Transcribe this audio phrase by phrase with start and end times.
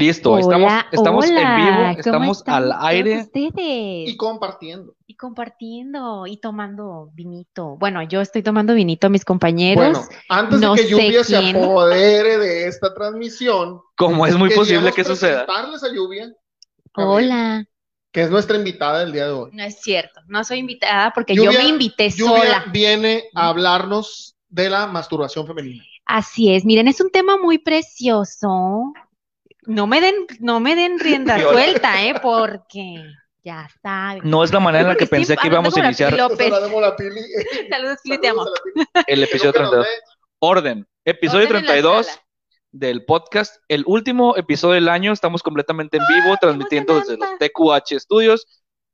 [0.00, 3.20] Listo, Hola, estamos, estamos en vivo, ¿cómo estamos están al aire.
[3.20, 3.52] ustedes?
[4.08, 4.94] Y compartiendo.
[5.06, 7.76] Y compartiendo y tomando vinito.
[7.76, 9.90] Bueno, yo estoy tomando vinito, mis compañeros.
[9.98, 11.56] Bueno, antes no de que Lluvia se quién.
[11.56, 15.44] apodere de esta transmisión, Como es muy posible que suceda.
[15.46, 16.32] a Lluvia,
[16.94, 17.66] Hola.
[18.10, 19.50] que es nuestra invitada del día de hoy.
[19.52, 22.64] No es cierto, no soy invitada porque yo me invité Lluvia sola.
[22.72, 25.84] viene a hablarnos de la masturbación femenina.
[26.06, 28.94] Así es, miren, es un tema muy precioso.
[29.66, 32.14] No me den, no me den rienda suelta, ¿eh?
[32.22, 33.02] Porque
[33.42, 34.22] ya saben.
[34.24, 36.10] No es la manera en la que pensé que íbamos a iniciar.
[36.16, 38.44] Saludos, Pili, te amo.
[39.06, 39.84] El episodio Creo que nos 32.
[39.84, 39.90] ve.
[40.40, 42.22] Orden, episodio Orden en la 32 sala.
[42.72, 45.12] del podcast, el último episodio del año.
[45.12, 48.46] Estamos completamente en vivo, transmitiendo desde los TQH Studios.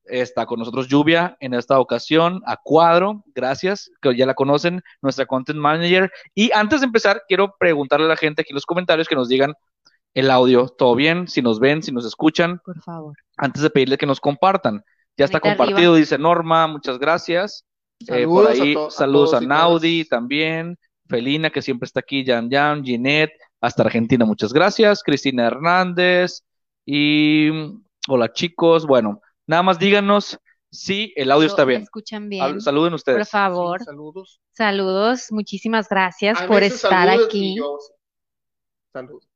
[0.04, 5.26] Está con nosotros Lluvia en esta ocasión, a cuadro, gracias, que ya la conocen, nuestra
[5.26, 6.12] content manager.
[6.32, 9.28] Y antes de empezar, quiero preguntarle a la gente aquí en los comentarios que nos
[9.28, 9.52] digan
[10.16, 13.14] el audio, todo bien, si nos ven, si nos escuchan, Por favor.
[13.36, 14.82] antes de pedirle que nos compartan.
[15.18, 17.64] Ya está compartido, dice Norma, muchas gracias.
[18.08, 20.78] Eh, por Saludos a ahí, to- a saludos a, Naudi también,
[21.08, 26.42] Felina, que siempre está aquí, Jan Jan, Ginette, hasta Argentina, muchas gracias, Cristina Hernández,
[26.86, 30.38] y mm, hola chicos, bueno, nada más díganos
[30.70, 31.82] si el audio ¿Lo- está bien.
[31.82, 32.60] escuchan Hab- bien?
[32.60, 33.28] Saluden Por ustedes.
[33.30, 33.78] favor.
[33.80, 34.40] Sí, saludos.
[34.52, 37.56] Saludos, muchísimas gracias A por estar aquí.
[38.92, 39.28] Saludos.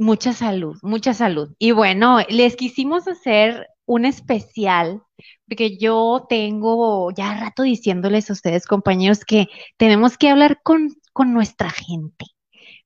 [0.00, 1.54] Mucha salud, mucha salud.
[1.58, 5.02] Y bueno, les quisimos hacer un especial,
[5.46, 11.34] porque yo tengo ya rato diciéndoles a ustedes, compañeros, que tenemos que hablar con, con
[11.34, 12.24] nuestra gente,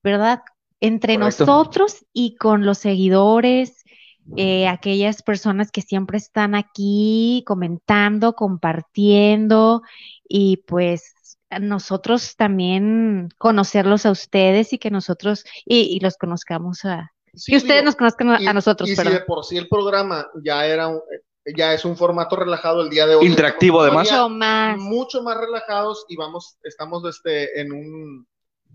[0.03, 0.41] ¿verdad?
[0.81, 1.47] Entre Correcto.
[1.47, 3.85] nosotros y con los seguidores,
[4.37, 9.83] eh, aquellas personas que siempre están aquí comentando, compartiendo
[10.29, 11.15] y pues
[11.59, 17.57] nosotros también conocerlos a ustedes y que nosotros y, y los conozcamos a Sí, que
[17.59, 20.27] ustedes digo, nos conozcan a, y- a nosotros, y si de por sí el programa
[20.45, 21.01] ya era un-
[21.57, 23.27] ya es un formato relajado el día de hoy.
[23.27, 24.09] Interactivo, además.
[24.11, 24.79] Mucho más.
[24.79, 28.27] Mucho más relajados y vamos, estamos este, en un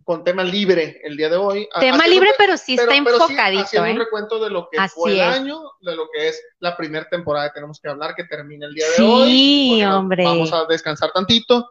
[0.04, 1.70] con tema libre el día de hoy.
[1.80, 3.92] Tema haciendo libre, un- pero sí está pero- pero sí enfocadito, haciendo ¿eh?
[3.94, 5.26] un recuento de lo que Así fue el es.
[5.40, 8.74] año, de lo que es la primera temporada que tenemos que hablar, que termina el
[8.74, 9.30] día de hoy.
[9.32, 10.24] Sí, hombre.
[10.26, 11.70] Vamos a descansar tantito.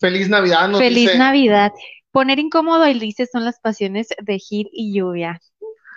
[0.00, 1.72] Feliz Navidad, nos Feliz dice- Navidad.
[2.10, 5.40] Poner incómodo y dice son las pasiones de Gil y Lluvia.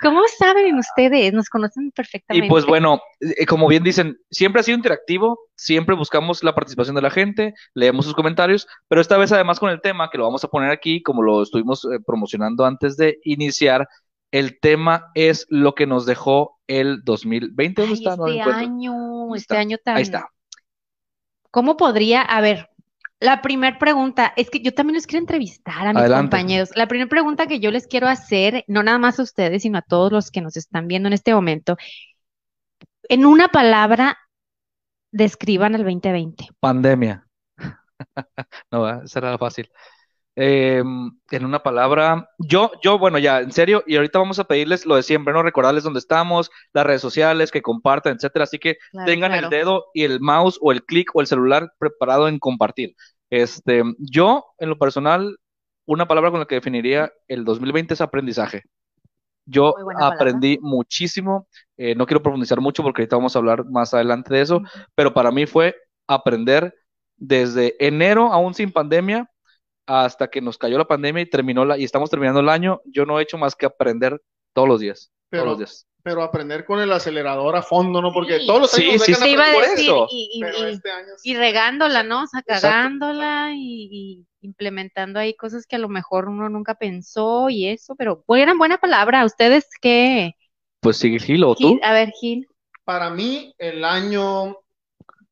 [0.01, 1.33] ¿Cómo saben ustedes?
[1.33, 2.45] Nos conocen perfectamente.
[2.45, 6.95] Y pues bueno, eh, como bien dicen, siempre ha sido interactivo, siempre buscamos la participación
[6.95, 10.25] de la gente, leemos sus comentarios, pero esta vez además con el tema que lo
[10.25, 13.87] vamos a poner aquí, como lo estuvimos eh, promocionando antes de iniciar,
[14.31, 17.81] el tema es lo que nos dejó el 2020.
[17.81, 18.03] ¿Dónde Ay,
[18.39, 18.51] está?
[18.51, 19.59] Este año, ¿Dónde este está?
[19.59, 19.97] año tan.
[19.97, 20.29] Ahí está.
[21.49, 22.21] ¿Cómo podría?
[22.21, 22.69] A ver,
[23.19, 26.23] la primera pregunta, es que yo también los quiero entrevistar a mis Adelante.
[26.23, 26.69] compañeros.
[26.75, 29.81] La primera pregunta que yo les quiero hacer, no nada más a ustedes, sino a
[29.81, 31.77] todos los que nos están viendo en este momento,
[33.09, 34.17] en una palabra,
[35.11, 36.49] describan el 2020.
[36.59, 37.23] Pandemia.
[38.71, 39.71] No, era fácil.
[40.39, 40.83] Eh,
[41.31, 44.95] en una palabra, yo, yo, bueno, ya, en serio, y ahorita vamos a pedirles lo
[44.95, 45.41] de siempre, ¿no?
[45.41, 48.43] Recordarles dónde estamos, las redes sociales, que compartan, etcétera.
[48.43, 49.45] Así que Claro, tengan claro.
[49.47, 52.95] el dedo y el mouse o el clic o el celular preparado en compartir.
[53.31, 55.37] Este, yo, en lo personal,
[55.87, 58.61] una palabra con la que definiría el 2020 es aprendizaje.
[59.45, 60.07] Yo palabra.
[60.15, 64.41] aprendí muchísimo, eh, no quiero profundizar mucho porque ahorita vamos a hablar más adelante de
[64.41, 64.61] eso,
[64.93, 65.75] pero para mí fue
[66.07, 66.75] aprender
[67.15, 69.29] desde enero, aún sin pandemia,
[69.87, 73.05] hasta que nos cayó la pandemia y terminó la, y estamos terminando el año, yo
[73.05, 74.21] no he hecho más que aprender
[74.53, 75.87] todos los días, Pero- todos los días.
[76.03, 78.13] pero aprender con el acelerador a fondo, ¿no?
[78.13, 78.47] Porque Sí.
[78.47, 80.91] todos los Sí, años sí, dejan Te iba a decir, y, y- pero y- este
[80.91, 81.31] año sí.
[81.31, 82.23] y regándola, ¿no?
[82.23, 87.49] O sea, cagándola y, y implementando ahí cosas que a lo mejor uno nunca pensó
[87.49, 89.25] y eso, pero buena, buena palabra.
[89.25, 90.33] ¿Ustedes qué?
[90.79, 91.69] Pues sigue Gil o tú.
[91.69, 92.47] Gil, a ver, Gil.
[92.85, 94.57] Para mí, el año,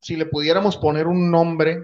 [0.01, 1.77] si le pudiéramos poner un nombre,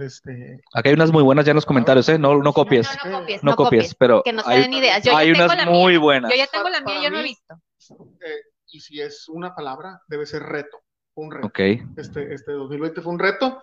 [0.00, 2.18] este, Aquí hay unas muy buenas ya en los comentarios, ¿eh?
[2.18, 3.94] No, no copies, No, no, copies, no no copies, copies.
[3.94, 5.02] pero Que no hay, den ideas.
[5.02, 6.00] Yo ya hay tengo unas la muy mía.
[6.00, 6.30] buenas.
[6.30, 7.54] Yo ya tengo la Para- mía, yo no he para visto.
[8.20, 10.78] eh, y si es una palabra, debe ser reto,
[11.14, 11.46] un reto.
[11.46, 11.58] Ok.
[11.96, 13.62] Este, este 2020 fue un reto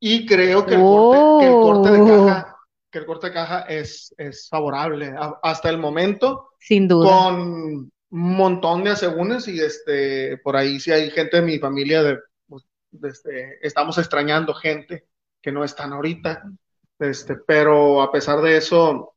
[0.00, 2.26] y creo que el corte, que el corte de Oh.
[2.26, 2.56] caja,
[2.90, 6.50] que el corte de caja es, es favorable a- hasta el momento.
[6.60, 7.08] Sin duda.
[7.10, 12.02] con un montón de asegúnes y este por ahí sí hay gente de mi familia
[12.02, 15.04] de, pues, de este, estamos extrañando gente
[15.44, 16.42] que no están ahorita
[16.98, 19.14] este pero a pesar de eso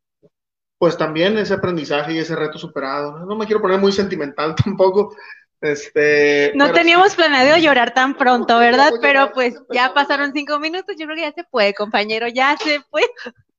[0.78, 5.16] pues también ese aprendizaje y ese reto superado no me quiero poner muy sentimental tampoco
[5.62, 8.92] este No teníamos sí, planeado llorar tan pronto, No, ¿verdad?
[8.92, 12.28] no, Pero llorar, pues ya pasaron cinco minutos, yo creo que ya se puede, compañero,
[12.28, 13.08] ya se puede.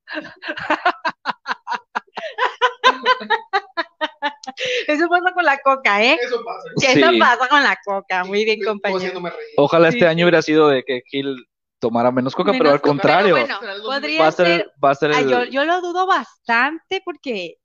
[4.87, 6.17] Eso pasa con la coca, ¿eh?
[6.23, 6.69] Eso pasa.
[6.77, 8.23] Sí, Eso pasa con la coca.
[8.23, 9.21] Muy bien, compañero.
[9.57, 10.05] Ojalá este sí.
[10.05, 11.45] año hubiera sido de que Gil
[11.79, 14.91] tomara menos coca, pero al coca, contrario, pero bueno, podría va a ser, ser va
[14.91, 17.55] a ser Ah, el, yo, yo lo dudo bastante porque,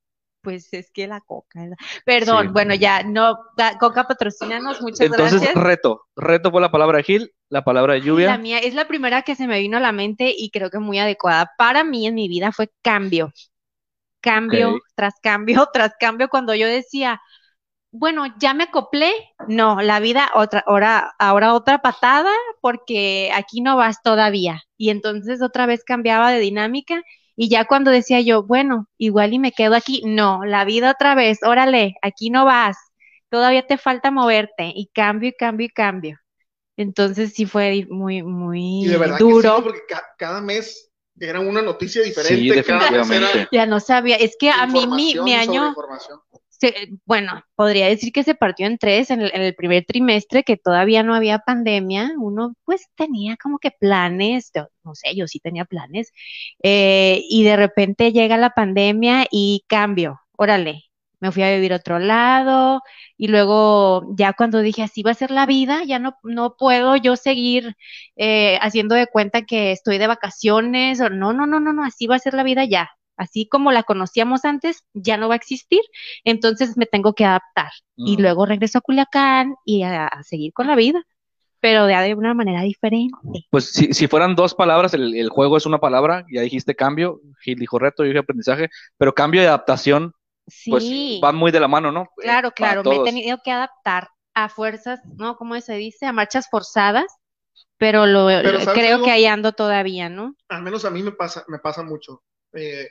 [0.40, 1.60] pues es que la coca.
[2.04, 2.52] Perdón, Sí.
[2.52, 5.64] bueno, ya no, da- coca patrocínanos, muchas Entonces, gracias.
[5.64, 8.38] reto, reto fue la palabra de Gil, la palabra de La lluvia.
[8.38, 10.98] mía es la primera que se me vino a la mente y creo que muy
[10.98, 11.50] adecuada.
[11.58, 13.32] Para mí en mi vida fue cambio.
[14.20, 16.28] Cambio tras cambio tras cambio.
[16.28, 17.20] Cuando yo decía,
[17.96, 19.12] bueno, ya me acoplé,
[19.48, 22.30] no, la vida otra, ahora, ahora otra patada
[22.60, 24.62] porque aquí no vas todavía.
[24.76, 27.02] Y entonces otra vez cambiaba de dinámica
[27.36, 31.14] y ya cuando decía yo, bueno, igual y me quedo aquí, no, la vida otra
[31.14, 32.76] vez, órale, aquí no vas,
[33.30, 36.18] todavía te falta moverte y cambio y cambio y cambio.
[36.76, 39.56] Entonces sí fue muy, muy Y de verdad que duro.
[39.56, 42.54] sí, porque ca- cada mes era una noticia diferente.
[42.54, 43.48] Sí, cada mes era definitivamente.
[43.52, 45.74] Ya no sabía, es que a mí mi, mi año.
[46.72, 50.42] Se- bueno, podría decir que se partió en tres en el, en el primer trimestre,
[50.44, 52.12] que todavía no había pandemia.
[52.18, 54.50] Uno pues tenía como que planes,
[54.84, 56.12] no sé, yo sí tenía planes,
[56.62, 60.84] eh, y de repente llega la pandemia y cambio, órale,
[61.20, 62.82] me fui a vivir a otro lado,
[63.16, 66.96] y luego ya cuando dije así va a ser la vida, ya no, no puedo
[66.96, 67.76] yo seguir
[68.16, 72.06] eh, haciendo de cuenta que estoy de vacaciones, o no, no, no, no, no, así
[72.06, 72.90] va a ser la vida ya.
[73.16, 75.80] Así como la conocíamos antes, ya no va a existir,
[76.24, 77.70] entonces me tengo que adaptar.
[77.96, 78.22] Y Mm.
[78.22, 81.02] luego regreso a Culiacán y a, a seguir con la vida,
[81.60, 83.14] pero de una manera diferente.
[83.50, 87.20] Pues si, si fueran dos palabras, el, el juego es una palabra, ya dijiste cambio,
[87.40, 88.68] Gil dijo reto, yo dije aprendizaje,
[88.98, 90.12] pero cambio y adaptación,
[90.68, 92.08] pues Sí, van muy de la mano, ¿no?
[92.16, 95.36] claro, Eh, claro, me he tenido que adaptar a fuerzas, ¿no?
[95.36, 96.06] ¿Cómo se dice?
[96.06, 97.06] A marchas forzadas,
[97.78, 99.06] pero lo, Pero lo- ¿sabes creo algo?
[99.06, 100.34] que ahí ando todavía, ¿no?
[100.48, 102.22] Al menos a mí me pasa, me pasa mucho.
[102.52, 102.88] eh,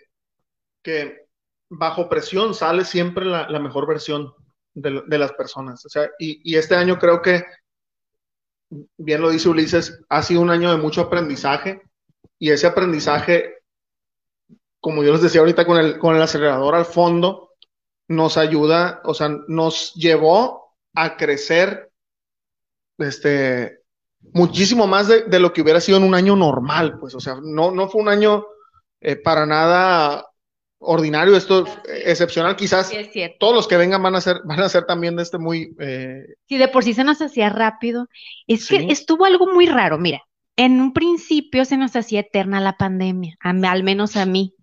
[0.83, 1.25] que
[1.69, 4.33] bajo presión sale siempre la, mejor versión
[4.73, 5.83] de, las personas.
[5.85, 7.43] O sea, y, y este año creo que,
[8.97, 11.81] bien lo dice Ulises, ha sido un año de mucho aprendizaje
[12.37, 13.55] y ese aprendizaje,
[14.79, 17.51] como yo les decía ahorita con el, con el acelerador al fondo,
[18.07, 21.89] nos ayuda, o sea, nos llevó a crecer
[22.97, 23.79] este,
[24.33, 27.37] muchísimo más de, de lo que hubiera sido en un año normal, pues, o sea,
[27.41, 28.45] no, no fue un año
[28.99, 30.25] eh, para nada
[30.83, 33.37] ordinario, esto eh, excepcional, quizás Sí, es cierto.
[33.39, 36.25] todos los que vengan van a ser, van a ser también de este muy, eh,
[36.47, 38.07] Si de por sí se nos hacía rápido,
[38.47, 38.77] es Sí.
[38.77, 39.97] que estuvo algo muy raro.
[39.97, 40.21] Mira,
[40.55, 44.53] en un principio se nos hacía eterna la pandemia, a al menos a mí.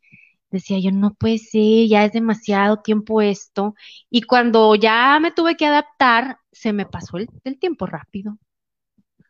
[0.53, 3.75] Decía yo, no puede ser, ya es demasiado tiempo esto.
[4.11, 8.37] Y cuando ya me tuve que adaptar, se me pasó el, el tiempo rápido.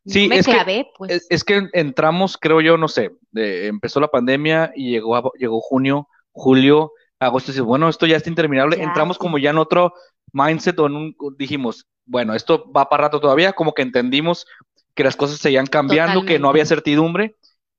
[0.07, 1.11] Sí, me es que- pues.
[1.11, 5.31] Es, es que entramos, creo yo, no sé, de- empezó la pandemia y llegó, a-
[5.39, 8.77] llegó junio, julio, agosto, dices, bueno, esto ya está interminable.
[8.77, 9.95] Ya, Entramos como ya en otro
[10.33, 14.47] mindset o en un, dijimos, bueno, esto va para rato todavía, como que entendimos
[14.95, 17.37] que las cosas seguían cambiando, que no había certidumbre.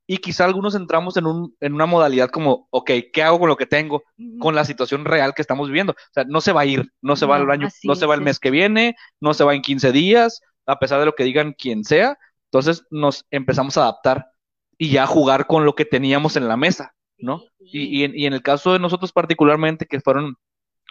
[0.07, 3.56] Y quizá algunos entramos en, un, en una modalidad como, ok, ¿qué hago con lo
[3.56, 4.03] que tengo?
[4.39, 5.94] Con la situación real que estamos viviendo.
[5.94, 8.16] O sea, no se va a ir, no se va el año, no se va
[8.16, 11.23] el mes que viene, no se va en 15 días, a pesar de lo que
[11.23, 12.18] digan quien sea.
[12.52, 14.31] Entonces nos empezamos a adaptar
[14.78, 17.44] y ya a jugar con lo que teníamos en la mesa, ¿no?
[17.59, 20.35] Y, y en, y en el caso de nosotros particularmente, que fueron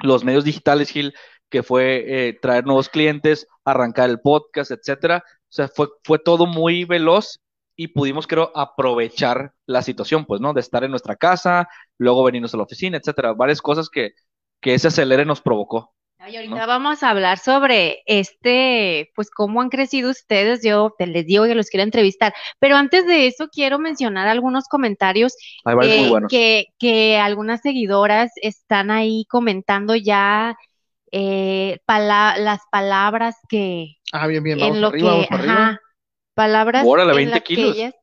[0.03, 1.15] los medios digitales, Gil,
[1.51, 5.25] que fue eh, traer nuevos clientes, arrancar el podcast, etcétera.
[5.27, 7.41] O sea, fue, fue todo muy veloz
[7.77, 10.53] y pudimos, creo, aprovechar la situación, pues, ¿no?
[10.53, 11.69] De estar en nuestra casa,
[11.99, 13.33] luego venirnos a la oficina, etcétera.
[13.35, 14.13] Varias cosas que,
[14.61, 15.93] que ese acelere nos provocó.
[16.23, 20.63] Ay, ahorita vamos a hablar sobre este, pues cómo han crecido ustedes.
[20.63, 24.69] Yo te les digo que los quiero entrevistar, pero antes de eso quiero mencionar algunos
[24.69, 25.35] comentarios
[25.65, 26.31] Hay varios eh, muy buenos.
[26.31, 30.57] que, que algunas seguidoras están ahí comentando ya
[31.13, 35.43] eh, pala- las palabras que ah, bien, bien, vamos en lo arriba, que, vamos para
[35.43, 35.67] arriba.
[35.69, 35.81] ajá,
[36.35, 37.77] palabras Órale, en 20 las que kilos.
[37.77, 37.95] ellas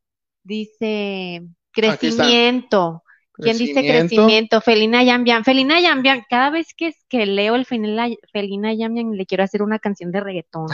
[0.44, 1.52] dice está.
[1.72, 3.04] crecimiento.
[3.38, 4.62] ¿Quién dice Crecimiento.
[4.62, 5.44] Felina Yambian.
[5.44, 9.80] Felina Yambian, cada vez que, que leo el Felina, Felina Yambian le quiero hacer una
[9.80, 10.68] canción de reggaetón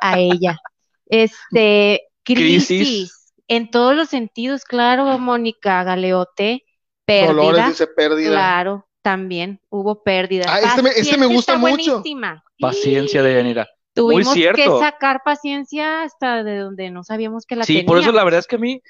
[0.00, 0.58] a ella.
[1.08, 3.34] Este, crisis, Crisis.
[3.46, 6.64] en todos los sentidos, claro, Mónica Galeote,
[7.06, 8.30] Dolores pérdida, dice pérdida.
[8.30, 10.46] claro, también hubo pérdida.
[10.48, 12.00] Ah, este me- este me gusta mucho.
[12.00, 12.42] buenísima.
[12.58, 13.68] Paciencia de Yanira.
[13.94, 14.80] Tuvimos que cierto.
[14.80, 18.46] sacar paciencia hasta de donde no sabíamos que la Sí, por eso la verdad es
[18.48, 18.82] que a mí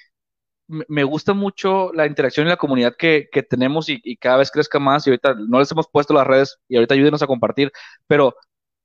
[0.68, 4.50] me gusta mucho la interacción y la comunidad que, que tenemos y, y cada vez
[4.50, 7.72] crezca más y ahorita no les hemos puesto las redes y ahorita ayúdenos a compartir,
[8.06, 8.34] pero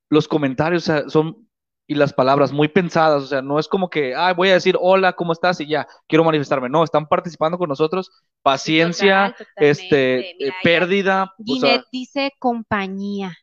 [0.09, 1.47] los comentarios o sea, son
[1.87, 4.77] y las palabras muy pensadas, o sea, no es como que, ah, voy a decir
[4.79, 5.59] hola, ¿cómo estás?
[5.59, 8.11] y ya, quiero manifestarme, no, están participando con nosotros,
[8.41, 13.35] paciencia, Total, este, Mira, eh, pérdida, o sea, Ginette dice compañía.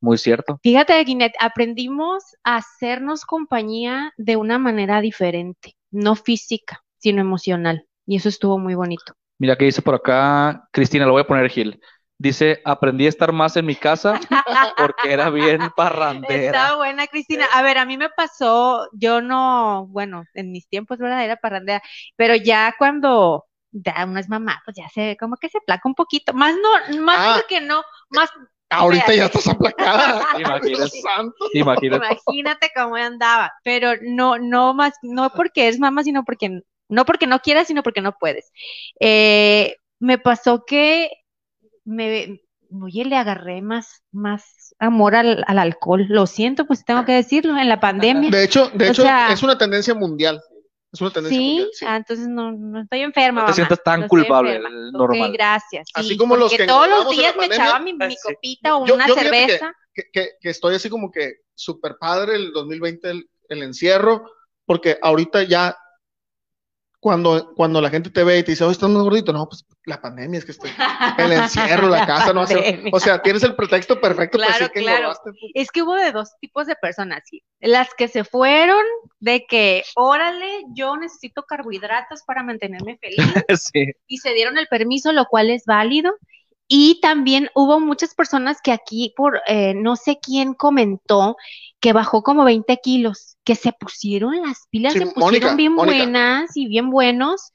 [0.00, 0.58] Muy cierto.
[0.64, 7.86] Fíjate, Guinet, aprendimos a hacernos compañía de una manera diferente, no física, sino emocional.
[8.06, 9.14] Y eso estuvo muy bonito.
[9.38, 11.80] Mira que dice por acá, Cristina, lo voy a poner Gil.
[12.18, 14.20] Dice, aprendí a estar más en mi casa
[14.76, 16.76] porque era bien Está parrandera.
[16.76, 17.46] buena, Cristina.
[17.52, 21.24] A ver, a mí me pasó, yo no, bueno, en mis tiempos, ¿verdad?
[21.24, 21.82] Era parrandera,
[22.16, 25.94] pero ya cuando ya uno es mamá, pues ya se, como que se placa un
[25.96, 26.32] poquito.
[26.34, 27.34] Más no, más Ah.
[27.40, 28.30] porque no, más,
[28.70, 30.24] Ahorita ya estás aplacada.
[30.38, 30.98] Imagínate.
[31.52, 32.06] Imagínate.
[32.26, 33.52] imagínate cómo andaba.
[33.64, 37.82] Pero no, no más, no porque es mamá, sino porque, no porque no quieras, sino
[37.82, 38.52] porque no puedes.
[39.00, 41.10] Eh, me pasó que
[41.84, 42.40] me,
[42.80, 46.06] oye, le agarré más, más amor al, al alcohol.
[46.08, 48.30] Lo siento, pues tengo que decirlo, en la pandemia.
[48.30, 50.40] De hecho, de O hecho, sea- es una tendencia mundial.
[50.92, 51.68] Es una tendencia Sí, mundial.
[51.72, 51.84] sí.
[51.88, 53.54] ah, entonces no, no estoy enferma, No te mamá.
[53.54, 54.60] sientes tan no culpable,
[54.92, 55.32] normal.
[55.32, 55.88] gracias.
[55.94, 58.16] Así sí, como los que todos los días me pandemia, echaba mi, mi sí.
[58.22, 59.74] copita o Yo- una yo cerveza.
[59.94, 64.30] que, que- que estoy así como que súper padre el 2020, el, el encierro,
[64.66, 65.76] porque ahorita ya
[67.02, 69.66] cuando, cuando la gente te ve y te dice, oh, estás más gordito, no, pues
[69.86, 70.70] la pandemia es que estoy,
[71.18, 74.82] el encierro, la casa, no hace, o sea, tienes el pretexto perfecto para decir que
[74.82, 74.98] claro.
[74.98, 75.30] engordaste.
[75.32, 75.52] pues.
[75.54, 77.42] Es que hubo de dos tipos de personas, sí.
[77.58, 78.84] Las que se fueron
[79.18, 83.18] de que, órale, yo necesito carbohidratos para mantenerme feliz
[83.72, 83.86] Sí.
[84.06, 86.14] y se dieron el permiso, lo cual es válido.
[86.68, 91.36] Y también hubo muchas personas que aquí, por eh, no sé quién comentó,
[91.82, 95.74] que bajó como 20 kilos, que se pusieron las pilas, Sí, se pusieron Mónica, bien
[95.74, 95.98] Mónica.
[95.98, 97.52] buenas y bien buenos.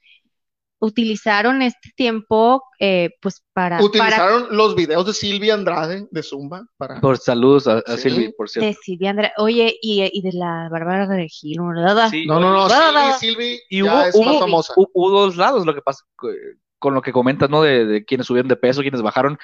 [0.80, 6.64] Utilizaron este tiempo, eh, pues, para, para Utilizaron los videos de Silvia Andrade de Zumba
[6.76, 7.00] para...
[7.00, 8.10] Por saludos a, a Sí.
[8.10, 8.68] Silvi, por cierto.
[8.68, 9.32] de Silvia Andrea.
[9.38, 12.08] Oye, y, y de la Bárbara de Gil, ¿verdad?
[12.10, 13.18] Sí, No, no, no, Va, va, va.
[13.18, 14.72] Silvi, Silvi Y ya hubo, es hubo, más famosa.
[14.76, 17.62] hubo dos lados, lo que pasa eh, con lo que comentas, ¿no?
[17.62, 19.36] De, de quienes subieron de peso, quienes bajaron.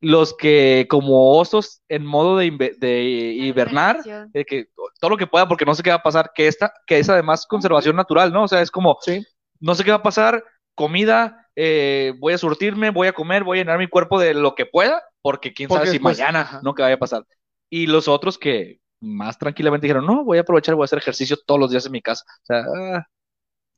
[0.00, 4.66] Los que como osos en modo de, hibernar, de que
[5.00, 7.08] todo lo que pueda, porque no sé qué va a pasar, que esta, que es
[7.08, 8.44] además conservación natural, ¿no?
[8.44, 9.24] O sea, es como, Sí.
[9.60, 13.58] no sé qué va a pasar, comida, eh, voy a surtirme, voy a comer, voy
[13.58, 16.40] a llenar mi cuerpo de lo que pueda, porque quién Porque sabe si después- mañana,
[16.42, 16.60] ajá.
[16.62, 16.74] ¿no?
[16.74, 17.24] Que vaya a pasar.
[17.70, 21.36] Y los otros que más tranquilamente dijeron, no, voy a aprovechar, voy a hacer ejercicio
[21.46, 22.24] todos los días en mi casa.
[22.42, 22.64] O sea,
[22.96, 23.06] ah,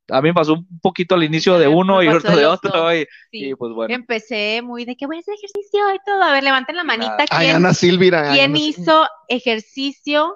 [0.09, 3.07] a mí me pasó un poquito al inicio de uno y otro de otro, y,
[3.31, 3.51] Sí.
[3.51, 3.95] y pues bueno.
[3.95, 6.23] Empecé muy de que voy a hacer ejercicio y todo.
[6.23, 7.17] A ver, levanten la manita.
[7.31, 8.33] Ay, ¿Quién, Ana Silvira.
[8.33, 8.83] quién Ana Silvira.
[8.83, 10.35] hizo ejercicio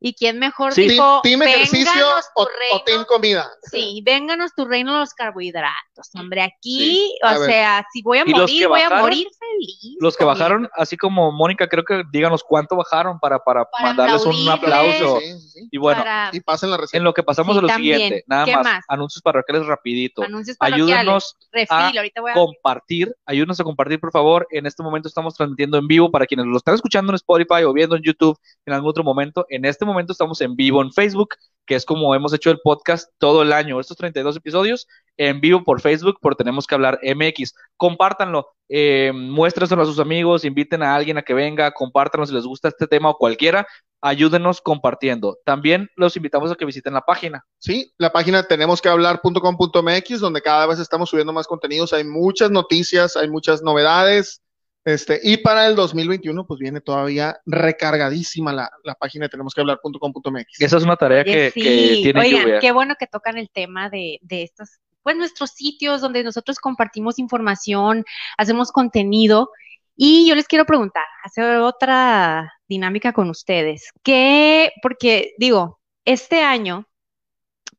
[0.00, 0.88] y quién mejor Sí.
[0.88, 1.90] dijo, ¿Team ejercicio
[2.36, 2.82] o, o reino?
[2.84, 3.48] team comida?
[3.70, 6.42] Sí, vénganos tu reino de los carbohidratos, hombre.
[6.42, 7.50] Aquí, Sí, o ver.
[7.50, 9.96] sea, si voy a morir, voy a morir feliz.
[10.00, 14.24] Los que bajaron, así como Mónica, creo que díganos cuánto bajaron para, para, Para mandarles
[14.24, 15.18] un aplauso.
[15.20, 15.68] Sí, sí, sí.
[15.70, 16.96] Y bueno, Para Y pasen la receta.
[16.98, 17.96] en lo que pasamos Sí, a lo también.
[17.96, 18.84] siguiente, nada ¿Qué más, más?
[18.88, 20.22] anuncios parroquiales rapidito.
[20.22, 20.92] anuncios parroquiales.
[20.96, 22.34] Ayúdenos Refil, ahorita voy a...
[22.34, 24.46] compartir, ayúdenos a compartir, por favor.
[24.50, 27.72] En este momento estamos transmitiendo en vivo para quienes lo están escuchando en Spotify o
[27.72, 29.46] viendo en YouTube en algún otro momento.
[29.48, 31.30] En este momento estamos en vivo en Facebook,
[31.66, 33.78] que es como hemos hecho el podcast todo el año.
[33.78, 37.54] Estos 32 episodios en vivo por Facebook, por Tenemos que hablar MX.
[37.76, 42.44] Compártanlo, eh, muéstrenselo a sus amigos, inviten a alguien a que venga, compártanlo si les
[42.44, 43.66] gusta este tema o cualquiera.
[44.00, 45.38] Ayúdenos compartiendo.
[45.44, 47.44] También los invitamos a que visiten la página.
[47.58, 51.92] Sí, la página tenemos que hablar.com.mx, donde cada vez estamos subiendo más contenidos.
[51.92, 54.40] Hay muchas noticias, hay muchas novedades.
[54.84, 59.60] Este, y para el 2021, pues viene todavía recargadísima la, la página de tenemos que
[59.60, 60.60] hablar.com.mx.
[60.60, 61.60] Esa es una tarea Oye, que, sí.
[61.60, 62.58] que tiene Oigan, Lluvia.
[62.60, 67.18] qué bueno que tocan el tema de, de estos, pues nuestros sitios donde nosotros compartimos
[67.18, 68.04] información,
[68.36, 69.50] hacemos contenido.
[69.94, 73.90] Y yo les quiero preguntar, hacer otra dinámica con ustedes.
[74.02, 74.72] ¿Qué?
[74.80, 76.86] Porque digo, este año,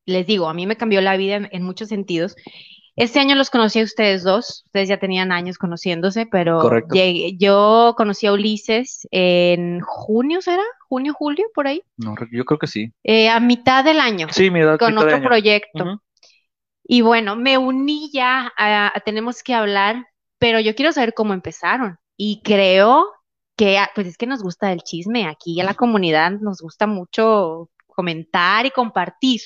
[0.06, 2.36] les digo, a mí me cambió la vida en, en muchos sentidos.
[3.00, 6.60] Este año los conocí a ustedes dos, ustedes ya tenían años conociéndose, pero
[6.92, 10.64] llegué- yo conocí a Ulises en junio, ¿será?
[10.90, 11.82] Junio, julio, por ahí.
[11.98, 12.92] No, yo creo que sí.
[13.04, 15.28] Eh, a mitad del año Sí, mi edad con mitad de otro año.
[15.28, 16.02] proyecto.
[16.84, 20.06] Y bueno, me uní ya a, a Tenemos que hablar,
[20.38, 21.98] pero yo quiero saber cómo empezaron.
[22.18, 23.06] Y creo
[23.56, 26.88] que, ah, pues es que nos gusta el chisme aquí a la comunidad, nos gusta
[26.88, 29.42] mucho comentar y compartir.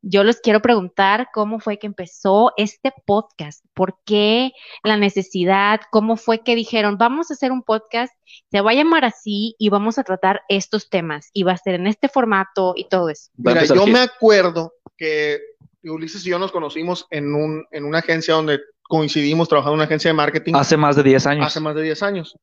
[0.00, 4.52] Yo les quiero preguntar cómo fue que empezó este podcast, por qué
[4.82, 8.10] la necesidad, cómo fue que dijeron, vamos a hacer un podcast,
[8.50, 11.74] se va a llamar así y vamos a tratar estos temas y va a ser
[11.74, 13.30] en este formato y todo eso.
[13.36, 15.38] Mira, yo me acuerdo que
[15.82, 19.84] Ulises y yo nos conocimos en, un, en una agencia donde coincidimos trabajando en una
[19.84, 21.46] agencia de marketing Hace más de 10 años.
[21.46, 22.34] hace más de 10 años.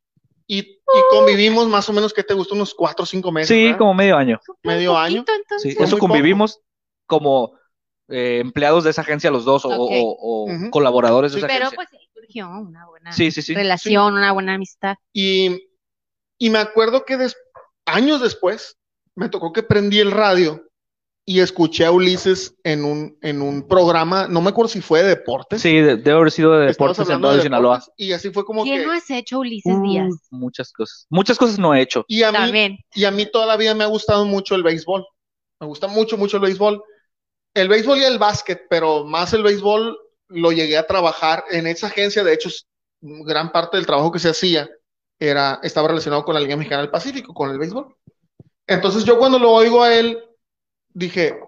[0.48, 0.80] Y, y
[1.12, 2.56] convivimos más o menos, ¿qué te gustó?
[2.56, 3.50] Unos 4 o 5 meses.
[3.50, 3.78] Sí, ¿verdad?
[3.78, 4.40] como medio año.
[4.64, 5.26] Medio año.
[5.60, 6.08] Sí, eso poco.
[6.08, 6.62] convivimos
[7.06, 7.54] como
[8.08, 11.76] eh, empleados de esa agencia los dos o, o- colaboradores de Sí, esa Pero agencia.
[11.76, 13.54] pues ahí surgió una buena Sí, sí, sí.
[13.54, 14.96] relación, una buena amistad.
[15.14, 15.68] Y,
[16.38, 17.36] y me acuerdo que des-
[17.86, 18.78] años después,
[19.16, 20.67] me tocó que prendí el radio
[21.30, 25.10] y escuché a Ulises en un, en un programa, no me acuerdo si fue de
[25.10, 25.62] deportes.
[25.62, 27.84] Sí, de- debe haber sido de deportes en hablando todo de Sinaloa.
[27.98, 28.86] Y así fue como ¿Qué que...
[28.86, 30.14] no has hecho, Ulises Uh, Díaz?
[30.32, 31.06] muchas cosas.
[31.10, 32.06] Muchas cosas no he hecho.
[32.08, 35.06] Y a mí, y a mí toda la vida me ha gustado mucho el béisbol.
[35.60, 36.82] Me gusta mucho, mucho el béisbol.
[37.54, 39.98] El béisbol y el básquet, pero más el béisbol
[40.30, 42.24] lo llegué a trabajar en esa agencia.
[42.24, 42.50] De hecho,
[43.02, 44.70] gran parte del trabajo que se hacía
[45.20, 47.94] era, estaba relacionado con la Liga Mexicana del Pacífico, con el béisbol.
[48.66, 50.18] Entonces yo cuando lo oigo a él,
[50.98, 51.40] dije,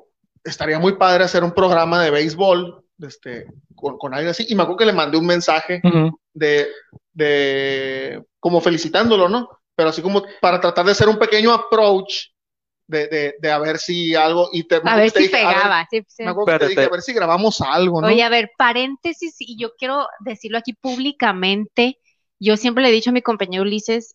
[0.44, 4.46] estaría muy padre hacer un programa de béisbol este, con, con alguien así.
[4.50, 6.20] Y me acuerdo que le mandé un mensaje Ujú.
[6.34, 6.68] de,
[7.14, 9.50] de como felicitándolo, ¿no?
[9.76, 12.28] Pero así como para tratar de hacer un pequeño approach
[12.88, 15.58] de, de, de a ver si algo y te, A ver si dije, a ver-
[15.58, 15.88] pegaba.
[15.90, 16.24] sí, sí.
[16.24, 16.82] me acuerdo que te Espérate.
[16.82, 18.08] dije, a ver si grabamos algo, ¿no?
[18.08, 21.98] Oye, a ver, paréntesis, y yo quiero decirlo aquí públicamente.
[22.40, 24.14] Yo siempre le he dicho a mi compañero Ulises,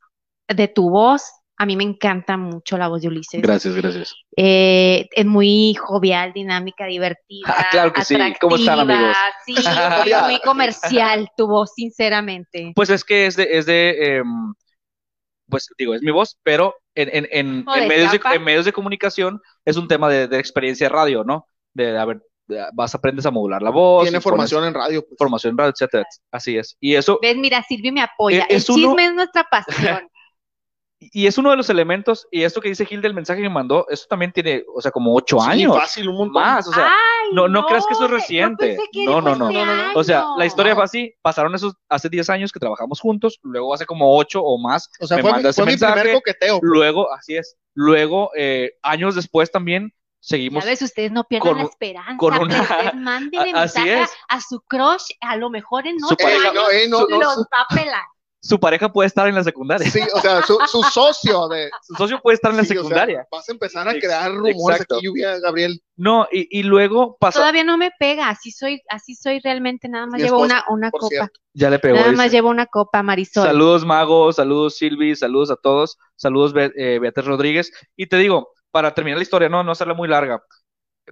[0.49, 1.23] de tu voz,
[1.57, 3.41] a mí me encanta mucho la voz de Ulises.
[3.41, 4.15] Gracias, gracias.
[4.37, 8.17] Eh, es muy jovial, dinámica, divertida, Ah, claro que sí.
[8.41, 9.17] ¿Cómo están, atractiva, amigos?
[9.47, 9.55] Sí,
[10.05, 12.73] muy, muy comercial tu voz, sinceramente.
[12.75, 14.55] Pues es que es de, es de em,
[15.49, 18.65] pues digo, es mi voz, pero en, en, en, en de medios de, en medios
[18.65, 21.47] de comunicación es un tema de, de experiencia de radio, ¿no?
[21.75, 24.05] De, a ver, de- vas, aprendes a modular la voz.
[24.05, 25.03] Tiene pones formación en radio.
[25.07, 25.17] pues.
[25.19, 26.05] formación en radio, etcétera.
[26.33, 26.77] Así es.
[26.81, 27.37] Y eso, ¿Ves?
[27.37, 28.41] Mira, Silvio me apoya.
[28.41, 30.09] Eh, El es uno- chisme es nuestra pasión.
[31.13, 33.55] Y es uno de los elementos, y esto que dice Gil del mensaje que me
[33.55, 35.77] mandó, eso también tiene, o sea, como ocho Sí, años.
[35.77, 36.43] fácil, un montón.
[36.43, 38.77] Más, o sea, Ay, no, no creas que eso es reciente.
[38.77, 39.49] No, dijo no, no.
[39.51, 39.93] este No, no, no.
[39.95, 43.75] O sea, la historia fue así, pasaron esos hace 10 años que trabajamos juntos, luego
[43.75, 46.15] hace como 8 o más, O sea, me fue, manda ese fue mi mensaje, primer
[46.17, 46.59] coqueteo.
[46.63, 51.59] luego, así es, luego, eh, años después también, seguimos, Ya ves, ustedes no pierdan con
[51.59, 52.17] la esperanza.
[52.19, 52.89] con una- A-
[53.63, 54.11] así mensaje es.
[54.29, 57.19] a, a su crush, a lo mejor en ocho pareja- años no, eh, no, no,
[57.21, 58.03] los su- va a pelar.
[58.47, 61.71] Su pareja puede estar en la secundaria, Sí, o sea, su, su socio de.
[61.83, 63.27] su socio puede estar en la sí, o sea, secundaria.
[63.33, 64.97] vas a empezar a crear rumores exacto.
[64.97, 65.83] aquí, lluvia, Gabriel.
[65.97, 70.07] No, y, y luego pasa, Todavía no me pega, así soy, así soy realmente, nada
[70.07, 71.09] más Mi llevo esposa, una, una copa.
[71.09, 71.41] cierto.
[71.55, 71.95] ya le pegó.
[71.97, 72.17] Nada dice.
[72.19, 73.47] más llevo una copa, Marisol.
[73.47, 77.73] Saludos Mago, saludos Silvi, saludos a todos, saludos Be- eh, Beatriz Rodríguez.
[77.97, 80.43] Y te digo, para terminar la historia, no, no hacerla muy larga.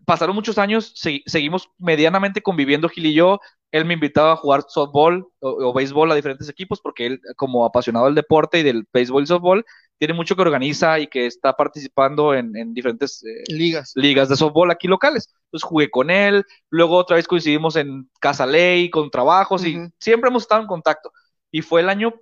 [0.07, 3.41] Pasaron muchos años, segui- seguimos medianamente conviviendo Gil y yo.
[3.73, 7.65] Él me invitaba a jugar softball o, o béisbol a diferentes equipos porque él, como
[7.65, 9.65] apasionado del deporte y del béisbol y softball,
[9.99, 13.93] tiene mucho que organiza y que está participando en, en diferentes eh, Ligas.
[13.97, 15.33] ligas de softball aquí locales.
[15.47, 20.29] Entonces jugué con él, luego otra vez coincidimos en Casa Ley, con trabajos y siempre
[20.29, 21.13] hemos estado en contacto.
[21.51, 22.15] Y fue el año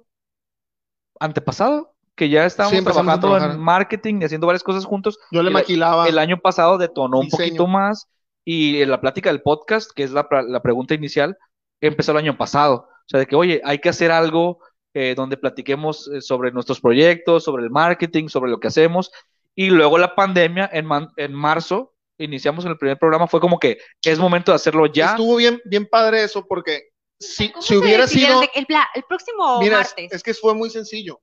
[1.19, 5.19] antepasado que ya estábamos Sí, trabajando en marketing y haciendo varias cosas juntos.
[5.31, 6.09] Yo le El- maquilaba.
[6.09, 7.45] El año pasado detonó un Diseño.
[7.45, 8.09] poquito más
[8.45, 11.37] y en la plática del podcast, que es la, la pregunta inicial,
[11.81, 12.89] empezó el año pasado.
[12.91, 14.59] O sea, de que, oye, hay que hacer algo
[14.95, 19.11] eh, donde platiquemos eh, sobre nuestros proyectos, sobre el marketing, sobre lo que hacemos.
[19.55, 23.59] Y luego la pandemia, en, man- en marzo, iniciamos en el primer programa, fue como
[23.59, 25.11] que es momento de hacerlo ya.
[25.11, 28.41] Estuvo bien, bien padre eso porque si, ¿Cómo si hubiera sido.
[28.55, 30.13] el, pla- el próximo Mira, es, martes.
[30.13, 31.21] es que fue muy sencillo.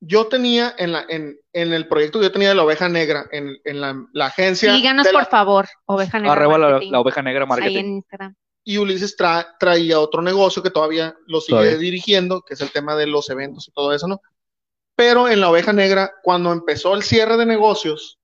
[0.00, 3.26] Yo tenía en, la, en, en el proyecto que yo tenía de la oveja negra,
[3.32, 4.72] en, en la, la agencia.
[4.72, 7.78] La- por favor, Oveja Negra Arreba la, oveja negra ahí marketing.
[7.78, 8.34] en Instagram.
[8.64, 11.78] y Ulises tra- traía otro negocio que todavía lo sigue Todavía.
[11.78, 14.20] dirigiendo, que es el tema de los eventos y todo eso, ¿no?
[14.94, 18.18] Pero en la oveja negra, cuando empezó el cierre de negocios,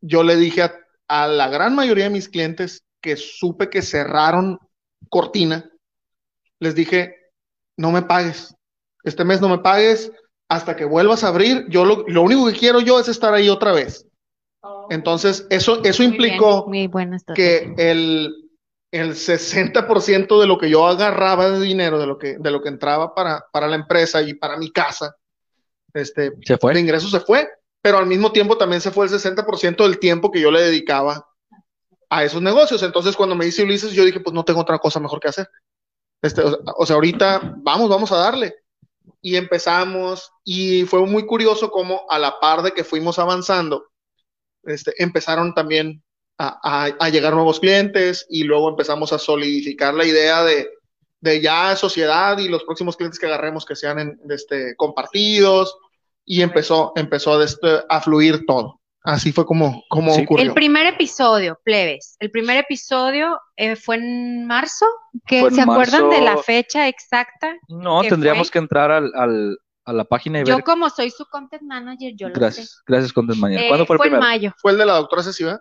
[0.00, 0.74] yo le dije a,
[1.08, 4.58] a la gran mayoría de mis clientes que supe que cerraron
[5.08, 5.70] cortina,
[6.58, 7.14] les dije,
[7.76, 8.54] no me pagues,
[9.04, 10.10] este mes no me pagues,
[10.48, 13.48] hasta que vuelvas a abrir, yo lo, lo único que quiero yo es estar ahí
[13.48, 14.06] otra vez.
[14.90, 16.90] Entonces, eso, eso Muy bien, implicó muy
[17.34, 18.50] que el,
[18.92, 22.68] el 60% de lo que yo agarraba de dinero, de lo que, de lo que
[22.68, 25.16] entraba para, para la empresa y para mi casa,
[25.92, 26.74] este, Se fue.
[26.74, 27.48] de ingresos se fue,
[27.82, 31.26] pero al mismo tiempo también se fue el 60% del tiempo que yo le dedicaba
[32.10, 32.82] a esos negocios.
[32.82, 35.48] Entonces, cuando me dice Ulises, yo dije, pues no tengo otra cosa mejor que hacer.
[36.22, 38.54] Este, o, o sea, ahorita vamos, vamos a darle.
[39.20, 43.86] Y empezamos, y fue muy curioso como a la par de que fuimos avanzando,
[44.64, 46.02] este, empezaron también
[46.38, 50.68] a, llegar nuevos clientes y luego empezamos a solidificar la idea de,
[51.20, 55.76] de ya sociedad y los próximos clientes que agarremos que sean este, compartidos
[56.24, 57.46] y empezó, empezó a,
[57.88, 58.80] a fluir todo.
[59.06, 60.22] Así fue como, como Sí.
[60.24, 60.44] ocurrió.
[60.44, 64.84] El primer episodio, plebes, el primer episodio eh, fue en marzo,
[65.26, 67.54] que Fue en se acuerdan de la fecha exacta.
[67.68, 68.52] No, ¿Qué tendríamos fue?
[68.52, 70.64] que entrar al, al- a la página y Yo ver.
[70.64, 72.40] como soy su content manager, yo lo sé.
[72.40, 73.64] Gracias, gracias, Content Manager.
[73.64, 74.20] Eh, ¿Cuándo fue el en primero?
[74.22, 74.52] mayo.
[74.58, 75.60] Fue el de la doctora Ceci, ¿verdad?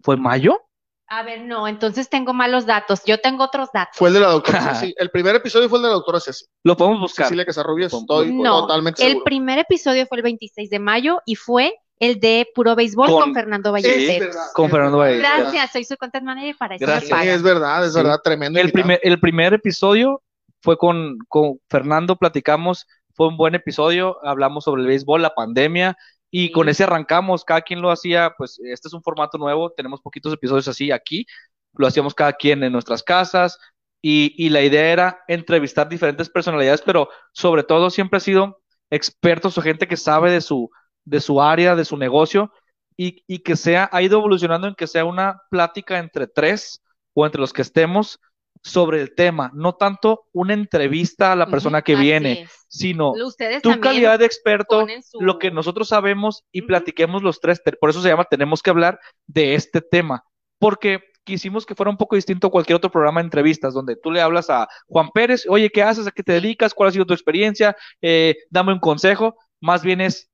[0.00, 0.60] ¿Fue en mayo?
[1.08, 3.00] A ver, no, entonces tengo malos datos.
[3.04, 3.96] Yo tengo otros datos.
[3.96, 4.94] Fue el de la doctora Ceci.
[4.96, 6.44] El primer episodio fue el de la doctora Ceci.
[6.62, 7.24] Lo podemos buscar.
[7.26, 9.24] Cecilia Casarrubias, estoy No, totalmente El seguro.
[9.24, 13.34] primer episodio fue el 26 de mayo y fue el de Puro Béisbol con, Con-
[13.34, 14.36] Fernando Es Ballesteros.
[14.54, 14.98] Con Fernando.
[14.98, 15.38] Ballesteros.
[15.40, 17.20] Gracias, soy su content manager para eso Gracias.
[17.22, 17.98] Sí, es verdad, es Sí.
[17.98, 18.60] verdad, tremendo.
[18.60, 20.22] El primer, el primer episodio
[20.60, 25.96] fue con, con Fernando, platicamos, fue un buen episodio, hablamos sobre el béisbol, la pandemia,
[26.30, 26.52] y Sí.
[26.52, 30.32] con ese arrancamos, cada quien lo hacía, pues este es un formato nuevo, tenemos poquitos
[30.32, 31.26] episodios así aquí,
[31.74, 33.58] lo hacíamos cada quien en nuestras casas,
[34.02, 39.58] y, y la idea era entrevistar diferentes personalidades, pero sobre todo siempre ha sido expertos
[39.58, 40.70] o gente que sabe de su,
[41.08, 42.52] de su área, de su negocio,
[42.96, 46.82] y, y que sea, ha ido evolucionando en que sea una plática entre tres
[47.14, 48.18] o entre los que estemos
[48.62, 52.50] sobre el tema, no tanto una entrevista a la persona que viene, es.
[52.68, 56.66] sino Ustedes tu calidad de experto, su- lo que nosotros sabemos y Ujú.
[56.68, 57.62] platiquemos los tres.
[57.80, 60.24] Por eso se llama Tenemos que hablar de este tema,
[60.58, 64.10] porque quisimos que fuera un poco distinto a cualquier otro programa de entrevistas, donde tú
[64.10, 66.06] le hablas a Juan Pérez, oye, ¿qué haces?
[66.06, 66.74] ¿A qué te dedicas?
[66.74, 67.76] ¿Cuál ha sido tu experiencia?
[68.02, 69.36] Eh, dame un consejo.
[69.60, 70.30] Más bien es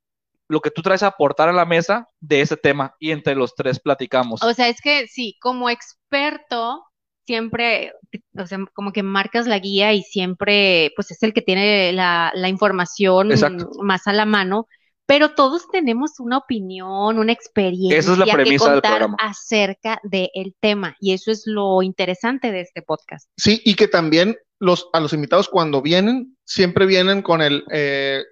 [0.49, 3.55] lo que tú traes a aportar a la mesa de ese tema y entre los
[3.55, 4.43] tres platicamos.
[4.43, 6.85] O sea, es que sí, como experto,
[7.27, 7.93] siempre,
[8.37, 12.31] o sea, como que marcas la guía y siempre, pues es el que tiene la,
[12.35, 13.71] la información Exacto.
[13.83, 14.67] más a la mano,
[15.07, 19.17] pero todos tenemos una opinión, una experiencia Esa es la que premisa del contar programa.
[19.21, 23.29] acerca del tema, y eso es lo interesante de este podcast.
[23.37, 28.23] Sí, y que también los, a los invitados cuando vienen, siempre vienen con el, eh,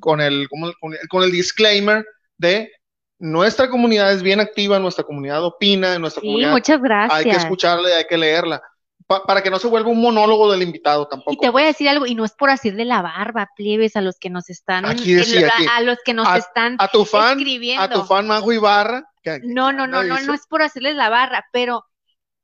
[0.00, 2.04] con el, con el, con el disclaimer
[2.38, 2.72] de
[3.18, 7.36] nuestra comunidad es bien activa, nuestra comunidad opina, nuestra Sí, comunidad muchas hay que gracias.
[7.44, 8.62] escucharle, hay que leerla,
[9.06, 11.32] pa- para que no se vuelva un monólogo del invitado tampoco.
[11.32, 14.00] Y te voy a decir algo, y no es por hacerle la barba, plebes, a
[14.00, 15.66] los que nos están, Aquí sí, a- aquí.
[15.70, 17.82] a los que nos A- están A tu fan, escribiendo.
[17.82, 20.26] a tu fan Majo Ibarra, que- No, no, no, no, dice.
[20.26, 21.84] no es por hacerles la barra, pero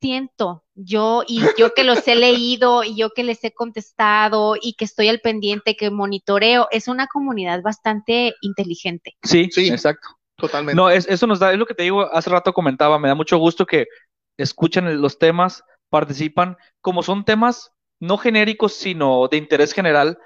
[0.07, 4.75] siento yo y yo que los he leído y yo que les he contestado y
[4.75, 9.17] que estoy al pendiente, que monitoreo, es una comunidad bastante inteligente.
[9.23, 9.69] sí, Sí.
[9.69, 10.09] exacto.
[10.37, 10.77] totalmente.
[10.77, 13.15] No, es, eso nos da, es lo que te digo, hace rato comentaba, me da
[13.15, 13.87] mucho gusto que
[14.39, 20.19] escuchan los temas, participan, como son temas no genéricos, sino de interés general,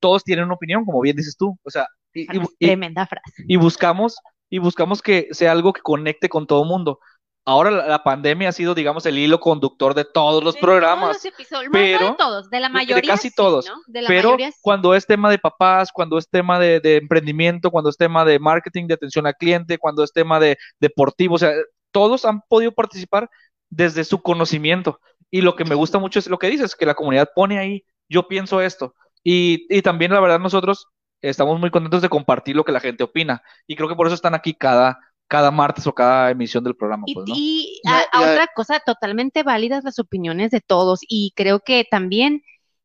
[0.00, 3.44] todos tienen una opinión, como bien dices tú, o sea, y, y- y- Tremenda frase.
[3.46, 4.16] y buscamos,
[4.50, 6.98] y buscamos que sea algo que conecte con todo el mundo.
[7.48, 11.00] Ahora la, la pandemia ha sido, digamos, el hilo conductor de todos los De programas.
[11.12, 13.10] todos los episodios, bueno, no pero- de todos, de la de mayoría.
[13.14, 13.76] casi sí, todos, ¿no?
[13.86, 14.58] De la Pero mayoría sí.
[14.60, 18.38] cuando es tema de papás, cuando es tema de, de emprendimiento, cuando es tema de
[18.38, 21.52] marketing, de atención al cliente, cuando es tema de deportivo, o sea,
[21.90, 23.30] todos han podido participar
[23.70, 25.00] desde su conocimiento.
[25.30, 27.82] Y lo que me gusta mucho es lo que dices, que la comunidad pone ahí,
[28.10, 28.94] yo pienso esto.
[29.24, 30.86] Y, y también, la verdad, nosotros
[31.22, 33.42] estamos muy contentos de compartir lo que la gente opina.
[33.66, 34.98] Y creo que por eso están aquí cada,
[35.28, 37.04] cada martes o cada emisión del programa.
[37.06, 37.34] Y, Pues, ¿no?
[37.36, 42.42] y Ya- a- otra cosa, totalmente válidas las opiniones de todos y creo que también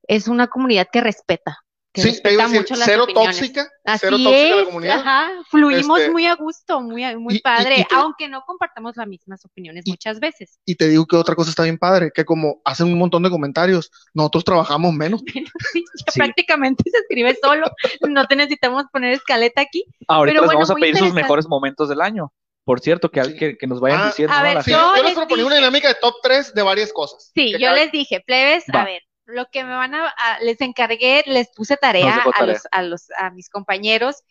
[0.07, 1.59] es una comunidad que respeta,
[1.95, 3.37] Sí, te respeta iba a decir, mucho las cero opiniones.
[3.37, 4.99] tóxica, Así cero tóxica la es, comunidad.
[4.99, 8.41] ajá, fluimos Este, muy a gusto, muy, a- muy y- padre, y te- aunque no
[8.47, 10.59] compartamos las mismas opiniones Y- muchas veces.
[10.65, 13.29] Y te digo que otra cosa está bien padre, que como hacen un montón de
[13.29, 15.21] comentarios, nosotros trabajamos menos.
[15.73, 16.19] Sí, ya Sí.
[16.19, 17.67] prácticamente se escribe solo,
[18.09, 19.83] no te necesitamos poner escaleta aquí.
[20.07, 22.33] Ahorita pero les bueno, vamos a pedir sus mejores momentos del año.
[22.65, 23.35] Por cierto, que, Sí.
[23.35, 24.33] que, que nos vayan Ah, diciendo.
[24.33, 24.43] a ¿no?
[24.43, 24.83] ver, La Sí, gente.
[24.83, 27.29] Yo yo les les proponía una dinámica de top 3 de varias cosas.
[27.35, 28.81] Sí, yo cada- les dije, plebes, Va.
[28.81, 32.67] a ver, lo que me van a, a- les encargué, les puse tarea, a los,
[32.71, 34.23] a los, a mis compañeros,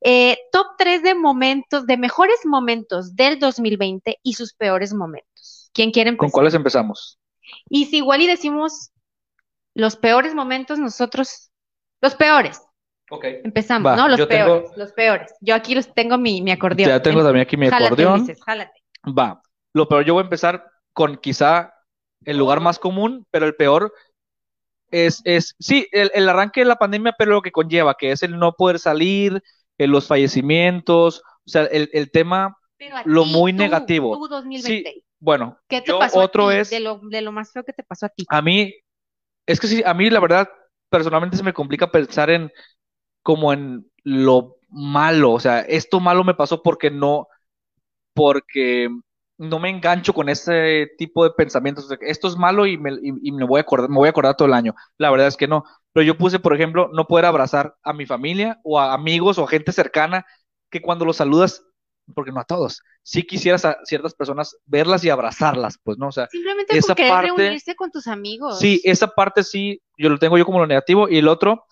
[0.00, 5.70] eh, top 3 de momentos, de mejores momentos del 2020 y sus peores momentos.
[5.74, 6.26] ¿Quién quiere empezar?
[6.26, 7.18] ¿Con cuáles empezamos?
[7.68, 8.90] Y si igual y decimos
[9.74, 11.50] los peores momentos, nosotros,
[12.00, 12.60] los peores,
[13.10, 13.24] Ok.
[13.44, 14.08] empezamos, Va, ¿no?
[14.08, 15.34] Los tengo- peores, los peores.
[15.40, 16.88] Yo aquí los tengo mi, mi acordeón.
[16.90, 18.26] Ya tengo también aquí mi Jálate, acordeón.
[18.44, 18.82] Jálate.
[19.06, 19.40] Va.
[19.74, 21.72] Lo peor, yo voy a empezar con quizá
[22.24, 23.92] el lugar más común, pero el peor
[24.90, 28.22] es, es sí, el, el arranque de la pandemia, pero lo que conlleva, que es
[28.22, 29.42] el no poder salir,
[29.78, 32.56] eh, los fallecimientos, o sea, el, el tema,
[33.04, 34.10] Lo ti, muy tú, negativo.
[34.10, 35.04] tú 2020.
[35.20, 36.52] bueno, ¿Qué te yo pasó a otro ti?
[36.52, 38.28] es, De lo, de lo más feo que te pasó a ti.
[38.28, 38.74] a mí,
[39.46, 40.48] es que sí, a mí la verdad,
[40.90, 42.52] personalmente se me complica pensar en
[43.22, 47.28] como en lo malo, o sea, esto malo me pasó porque no,
[48.14, 48.88] porque
[49.38, 53.32] no me engancho con ese tipo de pensamientos, esto es malo y me, y, y
[53.32, 55.48] me voy a acordar, me voy a acordar todo el año, la verdad es que
[55.48, 59.38] no, pero yo puse, por ejemplo, no poder abrazar a mi familia o a amigos
[59.38, 60.26] o gente cercana
[60.70, 61.64] que cuando los saludas,
[62.14, 66.08] porque no a todos, sí quisieras a ciertas personas verlas y abrazarlas, pues, ¿no?
[66.08, 68.58] O sea, Simplemente esa por querer parte- reunirse con tus amigos.
[68.58, 71.64] Sí, esa parte sí, yo lo tengo yo como lo negativo y el otro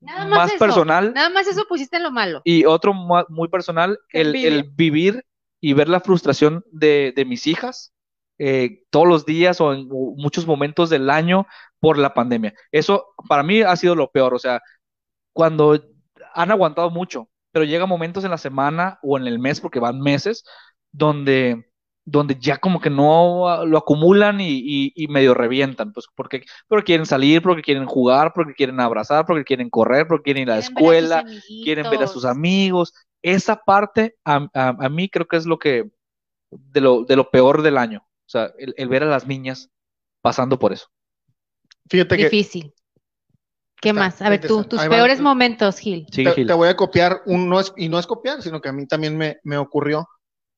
[0.00, 0.58] Nada más, más eso.
[0.58, 2.42] personal Nada más eso pusiste en lo malo.
[2.44, 5.24] y otro mu- muy personal, el, el vivir
[5.64, 7.94] y ver la frustración de, de mis hijas
[8.38, 11.46] eh, todos los días o en muchos momentos del año
[11.80, 12.52] por la pandemia.
[12.70, 14.60] Eso para mí ha sido lo peor, o sea,
[15.32, 15.82] cuando
[16.34, 20.00] han aguantado mucho, pero llega momentos en la semana o en el mes, porque van
[20.00, 20.44] meses,
[20.92, 21.64] donde
[22.06, 27.40] donde ya como que no lo acumulan y, medio revientan, pues porque, porque quieren salir,
[27.40, 31.24] porque quieren jugar, porque quieren abrazar, porque quieren correr, porque quieren ir a la escuela,
[31.64, 32.92] quieren ver a sus amigos.
[33.24, 35.90] Esa parte a, a, mí creo que es lo que,
[36.50, 39.70] de lo, de lo peor del año, o sea, el, ver a las niñas
[40.20, 40.88] pasando por eso.
[41.88, 42.74] Fíjate Difícil.
[43.80, 44.20] ¿Qué más?
[44.20, 46.06] A ver, tú, tus peores momentos, Gil.
[46.06, 48.72] te, te, voy a copiar, un, no es, y no es copiar, sino que a
[48.72, 50.06] mí también me, me ocurrió.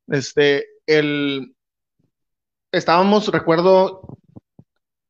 [0.09, 1.55] Este, el,
[2.73, 4.19] estábamos, recuerdo,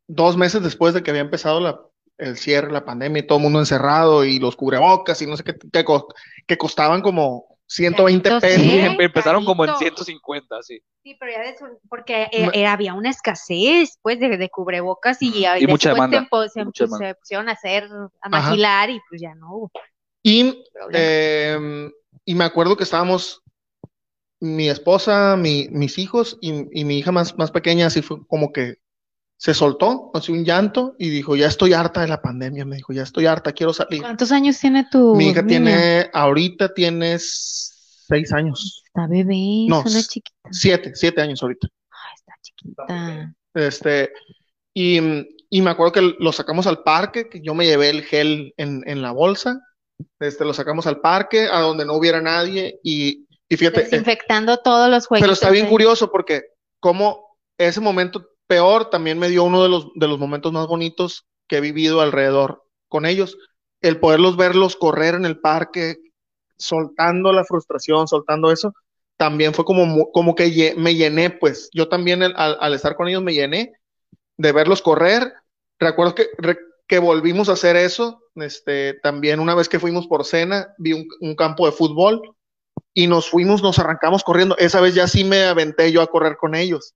[0.07, 1.81] dos meses después de que había empezado la,
[2.18, 5.44] el cierre, la pandemia y todo el mundo encerrado y los cubrebocas y no sé
[5.44, 5.55] qué,
[6.46, 8.62] que, costaban como 120 pesos.
[9.00, 10.81] empezaron como en 150, sí.
[11.02, 15.66] Sí, pero ya de eso, porque eh, había una escasez, pues, de, cubrebocas y, y
[15.66, 16.26] mucha demanda.
[16.52, 16.64] se,
[17.14, 17.88] pusieron a hacer,
[18.20, 19.70] a maquilar y pues ya no hubo.
[20.22, 21.90] Y, eh,
[22.24, 23.42] y me acuerdo que estábamos
[24.40, 28.79] mi esposa, mis hijos y, mi hija más, más pequeña, así fue como que
[29.37, 32.92] se soltó, así un llanto y dijo, ya estoy harta de la pandemia, me dijo,
[32.92, 34.01] ya estoy harta, quiero salir.
[34.01, 38.83] ¿Cuántos años tiene tu Mi hija tiene, ahorita tiene seis años.
[38.87, 40.49] Está bebé, no, es chiquita.
[40.51, 41.68] Siete, siete años ahorita.
[41.90, 43.35] Ay, está chiquita.
[43.55, 44.12] Este,
[44.72, 44.99] y,
[45.51, 48.83] y, me acuerdo que lo sacamos al parque, que yo me llevé el gel en,
[48.87, 49.61] en la bolsa,
[50.18, 53.81] este, lo sacamos al parque, a donde no hubiera nadie, y y fíjate.
[53.81, 55.22] Eh, Desinfectando todos los juegos.
[55.22, 56.42] Pero está bien curioso porque
[56.81, 61.26] como ese momento peor también me dio uno de los, de los momentos más bonitos
[61.46, 63.38] que he vivido alrededor con ellos.
[63.80, 65.98] El poderlos verlos correr en el parque,
[66.56, 68.72] soltando la frustración, soltando eso,
[69.16, 73.35] también fue como, como que me llené, pues yo también al, estar con ellos me
[73.35, 73.72] llené
[74.37, 75.32] de verlos correr.
[75.78, 76.28] Recuerdo que,
[76.87, 81.35] que volvimos a hacer eso, este, también una vez que fuimos por cena, vi un
[81.35, 82.37] campo de fútbol
[82.94, 84.56] y nos fuimos, nos arrancamos corriendo.
[84.59, 86.94] Esa vez ya sí me aventé yo a correr con ellos.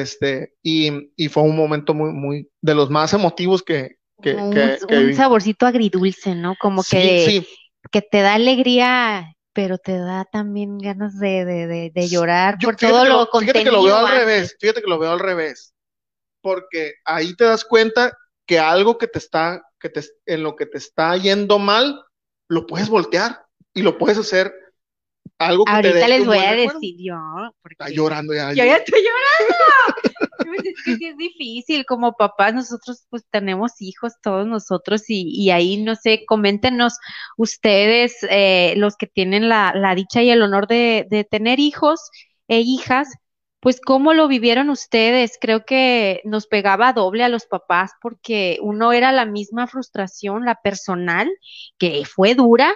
[0.00, 5.14] Este, y, y fue un momento muy, muy, de los más emotivos que, que, un,
[5.14, 6.54] saborcito agridulce, ¿no?
[6.60, 7.44] Como que,
[7.90, 13.04] que te da alegría, pero te da también ganas de, de, de, llorar por todo
[13.04, 15.74] lo, lo Fíjate que lo veo al revés, fíjate que lo veo al revés,
[16.40, 20.66] porque ahí te das cuenta que algo que te está, que te, en lo que
[20.66, 22.02] te está yendo mal,
[22.48, 24.54] lo puedes voltear y lo puedes hacer
[25.38, 27.16] algo que Ahorita les voy a decir yo.
[27.68, 28.50] Está llorando ya.
[28.52, 30.14] Yo ya estoy llorando.
[30.64, 35.82] es que sí es difícil, como papás, nosotros pues tenemos hijos, todos nosotros, y, ahí,
[35.82, 36.94] no sé, coméntenos
[37.36, 42.00] ustedes, eh, los que tienen la, la, dicha y el honor de, de tener hijos
[42.48, 43.08] e hijas,
[43.60, 45.38] pues cómo lo vivieron ustedes.
[45.40, 50.56] Creo que nos pegaba doble a los papás porque uno era la misma frustración, la
[50.62, 51.30] personal,
[51.78, 52.74] que fue dura,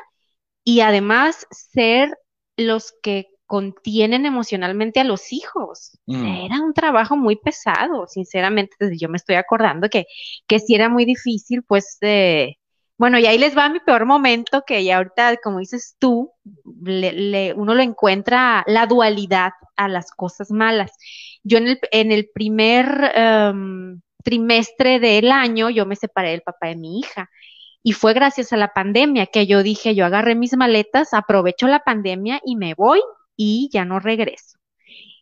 [0.64, 2.16] y además ser
[2.58, 5.98] los que contienen emocionalmente a los hijos.
[6.06, 6.44] Mm.
[6.44, 10.04] Era un trabajo muy pesado, sinceramente, yo me estoy acordando que,
[10.46, 11.98] que sí era muy difícil, pues,
[12.98, 16.30] bueno, y ahí les va mi peor momento, que ya ahorita, como dices tú,
[16.82, 20.92] le, uno lo encuentra la dualidad a las cosas malas.
[21.42, 26.66] Yo en el, en el primer em, trimestre del año, yo me separé del papá
[26.66, 27.30] de mi hija
[27.82, 31.80] y fue gracias a la pandemia que yo dije, yo agarré mis maletas, aprovecho la
[31.80, 33.00] pandemia y me voy
[33.36, 34.58] y ya no regreso.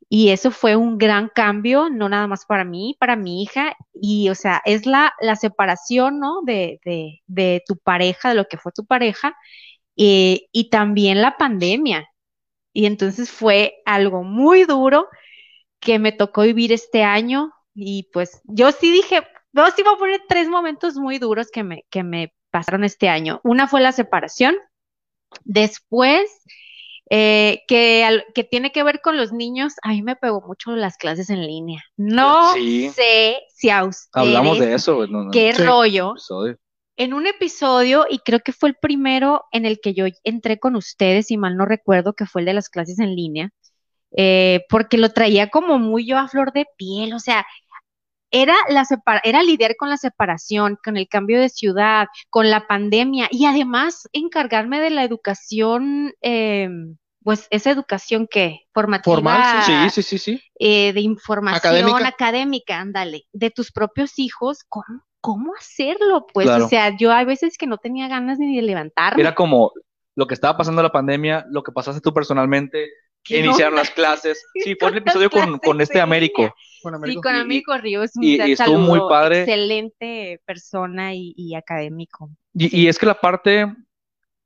[0.08, 3.76] Y eso fue un gran cambio, no nada más para mí, para mi hija.
[3.92, 6.42] Y, o sea, es la, la separación, ¿no?
[6.42, 9.36] De, de, de tu pareja, de lo que fue tu pareja,
[9.96, 12.08] eh, y también la pandemia.
[12.72, 15.08] Y entonces fue algo muy duro
[15.80, 17.52] que me tocó vivir este año.
[17.74, 21.64] Y pues yo sí dije, no, sí voy a poner tres momentos muy duros que
[21.64, 23.38] me, que me pasaron este año.
[23.44, 24.56] Una fue la separación,
[25.44, 26.30] después
[27.10, 30.96] eh, que, que tiene que ver con los niños, a mí me pegó mucho las
[30.96, 31.82] clases en línea.
[31.98, 34.08] No sé si a ustedes...
[34.14, 35.06] Hablamos de eso.
[35.32, 36.14] qué rollo.
[36.96, 40.76] En un episodio, y creo que fue el primero en el que yo entré con
[40.76, 43.50] ustedes, y mal no recuerdo, que fue el de las clases en línea,
[44.16, 47.44] eh, porque lo traía como muy yo a flor de piel, o sea,
[48.30, 48.84] era, la
[49.24, 54.08] era lidiar con la separación, con el cambio de ciudad, con la pandemia y además
[54.12, 60.42] encargarme de la educación, em, pues esa educación que formativa, Formal, sí, sí, sí, sí.
[60.58, 62.78] Eh, de información académica.
[62.78, 66.26] ándale, de tus propios hijos, ¿cómo, cómo hacerlo?
[66.32, 69.20] Pues, o sea, yo hay veces que no tenía ganas ni de levantarme.
[69.20, 69.72] Era como
[70.14, 72.88] lo que estaba pasando la pandemia, lo que pasaste tú personalmente,
[73.28, 74.44] iniciaron las clases.
[74.64, 76.54] Sí, fue el episodio con, con, este Américo.
[76.90, 77.22] Con Sí, Américo.
[77.22, 79.40] con Y- Américo Ríos, un y- gran estuvo muy padre.
[79.40, 82.30] Excelente persona y, y académico.
[82.54, 82.76] Y, Sí.
[82.82, 83.66] y es que la parte,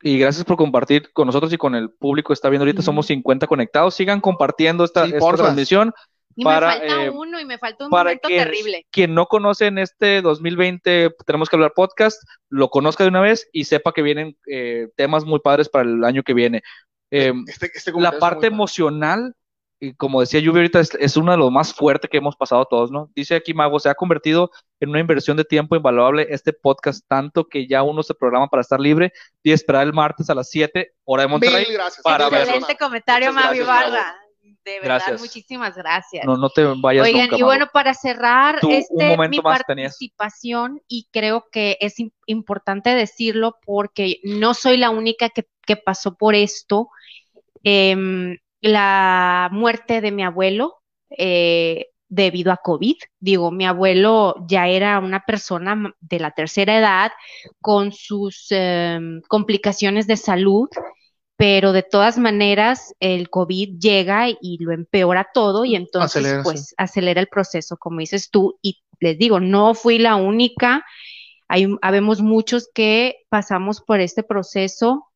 [0.03, 3.07] y gracias por compartir con nosotros y con el público que está viendo ahorita, somos
[3.07, 5.93] 50 conectados, sigan compartiendo esta, Sí, esta transmisión.
[6.37, 8.87] Y para, me falta eh, uno y me falta un Para momento quien, terrible.
[8.91, 13.49] quien no conoce en este 2020, tenemos que hablar podcast, lo conozca de una vez
[13.53, 16.63] y sepa que vienen eh, temas muy padres para el año que viene.
[17.11, 19.35] Eh, Este, este la parte emocional,
[19.81, 22.67] y como decía Lluvia ahorita, es, es uno de los más fuertes que hemos pasado
[22.67, 23.11] todos, ¿no?
[23.15, 27.49] Dice aquí Mago, se ha convertido en una inversión de tiempo invaluable este podcast, tanto
[27.49, 29.13] que ya uno se programa para estar libre
[29.43, 31.65] y esperar el martes a las 7, hora de Monterrey.
[31.67, 32.03] Mil gracias.
[32.03, 32.45] para Muchas verlo.
[32.55, 34.17] Excelente comentario, Mavi Barra.
[34.63, 35.21] De verdad, Gracias.
[35.23, 36.27] muchísimas gracias.
[36.27, 37.47] No, no te vayas Oigan, nunca, y Mago.
[37.47, 39.43] bueno, para cerrar Tú, este, mi tenías.
[39.43, 45.77] participación, y creo que es im- importante decirlo porque no soy la única que, que
[45.77, 46.89] pasó por esto.
[47.63, 52.97] Em, la muerte de mi abuelo eh, debido a COVID.
[53.19, 57.13] Digo, mi abuelo ya era una persona de la tercera edad
[57.61, 60.69] con sus em, complicaciones de salud
[61.41, 66.75] pero de todas maneras el COVID llega y lo empeora todo y entonces Acelera, pues
[66.77, 70.85] acelera el proceso, como dices tú, y les digo, no fui la única,
[71.49, 75.10] hay, habemos muchos que pasamos por este proceso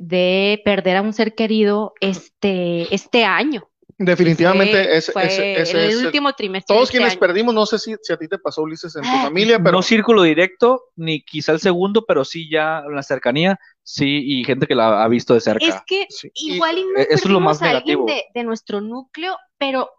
[0.00, 3.68] de perder a un ser querido este, este año.
[3.98, 6.74] Definitivamente, Fue- ese, fue ese, ese en el es el- último trimestre.
[6.74, 7.20] Todos este quienes año.
[7.20, 9.82] perdimos, no sé si, si a ti te pasó, Ulises, en tu familia, pero no
[9.82, 14.66] círculo directo, ni quizá el segundo, pero sí ya en la cercanía, sí, y gente
[14.66, 15.64] que la ha visto de cerca.
[15.64, 16.30] Es que sí.
[16.34, 18.06] Igual y no eh, eso es lo más negativo.
[18.06, 19.90] de, de nuestro núcleo, pero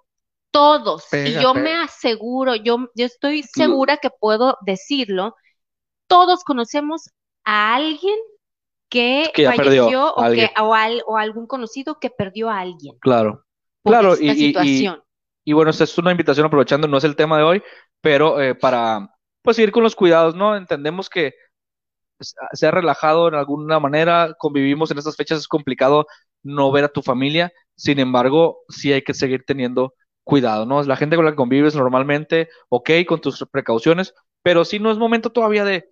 [0.52, 1.54] todos, y yo pega.
[1.54, 5.36] me aseguro, yo, yo estoy segura que puedo decirlo,
[6.08, 7.10] todos conocemos
[7.46, 8.16] a alguien
[8.94, 13.44] que, Que falleció o, que, o, al- o algún conocido que perdió a alguien Claro.
[13.84, 15.04] Claro, esta y- y- y- situación.
[15.46, 17.64] Y bueno, esta es una invitación aprovechando, no es el tema de hoy,
[18.02, 19.10] pero eh, para
[19.42, 20.56] pues seguir con los cuidados, ¿no?
[20.56, 21.34] Entendemos que
[22.20, 26.08] se- se ha relajado en alguna manera, convivimos en estas fechas, es complicado
[26.44, 30.82] no ver a tu familia, sin embargo, sí hay que seguir teniendo cuidado, ¿no?
[30.84, 34.98] La gente con la que convives normalmente, ok, con tus precauciones, pero sí no es
[34.98, 35.90] momento todavía de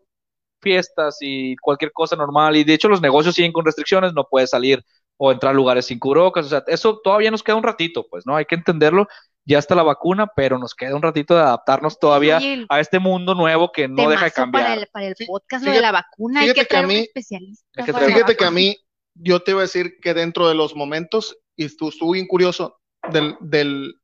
[0.61, 4.49] fiestas y cualquier cosa normal, y de hecho los negocios siguen con restricciones, no puedes
[4.51, 4.83] salir
[5.17, 8.25] o entrar a lugares sin cubrebocas, o sea, eso todavía nos queda un ratito, pues,
[8.25, 8.35] ¿no?
[8.35, 9.07] Hay que entenderlo,
[9.45, 12.97] ya está la vacuna, pero nos queda un ratito de adaptarnos todavía el a este
[12.99, 14.63] mundo nuevo que no deja de cambiar.
[14.65, 16.75] Para el, para el Fí- podcast, lo fíjate- de la vacuna, hay fíjate que que
[16.75, 17.83] a traer un mí- especialista.
[17.85, 18.77] Que traer- Fíjate que a mí,
[19.15, 22.79] yo te iba a decir que dentro de los momentos, y estu- estuve bien curioso,
[23.11, 23.95] del, del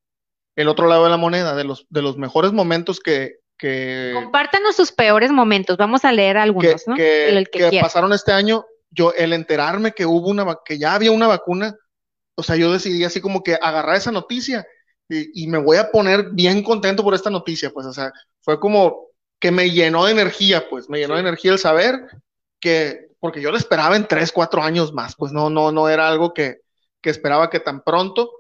[0.56, 4.76] el otro lado de la moneda, de los, de los mejores momentos que, que, Compártanos
[4.76, 6.96] sus peores momentos, vamos a leer que, algunos, ¿no?
[6.96, 7.86] que- El que que quiera.
[7.86, 11.76] pasaron este año, yo, el enterarme que hubo una, que ya había una vacuna,
[12.36, 14.65] o sea, yo decidí así como que agarrar esa noticia
[15.10, 18.60] y, y me voy a poner bien contento por esta noticia, pues, o sea, fue
[18.60, 19.08] como
[19.39, 22.00] que me llenó de energía, pues, me llenó de energía el saber
[22.60, 26.08] que, porque yo lo esperaba en tres, cuatro años más, pues no, no, no era
[26.08, 26.62] algo que,
[27.02, 28.32] que esperaba que tan pronto,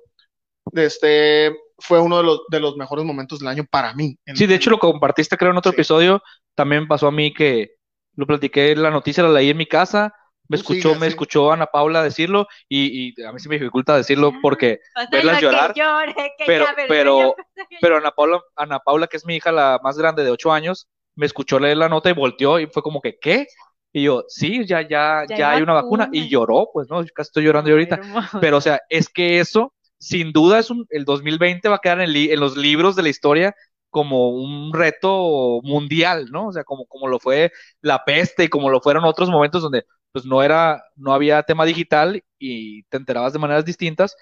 [0.73, 4.17] este, fue uno de los, de los mejores momentos del año para mí.
[4.25, 5.75] En- Sí, de hecho lo compartiste creo en otro Sí.
[5.75, 6.21] episodio,
[6.55, 7.71] también me pasó a mí que
[8.15, 10.13] lo platiqué, la noticia la leí en mi casa,
[10.49, 11.07] me escuchó, sigue me así.
[11.09, 15.37] escuchó Ana Paula decirlo y, y a mí sí me dificulta decirlo porque, Pasa verlas
[15.37, 17.35] que llorar, llore, que pero, ya, pero,
[17.81, 20.87] pero Ana Paula, Ana Paula, que es mi hija la más grande de ocho años,
[21.15, 23.47] me escuchó leer la nota y volteó y fue como que, ¿qué?
[23.93, 26.09] Y yo, sí, ya, ya, Ya ya hay hay una vacuna vacuna.
[26.11, 27.99] y lloró, pues no, yo casi estoy llorando yo ahorita.
[28.39, 32.01] Pero, o sea, es que eso, sin duda, es un, el 2020 va a quedar
[32.01, 33.55] en, li- los libros de la historia
[33.89, 36.47] como un reto mundial, ¿no?
[36.47, 39.85] O sea, como, como lo fue la peste y como lo fueron otros momentos donde
[40.11, 44.15] pues no era, no había tema digital y te enterabas de maneras distintas,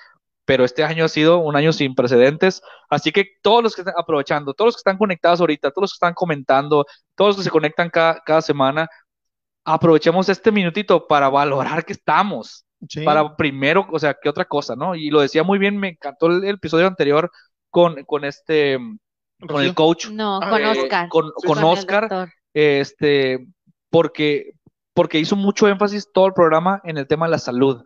[0.45, 3.95] pero este año ha sido un año sin precedentes, así que todos los que están
[3.97, 6.85] aprovechando, todos los que están conectados ahorita, todos los que están comentando,
[7.15, 8.87] todos los que se conectan cada, cada semana,
[9.65, 13.03] aprovechemos este minutito para valorar que estamos, Sí.
[13.03, 14.95] para primero, o sea, que otra cosa, ¿no?
[14.95, 17.31] Y lo decía muy bien, me encantó el, el episodio anterior
[17.69, 18.77] con, con este,
[19.47, 21.09] con el coach, No, Ah, con eh, Oscar.
[21.09, 23.45] con, Sí, con Oscar, este,
[23.89, 24.53] porque,
[24.93, 27.83] porque hizo mucho énfasis todo el programa en el tema de la salud.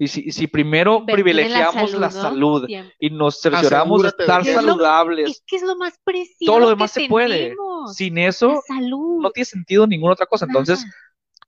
[0.00, 2.68] Y si, y si primero Invertir privilegiamos la salud
[3.00, 6.52] y nos cercioramos de estar que- Es lo- saludables, Es que es lo más preciado
[6.52, 7.54] todo lo que demás se puede.
[7.94, 9.20] Sin eso salud.
[9.22, 10.44] no tiene sentido ninguna otra cosa.
[10.46, 10.92] Entonces, Nada.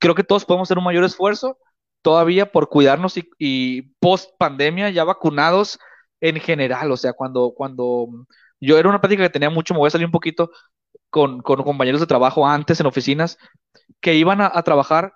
[0.01, 1.57] creo que todos podemos hacer un mayor esfuerzo
[2.01, 5.79] todavía por cuidarnos y, y post pandemia ya vacunados
[6.21, 6.91] en general.
[6.91, 8.07] O sea, cuando, cuando
[8.59, 10.51] yo era una plática que tenía mucho, me voy a salir un poquito
[11.09, 13.37] con, con compañeros de trabajo antes en oficinas
[13.99, 15.13] que iban a, a trabajar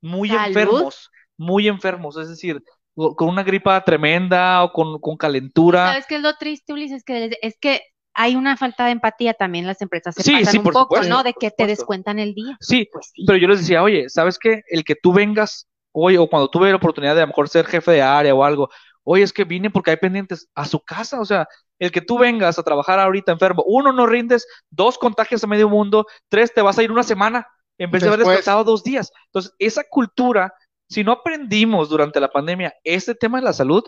[0.00, 0.46] muy Salud.
[0.48, 2.62] enfermos, muy enfermos, es decir,
[2.94, 5.88] con una gripa tremenda o con, con calentura.
[5.88, 7.02] ¿Sabes qué es lo triste, Ulises?
[7.04, 7.82] Que es que
[8.14, 10.94] hay una falta de empatía también las empresas se Sí, pasan sí, un por poco,
[10.96, 11.22] supuesto, ¿no?
[11.24, 12.56] De que te descuentan el día.
[12.60, 13.24] Sí, Pues sí.
[13.26, 14.62] pero yo les decía, oye, ¿sabes qué?
[14.68, 17.66] El que tú vengas hoy o cuando tuve la oportunidad de a lo mejor ser
[17.66, 18.68] jefe de área o algo,
[19.04, 21.46] oye, es que vine porque hay pendientes a su casa, o sea,
[21.78, 25.68] el que tú vengas a trabajar ahorita enfermo, uno, no rindes, dos, contagias a medio
[25.68, 27.46] mundo, tres, te vas a ir una semana
[27.78, 29.12] en vez de haber descansado dos días.
[29.26, 30.52] Entonces, esa cultura,
[30.88, 33.84] si no aprendimos durante la pandemia este tema de la salud,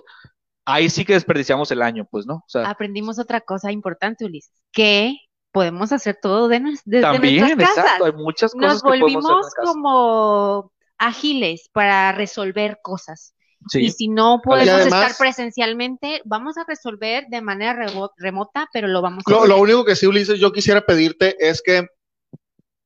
[0.65, 2.37] ahí sí que desperdiciamos el año, pues, ¿no?
[2.37, 5.17] O sea, Aprendimos otra cosa importante, Ulises, que
[5.53, 7.85] podemos hacer todo de desde también, nuestras casas.
[7.85, 9.73] exacto, hay muchas cosas Nos que podemos hacer en volvimos la casa.
[9.73, 13.35] como ágiles para resolver cosas.
[13.69, 13.81] Sí.
[13.87, 18.87] Y si no podemos además- estar presencialmente, vamos a resolver de manera remo- remota, pero
[18.89, 19.49] lo vamos a Lo, hacer.
[19.49, 21.87] lo único que sí, Ulises, yo quisiera pedirte es que,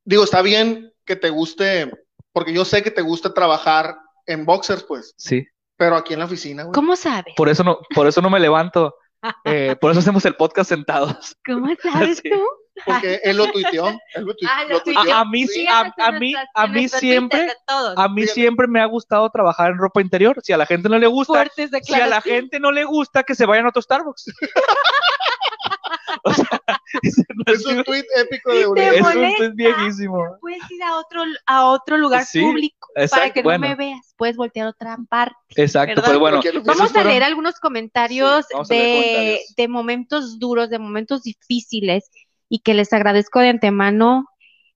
[0.04, 1.90] digo, está bien que te guste,
[2.32, 3.96] porque yo sé que te gusta trabajar
[4.26, 5.44] en boxers, pues, Sí.
[5.76, 6.72] pero aquí en la oficina, güey.
[6.72, 7.34] ¿Cómo sabes?
[7.36, 8.94] Por eso no, por eso no me levanto.
[9.44, 11.36] Eh, por eso hacemos el podcast sentados.
[11.44, 12.30] ¿Cómo sabes Sí.
[12.30, 12.40] tú?
[12.84, 13.88] Porque él lo tuiteó.
[14.14, 15.02] Él lo, tui- Ah, lo lo tuiteó.
[15.02, 15.16] tuiteó.
[15.16, 15.84] A- a mí sí, a-
[16.18, 17.52] mí- a mí siempre-.
[17.96, 20.40] A mí siempre me ha gustado trabajar en ropa interior.
[20.42, 23.22] Si a la gente no le gusta, Fuertes si a la gente no le gusta,
[23.22, 24.24] que se vayan a otro Starbucks.
[26.24, 26.46] o sea,
[27.46, 28.94] Es un tweet épico de Ulises.
[28.94, 30.36] es un tweet viejísimo.
[30.40, 33.62] Puedes ir a otro, a otro lugar Sí, público para que bueno.
[33.64, 34.14] no me veas.
[34.16, 35.34] Puedes voltear a otra parte.
[35.56, 36.04] Exacto, ¿Verdad?
[36.04, 36.40] pues bueno.
[36.64, 39.54] Vamos a leer algunos comentarios Sí, vamos a leer de, comentarios.
[39.56, 42.10] de momentos duros, de momentos difíciles
[42.50, 44.26] y que les agradezco de antemano,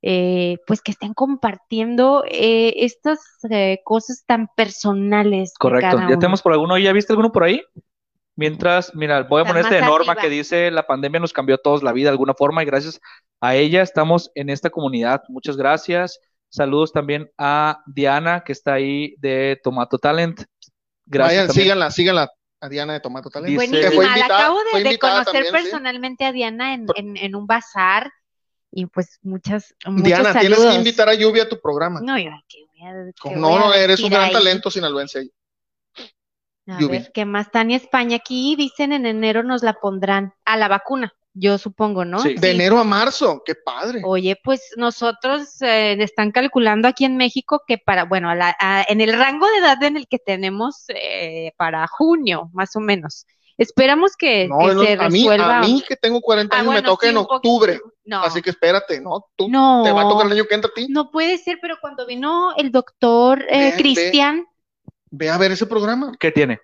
[0.00, 3.18] eh, pues que estén compartiendo eh, estas
[3.50, 5.52] eh, cosas tan personales.
[5.58, 5.96] Correcto.
[5.96, 6.78] cada ¿Ya tenemos por alguno?
[6.78, 7.60] ¿Ya viste alguno por ahí?
[8.36, 10.22] Mientras, mira, voy a Está poner este de Norma arriba.
[10.22, 13.00] que dice, la pandemia nos cambió a todos la vida de alguna forma y gracias
[13.40, 15.22] a ella estamos en esta comunidad.
[15.28, 16.20] Muchas gracias.
[16.48, 20.42] Saludos también a Diana que está ahí de Tomato Talent.
[21.06, 22.30] Gracias Vayan, síganla, síganla
[22.64, 23.48] a Diana de Tomato Talent.
[23.50, 25.52] Dice- Buenísima, Que fue la invitada- acabo fue de, conocer también, sí.
[25.52, 28.10] personalmente a Diana en, en, en un bazar
[28.70, 32.00] y pues muchas, muchos Diana, tienes que invitar a Lluvia a tu programa.
[32.02, 34.32] No, yo, que voy a- que no, voy no, eres un gran ahí.
[34.32, 35.30] talento sinaloense.
[36.66, 36.92] A Yubi.
[36.98, 37.50] ver, ¿qué más?
[37.50, 42.20] Tania España, aquí dicen en enero nos la pondrán a la vacuna, yo supongo, ¿no?
[42.20, 42.34] Sí.
[42.34, 44.00] De enero a marzo, qué padre.
[44.04, 48.84] Oye, pues nosotros eh, están calculando aquí en México que para, bueno, a la- a-
[48.88, 53.26] en el rango de edad en el que tenemos eh, para junio, más o menos.
[53.56, 55.58] Esperamos que, No, que no, se a mí, resuelva.
[55.58, 57.80] a mí que tengo 40 Ah, años me toca sí, en octubre.
[58.04, 59.26] No, Así que espérate, ¿no?
[59.36, 60.86] Tú no, te va a tocar el año que entra a ti.
[60.88, 63.76] no puede ser, pero cuando vino el doctor eh, Ve, ve.
[63.76, 64.46] Cristian,
[65.16, 66.12] Ve a ver ese programa.
[66.18, 66.58] ¿Qué tiene?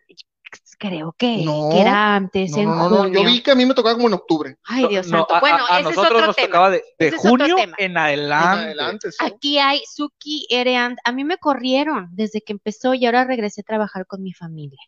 [0.81, 3.25] Creo que, No, que era antes, No, en no, no, no, Yo junio.
[3.25, 4.57] vi que a mí me tocaba como en octubre.
[4.65, 5.35] Ay, Dios No, santo.
[5.37, 6.47] a- Bueno, a, a ese es otro nos tema.
[6.49, 9.13] tocaba de, de Ese es otro junio en En adelante.
[9.13, 9.19] sí.
[9.21, 10.97] Aquí hay Suki Ereand.
[11.05, 14.81] A mí me corrieron desde que empezó y ahora regresé a trabajar con mi familia.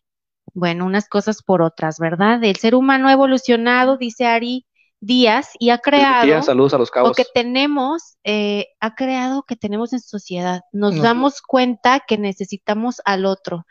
[0.55, 2.43] Bueno, unas cosas por otras, ¿verdad?
[2.43, 4.65] El ser humano ha evolucionado, dice Ari
[4.99, 7.17] Díaz, y ha creado, Tía, saludos a los o cabos.
[7.17, 10.61] que tenemos, eh, ha creado que tenemos en sociedad.
[10.71, 13.65] Nos Nos- damos cuenta que necesitamos al otro.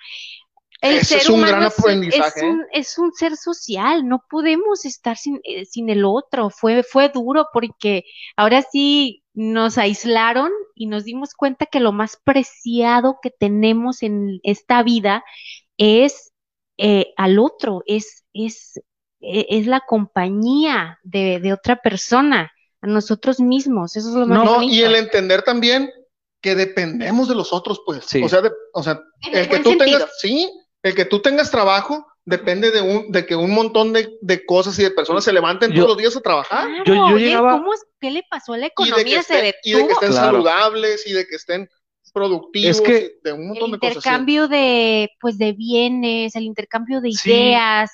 [0.82, 4.24] El Ese ser es un humano gran aprendizaje, Es, un, es un ser social, no
[4.28, 6.50] podemos estar sin, eh, sin el otro.
[6.50, 8.04] Fue, fue duro porque
[8.36, 14.40] ahora sí nos aislaron y nos dimos cuenta que lo más preciado que tenemos en
[14.42, 15.24] esta vida
[15.78, 16.32] es
[16.78, 18.78] eh, al otro, es, es,
[19.20, 23.96] e- es la compañía de, de otra persona, a nosotros mismos.
[23.96, 24.74] Eso es lo más No, bonito.
[24.74, 25.88] y el entender también
[26.40, 28.04] que dependemos de los otros, pues.
[28.04, 28.20] Sí.
[28.24, 29.98] O sea, de- o sea, el el que tú sentido.
[30.00, 30.50] tengas, sí,
[30.82, 34.78] el que tú tengas trabajo depende de un, de que un montón de, de cosas
[34.78, 36.68] y de personas se levanten Yo- todos los días a trabajar.
[36.84, 39.22] Claro, Yo- llegaba- ¿cómo es- ¿qué le pasó a la Y de, que economía?
[39.22, 40.26] Se estén, y de que estén Claro.
[40.26, 41.68] saludables y de que estén
[42.12, 43.96] productivos Es que- y de un el montón de cosas.
[43.96, 44.08] así.
[44.08, 47.30] intercambio de, pues, de bienes, el intercambio de Sí.
[47.30, 47.90] ideas,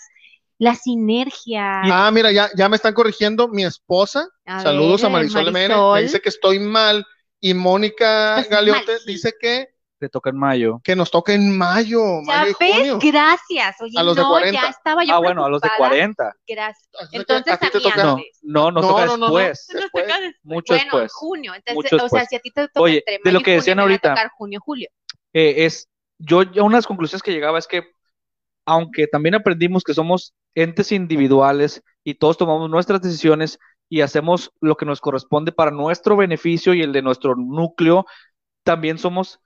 [0.59, 1.83] la sinergia.
[1.85, 4.29] Ah, mira, ya, ya me están corrigiendo mi esposa.
[4.45, 5.53] A Saludos ver, a Marisol.
[5.53, 5.95] Marisol.
[5.95, 7.07] Me dice que estoy mal.
[7.41, 9.69] Y Mónica Estás Galeote dice que,
[9.99, 10.81] Te toca en mayo.
[10.85, 12.99] que nos toca en mayo, Ya mayo ves, junio.
[13.03, 13.77] gracias.
[13.81, 14.61] Oye, A los de no, 40.
[14.63, 15.91] ya estaba yo Ah, bueno, a los de preocupada.
[15.91, 16.33] 40.
[16.47, 16.89] Gracias.
[17.11, 18.05] Que Entonces, a ti te toca.
[18.05, 19.37] No, no, nos No, toca no, no, no.
[19.37, 19.67] después.
[19.73, 20.05] Después.
[20.07, 20.41] toca después.
[20.45, 21.13] Mucho bueno, después.
[21.13, 21.55] junio.
[21.55, 22.29] Entonces, Mucho o sea, después.
[22.29, 24.09] si a ti te toca Oye, entre de mayo lo y que junio, decían ahorita.
[24.11, 24.89] tocar junio, julio.
[25.33, 25.89] eh, es,
[26.19, 27.83] yo, yo una de las conclusiones que llegaba es que,
[28.67, 34.77] aunque también aprendimos que somos entes individuales y todos tomamos nuestras decisiones y hacemos lo
[34.77, 38.05] que nos corresponde para nuestro beneficio y el de nuestro núcleo,
[38.65, 39.41] también somos,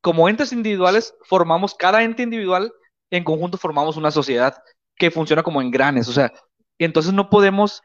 [0.00, 2.72] como entes individuales, formamos cada ente individual,
[3.10, 4.56] en conjunto formamos una sociedad
[4.96, 6.32] que funciona como engranes, o sea,
[6.78, 7.82] entonces no podemos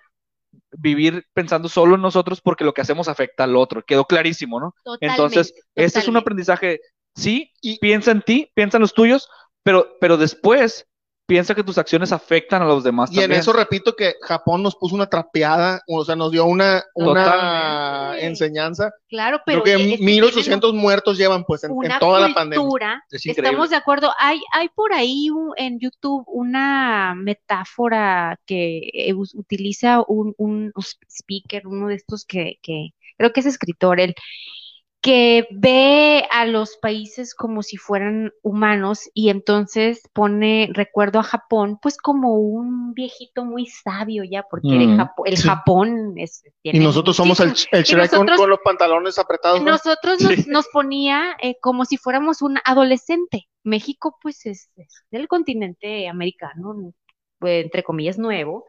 [0.78, 4.76] vivir pensando solo en nosotros porque lo que hacemos afecta al otro, quedó clarísimo, ¿no?
[5.02, 6.80] Entonces, Totalmente, este es un aprendizaje,
[7.16, 9.30] sí, Y- piensa en ti, piensa en los tuyos,
[9.64, 10.88] pero, pero después
[11.26, 14.76] piensa que tus acciones afectan a los demás Y en eso repito que Japón nos
[14.76, 18.26] puso una trapeada, o sea, nos dio una, una Totalmente.
[18.28, 18.92] enseñanza.
[19.10, 23.04] Claro, pero Creo que es que 1800 muertos llevan pues en, toda la pandemia.
[23.10, 24.12] Es estamos de acuerdo.
[24.20, 30.72] Hay, hay por ahí un- en YouTube una metáfora que eh, utiliza un, un
[31.10, 34.16] speaker, uno de estos que, que creo que es escritor, él,
[35.06, 41.78] que ve a los países como si fueran humanos y entonces pone, recuerdo a Japón,
[41.80, 45.48] pues como un viejito muy sabio ya, porque el, Mm, Japo- el sí.
[45.48, 49.62] Japón es, Y nosotros somos el, el Shrek con, los pantalones apretados.
[49.62, 49.70] ¿no?
[49.74, 50.46] nosotros nos, Sí.
[50.48, 53.48] nos ponía eh, como si fuéramos un adolescente.
[53.64, 56.94] México, pues, es, es del continente americano,
[57.42, 58.66] entre comillas, nuevo.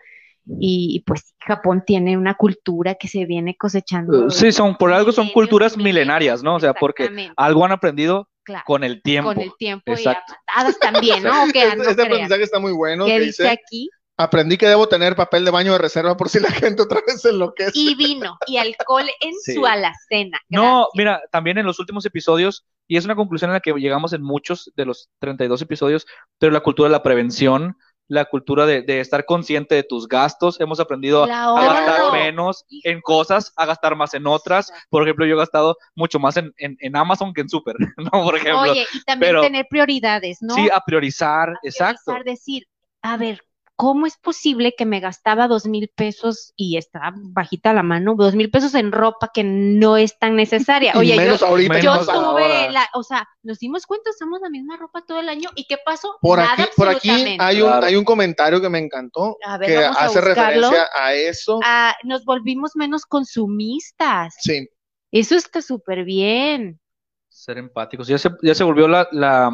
[0.61, 4.27] Y, pues Japón tiene una cultura que se viene cosechando.
[4.27, 6.55] Uh, Sí, son, por algo son culturas milenarias, ¿no?
[6.57, 9.31] O sea, porque algo han aprendido claro, con el tiempo.
[9.35, 10.33] con el tiempo Exacto.
[10.33, 11.31] y a patadas también, ¿no?
[11.45, 13.07] O que Este, no este aprendizaje está muy bueno.
[13.07, 13.91] ¿Qué que dice dice, aquí?
[14.17, 17.21] aprendí que debo tener papel de baño de reserva por si la gente otra vez
[17.21, 17.73] se enloquece.
[17.75, 19.55] Y vino y alcohol en Sí.
[19.55, 20.39] su alacena.
[20.49, 20.89] No, Gracias.
[20.95, 24.23] mira, también en los últimos episodios, y es una conclusión en la que llegamos en
[24.23, 26.07] muchos de los 32 episodios,
[26.39, 27.77] pero la cultura de la prevención,
[28.09, 33.01] la cultura de, de estar consciente de tus gastos, hemos aprendido a, gastar menos en
[33.01, 34.73] cosas, a gastar más en otras.
[34.91, 38.11] Por ejemplo, yo he gastado mucho más en, en, en Amazon que en Super, ¿no?
[38.11, 38.73] Por ejemplo.
[38.73, 40.55] Oye, y también pero- tener prioridades, ¿no?
[40.55, 42.03] Sí, a priorizar, a exacto.
[42.07, 42.65] priorizar, decir,
[43.03, 43.41] a ver,
[43.77, 48.35] ¿cómo es posible que me gastaba dos mil pesos y está bajita la mano, dos
[48.35, 50.93] mil pesos en ropa que no es tan necesaria?
[50.97, 51.74] Y Oye, menos yo, ahorita.
[51.74, 55.51] menos tuve la, o sea, nos dimos cuenta, usamos la misma ropa todo el año
[55.55, 56.16] y ¿qué pasó?
[56.20, 59.68] Por Nada aquí, por aquí hay un, hay un comentario que me encantó A ver,
[59.68, 61.61] que vamos hace referencia a eso.
[61.62, 64.35] Ah, nos volvimos menos consumistas.
[64.41, 64.68] Sí,
[65.12, 66.81] Eso está súper bien.
[67.29, 68.09] Ser empáticos.
[68.09, 69.51] Ya se, ya se volvió la, la,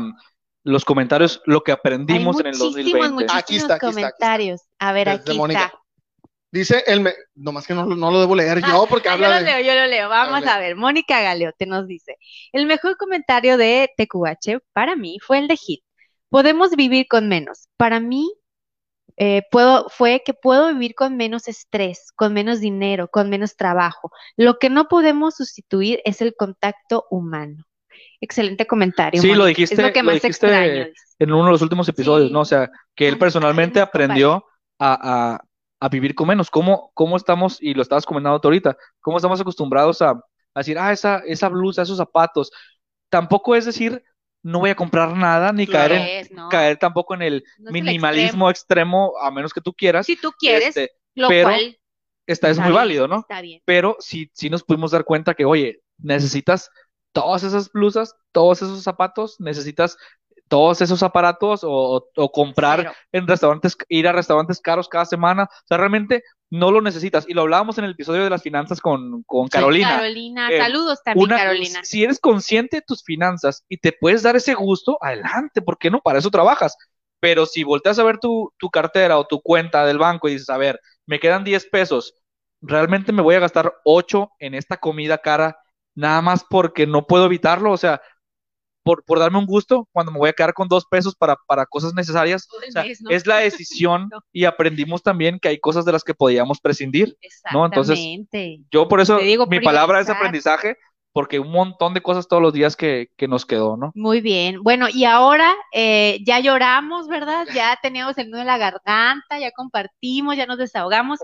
[0.64, 3.10] los comentarios, lo que Hay aprendimos en el muchísimos, 2020.
[3.14, 4.00] muchísimos Aquí está, aquí está, aquí está.
[4.10, 4.60] comentarios.
[4.78, 5.64] A ver, Desde aquí Mónica.
[5.66, 5.78] está.
[6.52, 7.14] dice el me...
[7.34, 9.60] nomás que no, no lo debo leer yo porque Ah, habla yo lo de leo,
[9.74, 10.08] yo lo leo.
[10.08, 10.50] Vamos Dale.
[10.50, 10.76] a ver.
[10.76, 12.16] Mónica Galeote nos dice:
[12.52, 15.82] El mejor comentario de TQH para mí fue el de Hit.
[16.28, 17.68] Podemos vivir con menos.
[17.76, 18.32] Para mí,
[19.16, 24.10] eh, puedo, fue que puedo vivir con menos estrés, con menos dinero, con menos trabajo.
[24.36, 27.64] Lo que no podemos sustituir es el contacto humano.
[28.20, 29.20] Excelente comentario.
[29.20, 30.72] Sí, lo dijiste- Es lo que lo más dijiste extraño.
[30.86, 30.92] dice.
[31.18, 32.32] en uno de los últimos episodios, Sí.
[32.32, 32.40] ¿no?
[32.40, 34.44] O sea, que él personalmente ay, aprendió
[34.78, 35.44] a, a-
[35.80, 36.50] a vivir con menos.
[36.50, 40.20] ¿Cómo, cómo estamos, y lo estabas comentando tú ahorita, cómo estamos acostumbrados a, a
[40.60, 42.50] decir, ah, esa, esa blusa, esos zapatos?
[43.08, 44.02] Tampoco es decir,
[44.42, 46.48] no voy a comprar nada, ni caer, en, Es, ¿no?
[46.48, 50.06] caer tampoco en el No es el minimalismo extremo, a menos que tú quieras.
[50.06, 51.78] Si tú quieres, Este, lo pero cual
[52.26, 53.20] esta es está muy bien, válido, ¿no?
[53.20, 53.60] Está bien.
[53.64, 56.70] pero sí, sí nos pudimos dar cuenta que, oye, necesitas
[57.12, 59.96] todas esas blusas, todos esos zapatos, necesitas
[60.48, 62.92] todos esos aparatos o, o- comprar Cero.
[63.12, 65.44] en restaurantes, ir a restaurantes caros cada semana.
[65.44, 67.24] O sea, realmente no lo necesitas.
[67.26, 69.88] Y lo hablábamos en el episodio de las finanzas con, con Carolina.
[69.96, 71.80] Carolina, Eh, saludos también, Una- Carolina.
[71.84, 75.90] Si eres consciente de tus finanzas y te puedes dar ese gusto, adelante, ¿por qué
[75.90, 76.00] no?
[76.02, 76.76] Para eso trabajas.
[77.20, 80.50] Pero si volteas a ver tu, tu cartera o tu cuenta del banco y dices,
[80.50, 82.14] a ver, me quedan 10 pesos,
[82.60, 85.56] ¿realmente me voy a gastar 8 en esta comida cara
[85.94, 87.72] nada más porque no puedo evitarlo?
[87.72, 88.00] O sea,
[88.82, 91.66] por, por darme un gusto, cuando me voy a quedar con 2 pesos para, para
[91.66, 92.48] cosas necesarias.
[92.50, 93.10] O sea, mes, ¿no?
[93.10, 94.20] es la decisión No.
[94.32, 97.16] y aprendimos también que hay cosas de las que podíamos prescindir.
[97.52, 97.64] ¿no?
[97.64, 98.60] Entonces, Exactamente.
[98.70, 100.76] Yo por eso digo, mi palabra es aprendizaje,
[101.12, 103.92] porque un montón de cosas todos los días que, que nos quedó, ¿no?
[103.94, 104.62] Muy bien.
[104.62, 107.46] Bueno, y ahora eh, ya lloramos, ¿verdad?
[107.54, 111.20] Ya teníamos el nudo en la garganta, ya compartimos, ya nos desahogamos.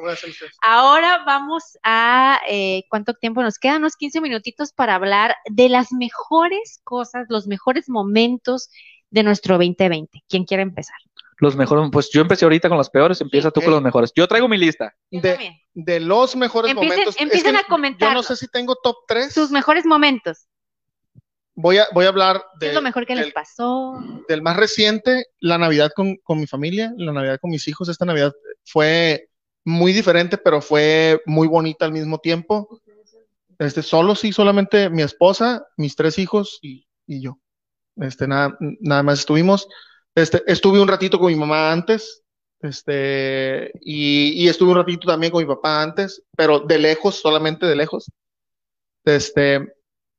[0.62, 3.78] Ahora vamos a, eh, ¿cuánto tiempo nos quedan?
[3.78, 8.70] Unos 15 minutitos para hablar de las mejores cosas, los mejores momentos
[9.10, 10.22] de nuestro 2020.
[10.28, 10.96] ¿Quién quiere empezar?
[11.40, 13.74] Los mejores, pues yo empecé ahorita con los peores, empieza tú con Ok.
[13.76, 14.12] los mejores.
[14.14, 14.92] Yo traigo mi lista.
[15.10, 17.14] De- de los mejores Empiecen- momentos.
[17.16, 19.32] es empiecen que a comentar Yo no sé si tengo top 3.
[19.32, 20.46] Sus mejores momentos.
[21.54, 23.98] Voy a, voy a hablar ¿Qué de, es lo mejor que les pasó?
[24.28, 27.88] del más reciente, la Navidad con, con mi familia, la Navidad con mis hijos.
[27.88, 28.32] Esta Navidad
[28.64, 29.28] fue
[29.64, 32.80] muy diferente, pero fue muy bonita al mismo tiempo.
[33.58, 37.38] Este, solo sí, solamente mi esposa, mis tres hijos y, y yo.
[37.96, 39.68] Este, nada, nada más estuvimos.
[40.18, 42.24] Este, estuve un ratito con mi mamá antes,
[42.60, 47.66] este, y, y estuve un ratito también con mi papá antes, pero de lejos, solamente
[47.66, 48.10] de lejos.
[49.04, 49.74] Este,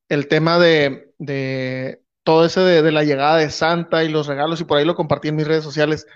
[0.08, 4.62] el tema de, de todo ese de, de la llegada de Santa y los regalos,
[4.62, 6.08] y por ahí lo compartí en mis redes sociales,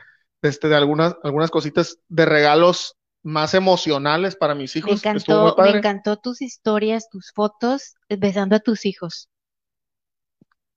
[0.42, 4.92] este, de algunas, algunas cositas de regalos más emocionales para mis Me hijos.
[4.92, 9.30] Muy encantó, me encantó tus historias, tus fotos, besando a tus hijos.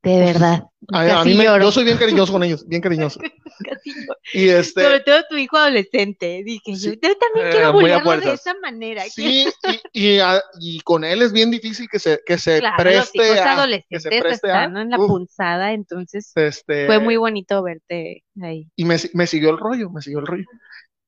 [0.03, 0.63] De verdad.
[0.93, 3.19] A, a mí me- yo soy bien cariñoso con ellos, bien cariñoso.
[3.65, 3.91] Casi.
[4.35, 6.43] Y este, Sobre todo tu hijo adolescente.
[6.45, 6.99] Dije, yo, Sí.
[7.03, 9.03] yo también Eh, quiero bullearlo de esa manera.
[9.05, 9.47] sí,
[9.93, 12.85] y, y, a- y con él es bien difícil que se, que se Claro, los
[13.11, 17.17] preste hijos a, que se preste a, están en la punzada, entonces este, fue muy
[17.17, 18.69] bonito verte ahí.
[18.77, 20.45] y me, me siguió el rollo, me siguió el rollo.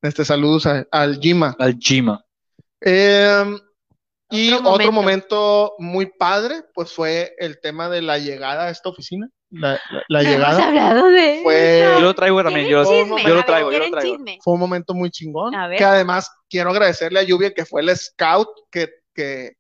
[0.03, 1.55] Este, saludos a- al Jima.
[1.59, 2.25] Al Jima.
[2.81, 3.61] Em,
[4.31, 4.93] y Otro otro momento.
[4.93, 9.29] momento muy padre, pues fue el tema de la llegada a esta oficina.
[9.51, 11.93] La, la- la No hemos llegada hablado de fue- eso.
[11.95, 12.67] Yo lo traigo también.
[12.69, 14.17] Yo, lo ver, traigo, yo lo ¿quieren traigo.
[14.17, 14.39] chisme?
[14.43, 15.55] fue un momento muy chingón.
[15.55, 15.79] A ver.
[15.79, 19.57] Que además quiero agradecerle a Lluvia que fue el scout que, que,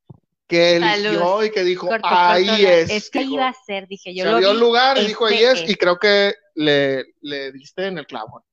[0.47, 2.91] que eligió y que dijo, Corto, ahí corto, es.
[2.91, 3.33] Es que dijo.
[3.35, 4.61] iba a ser, dije, yo se lo el vi.
[4.61, 5.61] lugar y dijo, ahí este es.
[5.63, 5.71] es.
[5.71, 8.45] Y creo que le, le diste en el clavo.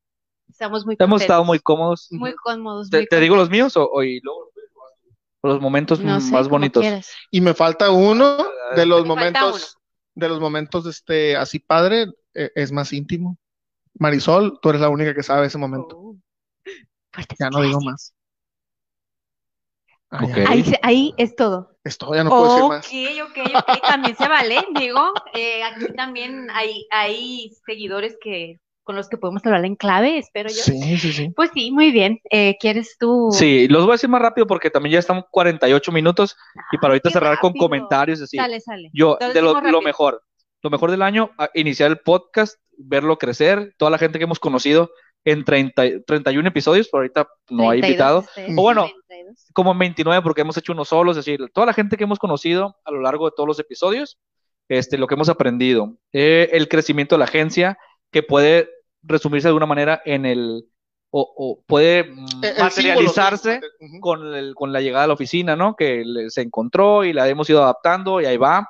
[0.49, 2.07] Estamos muy Hemos contentos, estado muy cómodos.
[2.11, 2.89] muy cómodos.
[2.89, 4.51] ¿Te, muy te digo los míos o, o- y luego
[5.45, 6.85] los momentos No sé, más bonitos?
[7.31, 8.37] Y me falta uno
[8.75, 9.77] de los Me momentos,
[10.13, 13.37] de los momentos este, así padre, eh, es más íntimo.
[13.97, 15.97] Marisol, tú eres la única que sabe ese momento.
[15.97, 16.15] Oh.
[17.39, 18.13] Ya no digo más.
[20.11, 20.37] Ok.
[20.47, 21.77] Ahí, ahí es todo.
[21.83, 22.87] esto ya no puedo decir ok, más.
[23.29, 29.09] ok, ok, también se vale, digo, eh, aquí también hay, hay seguidores que con los
[29.09, 30.55] que podemos hablar en clave, espero yo.
[30.63, 31.29] Sí, sí, sí.
[31.35, 32.19] Pues sí, muy bien.
[32.31, 33.29] Eh, ¿Quieres tú?
[33.31, 36.37] Sí, los voy a decir más rápido porque también ya están 48 minutos
[36.71, 38.37] y para ahorita cerrar con comentarios así.
[38.37, 38.89] Sale, sale.
[38.93, 40.21] Yo, Entonces, de lo, lo mejor,
[40.61, 44.91] lo mejor del año, iniciar el podcast, verlo crecer, toda la gente que hemos conocido
[45.25, 49.45] en 30, y- 31 episodios, pero ahorita no hay 32, invitado, este, O bueno, 32.
[49.53, 52.19] como en 29 porque hemos hecho unos solos, es decir, toda la gente que hemos
[52.19, 54.19] conocido a lo largo de todos los episodios,
[54.69, 57.77] este, lo que hemos aprendido, Eh, el crecimiento de la agencia,
[58.11, 58.69] que puede
[59.05, 60.65] resumirse de alguna manera en el,
[61.11, 63.85] o, o puede mm, El- el materializarse símbolo, sí.
[63.85, 63.99] Ujú.
[64.01, 65.75] con, el- con la llegada a la oficina, ¿no?
[65.75, 68.67] Que le- se encontró y la hemos ido adaptando y ahí va.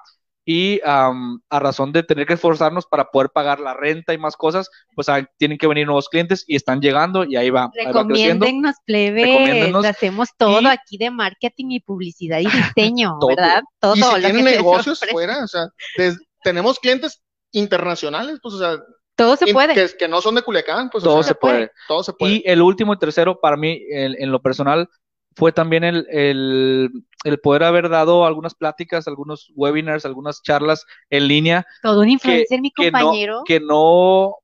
[0.48, 4.36] Y am, a razón de tener que esforzarnos para poder pagar la renta y más
[4.36, 7.72] cosas, pues ah, tienen que venir nuevos clientes y están llegando y ahí va.
[7.74, 8.76] Recomiéndennos.
[8.86, 9.84] Recomiéndennos.
[9.86, 13.30] Hacemos todo Y- aquí de marketing y publicidad y diseño, Todo.
[13.30, 13.64] ¿verdad?
[13.80, 15.68] Todo Y si lo tienen que negocios fuera, o sea,
[15.98, 18.78] des- tenemos clientes internacionales, pues, o sea,
[19.16, 19.74] Todo se puede.
[19.74, 21.72] Que, que no son de Culiacán, pues, o Todo sea, se puede.
[21.88, 22.34] todo se puede.
[22.34, 24.90] Y el último y tercero, para mí, en, en lo personal,
[25.36, 26.90] fue también el, el,
[27.24, 32.62] el poder haber dado algunas pláticas, algunos webinars, algunas charlas en línea Todo un influencer,
[32.62, 33.42] mi que no, compañero.
[33.46, 34.36] que no,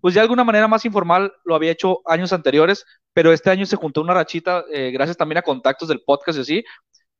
[0.00, 3.76] pues de alguna manera más informal lo había hecho años anteriores, pero este año se
[3.76, 6.64] juntó una rachita, eh, gracias también a contactos del podcast y así,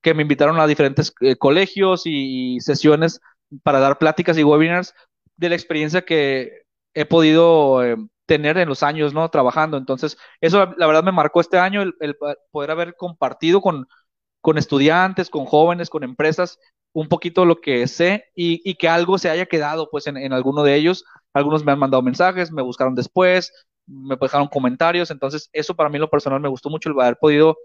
[0.03, 3.21] que me invitaron a diferentes eh, colegios y, sesiones
[3.63, 4.95] para dar pláticas y webinars
[5.37, 6.63] de la experiencia que
[6.99, 7.97] he podido eh,
[8.27, 9.29] tener en los años, ¿no?
[9.31, 9.77] Trabajando.
[9.77, 12.17] Entonces, eso la, verdad me marcó este año, el, el
[12.51, 13.87] poder haber compartido con,
[14.41, 16.59] con estudiantes, con jóvenes, con empresas,
[16.93, 20.33] un poquito lo que sé y, y que algo se haya quedado pues en, en,
[20.33, 21.05] alguno de ellos.
[21.33, 23.53] Algunos me han mandado mensajes, me buscaron después,
[23.87, 27.57] me dejaron comentarios, entonces eso para mí lo personal me gustó mucho el haber podido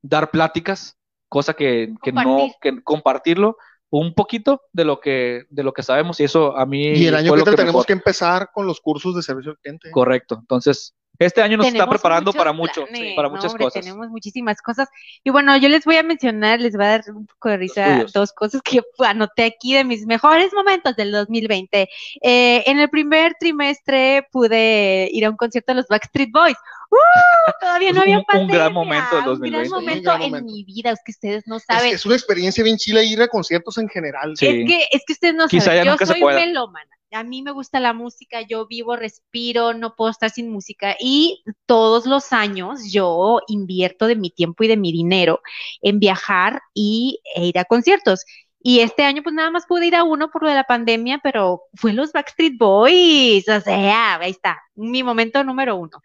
[0.00, 0.96] dar pláticas,
[1.28, 3.56] cosa que, que no, que compartirlo
[3.90, 7.14] un poquito de lo que de lo que sabemos y eso a mí y el
[7.14, 7.86] año que, lo que tenemos mejor.
[7.86, 9.90] que empezar con los cursos de servicio al cliente.
[9.90, 10.36] Correcto.
[10.40, 13.84] Entonces, este año nos está preparando para planes, mucho, sí, para muchas no, hombre, cosas.
[13.84, 14.88] Tenemos muchísimas cosas.
[15.24, 18.04] Y bueno, yo les voy a mencionar, les voy a dar un poco de risa
[18.12, 21.88] dos cosas que anoté aquí de mis mejores momentos del 2020.
[22.22, 26.56] Eh, en el primer trimestre pude ir a un concierto de los Backstreet Boys.
[26.90, 27.52] ¡Uh!
[27.60, 28.54] Todavía no había un, pandemia.
[28.54, 29.46] un gran momento del 2020.
[29.46, 30.52] Un gran momento, un gran en momento.
[30.52, 31.88] mi vida, es que ustedes no saben.
[31.88, 34.36] Es, es, una experiencia bien chila ir a conciertos en general.
[34.36, 34.46] Sí.
[34.46, 36.38] Es que, es que ustedes no Quizá saben, ya yo nunca se soy pueda.
[36.38, 36.95] melómana.
[37.12, 41.42] A mí me gusta la música, yo vivo, respiro, no puedo estar sin música y
[41.66, 45.40] todos los años yo invierto de mi tiempo y de mi dinero
[45.82, 48.24] en viajar y e ir a conciertos.
[48.60, 51.20] Y este año pues nada más pude ir a uno por lo de la pandemia,
[51.22, 56.02] pero fue los Backstreet Boys, o sea, ahí está, mi momento número uno.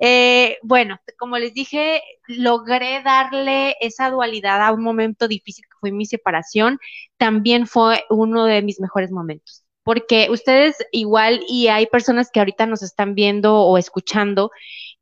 [0.00, 5.92] Eh, bueno, como les dije, logré darle esa dualidad a un momento difícil que fue
[5.92, 6.78] mi separación,
[7.16, 12.66] también fue uno de mis mejores momentos porque ustedes igual y hay personas que ahorita
[12.66, 14.50] nos están viendo o escuchando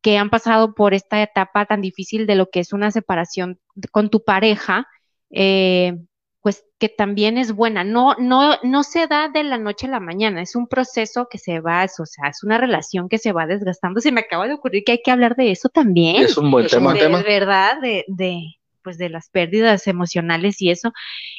[0.02, 3.60] que han pasado por esta etapa tan difícil de lo que es una separación
[3.92, 4.88] con tu pareja,
[5.30, 5.96] eh,
[6.40, 7.84] pues que también es buena.
[7.84, 11.38] No, no, no se da de la noche a la mañana, es un proceso que
[11.38, 14.00] se va, o sea, es una relación que se va desgastando.
[14.00, 16.16] Se me acaba de ocurrir que hay que hablar de eso también.
[16.16, 16.92] Es un buen tema.
[16.92, 17.22] de tema.
[17.22, 20.92] verdad, de, de, pues de las pérdidas emocionales y eso.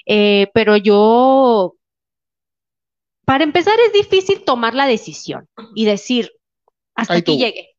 [0.06, 1.76] Eh, pero yo
[3.26, 6.32] para empezar, es difícil tomar la decisión y decir,
[6.96, 7.38] hasta aquí tú.
[7.38, 7.70] llegué.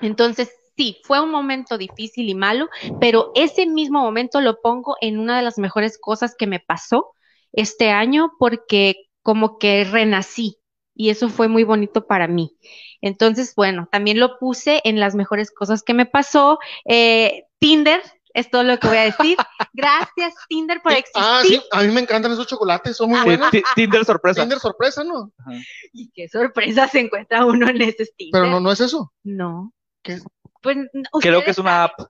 [0.00, 2.68] Entonces, sí, fue un momento difícil y malo,
[3.00, 7.12] pero ese mismo momento lo pongo en una de las mejores cosas que me pasó
[7.52, 10.58] este año porque como que renací
[10.94, 12.56] y eso fue muy bonito para mí.
[13.00, 16.58] Entonces, bueno, también lo puse en las mejores cosas que me pasó.
[16.84, 18.02] Eh, Tinder,
[18.34, 19.36] es todo lo que voy a decir.
[19.72, 21.22] Gracias, Tinder, por existir.
[21.24, 23.50] Ah, sí, a mí me encantan esos chocolates, son muy Ah, buenos.
[23.50, 24.40] Ti- Tinder sorpresa.
[24.42, 25.32] Tinder sorpresa, ¿no?
[25.38, 25.52] Ajá.
[25.92, 28.32] Y qué sorpresa se encuentra uno en ese Tinder.
[28.32, 29.12] Pero no, no es eso.
[29.22, 29.72] No.
[30.02, 30.24] ¿Qué es?
[30.60, 30.76] Pues
[31.20, 32.00] Creo que es una app.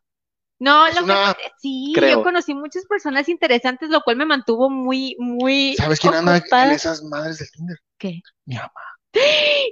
[0.58, 1.52] No, Es lo una que app.
[1.58, 2.18] sí, Creo.
[2.18, 6.42] yo conocí muchas personas interesantes, lo cual me mantuvo muy, muy ¿Sabes quién anda en
[6.42, 6.72] ocupada.
[6.72, 7.78] esas madres del Tinder?
[7.98, 8.20] ¿Qué?
[8.44, 8.70] Mi mamá.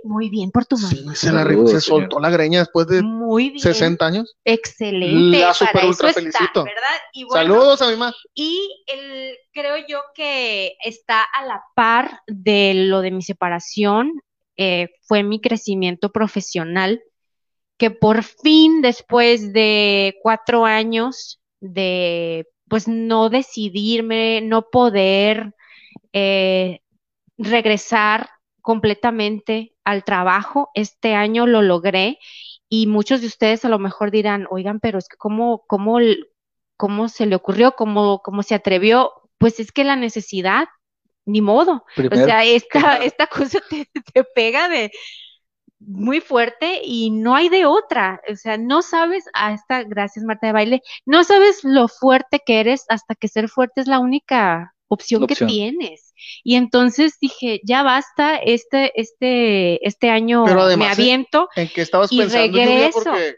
[0.05, 0.88] Muy bien por tu mamá.
[0.91, 1.47] Sí, se la
[1.80, 3.61] soltó la greña después de Muy bien.
[3.61, 4.36] 60 años.
[4.45, 5.38] Excelente.
[5.38, 6.64] La para super eso ultra está, felicito.
[6.64, 7.01] ¿verdad?
[7.12, 8.14] Y bueno, Saludos a mi mamá.
[8.34, 14.20] y el, creo yo que está a la par de lo de mi separación,
[14.57, 17.03] eh, fue mi crecimiento profesional,
[17.78, 25.55] que por fin, después de cuatro años de, pues, no decidirme, no poder
[26.12, 26.80] eh,
[27.38, 28.28] regresar
[28.61, 32.19] completamente al trabajo, este año lo logré.
[32.69, 35.99] Y muchos de ustedes a lo mejor dirán, oigan, pero es que cómo, cómo,
[36.77, 39.13] cómo se le ocurrió, cómo, cómo se atrevió.
[39.39, 40.69] Pues es que la necesidad,
[41.25, 41.85] ni modo.
[42.11, 44.91] O sea, esta, esta cosa te, te pega de
[45.81, 48.21] muy fuerte y no hay de otra.
[48.31, 52.61] O sea, no sabes, a esta, gracias Marta de Baile, no sabes lo fuerte que
[52.61, 56.12] eres hasta que ser fuerte es la única opción que tienes.
[56.45, 61.68] Y entonces dije, ya basta, este, este, este año Pero me además, eh, aviento ¿En
[61.68, 63.01] qué estabas Y pensando, regreso.
[63.05, 63.36] Porque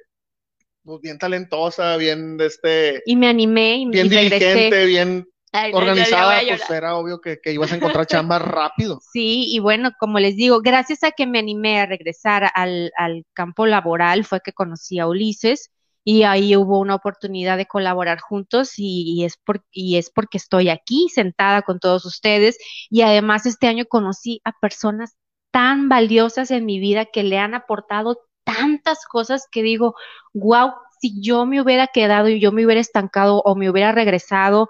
[0.82, 4.46] pues, bien talentosa, bien de este, y me animé y, bien y regresé.
[4.46, 9.00] diligente, bien Ay, organizada, pues era obvio que, que ibas a encontrar chamba rápido.
[9.12, 13.26] Sí, y bueno, como les digo, gracias a que me animé a regresar al, al
[13.34, 15.70] campo laboral fue que conocí a Ulises
[16.05, 20.68] y ahí hubo una oportunidad de colaborar juntos y, es por, y es porque estoy
[20.68, 22.59] aquí sentada con todos ustedes
[22.90, 25.16] y además este año conocí a personas
[25.50, 29.94] tan valiosas en mi vida que le han aportado tantas cosas que digo,
[30.32, 34.68] wow, si yo me hubiera quedado y yo me hubiera estancado o me hubiera regresado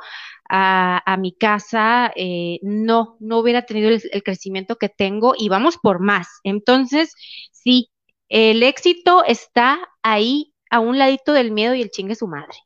[0.49, 5.49] a, a mi casa, eh, no, no hubiera tenido el, el crecimiento que tengo y
[5.49, 6.28] vamos por más.
[6.43, 7.14] Entonces,
[7.53, 7.91] sí,
[8.28, 12.57] el éxito está ahí a un ladito del miedo y el chingue su madre.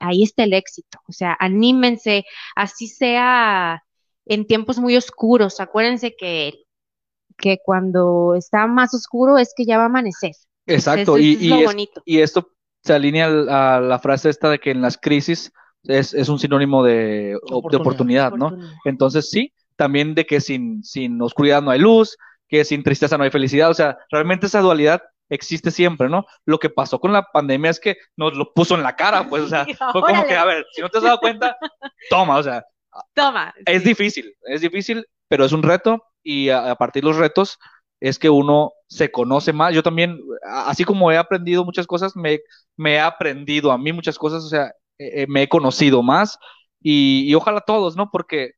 [0.00, 0.98] Ahí está el éxito.
[1.06, 2.24] O sea, anímense,
[2.56, 3.84] así sea
[4.26, 5.60] en tiempos muy oscuros.
[5.60, 6.64] Acuérdense que,
[7.36, 10.32] que cuando está más oscuro es que ya va a amanecer.
[10.66, 11.16] Exacto.
[11.16, 12.02] Eso Y, es y lo es- bonito.
[12.04, 12.48] y esto
[12.82, 15.52] se alinea al- a la frase esta de que en las crisis
[15.84, 17.80] es, es un sinónimo de, de Oportunidad.
[17.80, 18.46] oportunidad, ¿no?
[18.46, 18.74] Oportunidad.
[18.86, 22.16] Entonces sí, también de que sin, sin oscuridad no hay luz,
[22.48, 26.26] que sin tristeza no hay felicidad, o sea, realmente esa dualidad existe siempre, ¿no?
[26.46, 29.42] Lo que pasó con la pandemia es que nos lo puso en la cara, pues,
[29.44, 31.56] o sea, fue como que, a ver, si no te has dado cuenta,
[32.08, 32.64] toma, o sea,
[33.14, 33.54] Toma.
[33.64, 33.84] es sí.
[33.84, 37.58] difícil, es difícil, pero es un reto y a, a partir de los retos
[38.00, 39.74] es que uno se conoce más.
[39.74, 42.40] Yo también, así como he aprendido muchas cosas, me,
[42.76, 44.66] me he aprendido a mí muchas cosas, o sea,
[44.98, 46.38] eh, eh, me he conocido más
[46.80, 48.10] y, y ojalá todos, ¿no?
[48.10, 48.52] Porque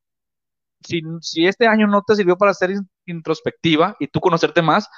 [0.85, 4.89] si, si este año no te sirvió para ser in- introspectiva y tú conocerte más,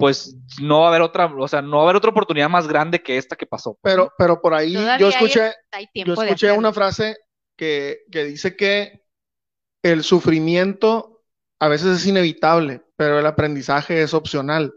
[0.00, 2.66] pues no va a haber otra, o sea, no va a haber otra oportunidad más
[2.66, 3.78] grande que esta que pasó.
[3.82, 7.16] Pero, pero por ahí Todavía yo escuché, Hay yo escuché una frase
[7.54, 9.04] que, que dice que
[9.82, 11.22] el sufrimiento
[11.60, 14.72] a veces es inevitable, pero el aprendizaje es opcional.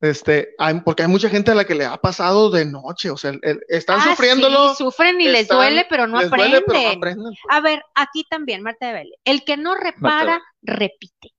[0.00, 3.16] Este, hay- porque hay mucha gente a la que le ha pasado de noche, o
[3.18, 6.88] sea, el- el- están Ah, sufriéndolo, sí, sufren y les duele, pero no duele, pero
[6.88, 7.32] aprenden.
[7.50, 9.16] A ver, aquí también, Marta de Baile.
[9.24, 11.34] El que no repara, repite.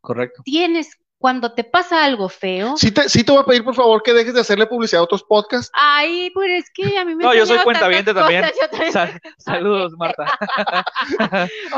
[0.00, 0.42] Correcto.
[0.44, 4.02] Tienes, cuando te pasa algo feo, Sí te, sí te voy a pedir, por favor,
[4.04, 5.70] que dejes de hacerle publicidad a otros podcasts.
[5.74, 8.44] ay, pues es que a mí me No, yo soy cuentaviente también.
[8.70, 10.24] también Sa- saludos, Marta.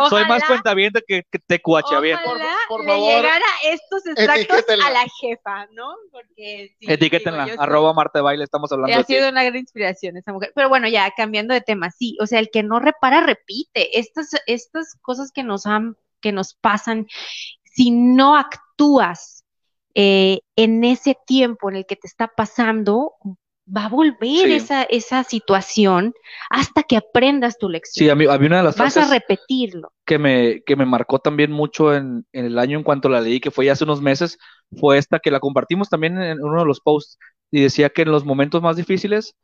[0.09, 2.22] Soy más Ojalá- cuentaviente que, que tecuachaviente.
[2.26, 4.86] Ojalá Por- por le favor, llegara estos extractos etiquétenla.
[4.86, 5.95] a la jefa, ¿no?
[6.12, 9.14] Porque sí, Etiquétenla, digo, arroba Marta de Baile, estamos hablando Ha de ti.
[9.14, 10.53] sido una gran inspiración esa mujer.
[10.55, 13.99] Pero bueno, ya cambiando de tema, sí, o sea, el que no repara, repite.
[13.99, 17.07] Estas, estas cosas que nos han, que nos pasan,
[17.64, 18.36] si no
[18.81, 19.45] actúas
[19.95, 23.12] eh, en ese tiempo en el que te está pasando,
[23.66, 24.53] va a volver Sí.
[24.53, 26.12] esa, esa situación
[26.49, 28.05] hasta que aprendas tu lección.
[28.05, 29.93] Sí, a mí, una de las Vas a repetirlo.
[30.05, 33.41] que me, que me marcó también mucho en, en el año en cuanto la leí,
[33.41, 34.39] que fue ya hace unos meses,
[34.78, 37.18] fue esta que la compartimos también en uno de los posts
[37.51, 39.35] y decía que en los momentos más difíciles,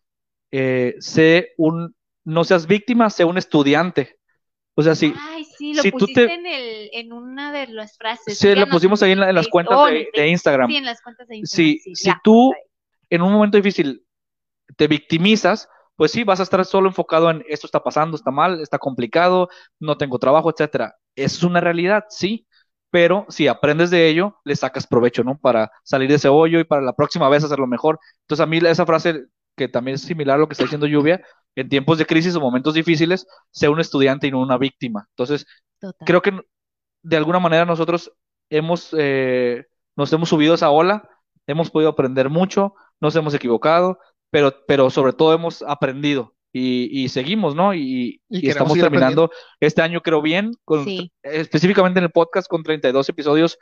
[0.53, 4.16] eh, sé un, no seas víctima, sé un estudiante.
[4.76, 7.66] O sea, sí, Ay, sí, lo si tú pusiste te- en, el, en una de
[7.68, 8.38] las frases.
[8.38, 10.28] sí, lo pusimos ahí en, la- en las cuentas Oh, de.
[10.28, 10.68] Instagram.
[10.70, 11.66] Sí, en las cuentas de Instagram.
[11.66, 12.52] Si, sí, si tú
[13.10, 14.04] en un momento difícil
[14.76, 18.60] te victimizas, pues sí, vas a estar solo enfocado en esto está pasando, está mal,
[18.60, 19.48] está complicado,
[19.80, 20.94] no tengo trabajo, etcétera.
[21.14, 22.46] Es una realidad, sí,
[22.90, 25.38] pero si aprendes de ello, le sacas provecho, ¿no?
[25.38, 27.98] Para salir de ese hoyo y para la próxima vez hacerlo mejor.
[28.22, 29.24] Entonces a mí esa frase,
[29.56, 31.22] que también es similar a lo que está diciendo Lluvia,
[31.57, 35.07] en tiempos de crisis o momentos difíciles, sea un estudiante y no una víctima.
[35.11, 35.46] Entonces,
[35.80, 36.07] Total.
[36.07, 36.38] creo que
[37.02, 38.12] de alguna manera nosotros
[38.50, 39.64] hemos, eh,
[39.96, 41.09] nos hemos subido a esa ola,
[41.46, 43.98] hemos podido aprender mucho, nos hemos equivocado,
[44.30, 47.74] pero, pero sobre todo hemos aprendido y, y seguimos, ¿no?
[47.74, 49.30] Y, Y y estamos terminando
[49.61, 51.12] este año, creo bien, con, Sí.
[51.22, 53.59] específicamente en el podcast con 32 episodios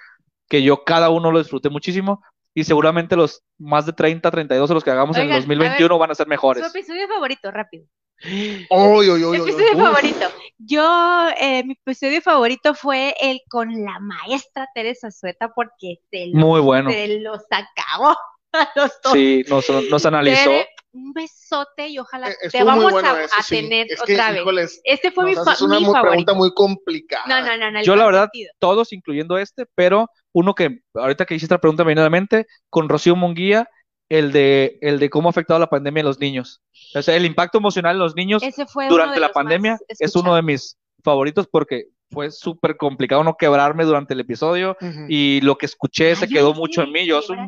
[0.49, 2.23] que yo cada uno lo disfruté muchísimo
[2.55, 6.11] y seguramente los más de 30, 32 de los que hagamos en el 2021 van
[6.11, 6.65] a ser Su mejores.
[6.67, 7.87] episodio favorito, rápido.
[8.25, 10.27] Uy, uy, uy, uy, episodio favorito.
[10.59, 16.39] Yo, eh, mi episodio favorito fue el con la maestra Teresa Sueta porque se lo,
[16.39, 16.91] Muy bueno.
[16.91, 18.17] se los acabó
[18.53, 19.13] a los dos.
[19.13, 20.45] Sí, nos, nos analizó.
[20.45, 23.57] Tere, un besote y ojalá Eh, te vamos bueno a, eso, a sí.
[23.57, 24.41] tener Es que, otra vez.
[24.41, 26.03] híjoles, Este fue mi, fa- una mi favorito.
[26.03, 27.25] pregunta muy complicada.
[27.27, 27.83] No, no, no, no.
[27.83, 28.53] Yo la verdad, sentido.
[28.61, 32.11] todos, incluyendo este, pero uno que ahorita que hiciste la pregunta me viene a la
[32.11, 33.69] mente, con Rocío Munguía,
[34.11, 36.61] el de, el de cómo ha afectado la pandemia en los niños.
[36.95, 38.43] O sea, el impacto emocional en los niños
[38.89, 43.85] durante de la pandemia es uno de mis favoritos porque fue súper complicado no quebrarme
[43.85, 44.77] durante el episodio
[45.09, 47.07] y lo que escuché se Ay, quedó mucho en mí.
[47.07, 47.39] Yo soy,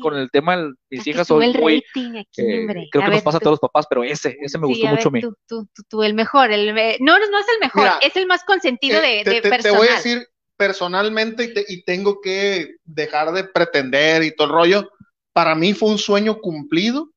[0.00, 3.10] con el tema de mis hijas soy el muy, aquí, eh, creo A que ver,
[3.10, 5.08] nos pasa a todos los papás, pero ese, ese me sí, gustó a ver, mucho
[5.08, 5.20] a mí.
[5.20, 6.52] Tú, tú, tú, tú, el mejor.
[6.52, 9.36] El, no, no es el mejor, Mira, es el más consentido de, Eh, te, de
[9.36, 9.78] te- te personal.
[9.78, 10.26] voy a decir
[10.56, 14.90] personalmente y, te- y tengo que dejar de pretender y todo el rollo.
[15.32, 17.10] Para mí fue un sueño cumplido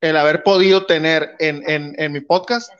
[0.00, 2.70] el haber podido tener en, en, en mi podcast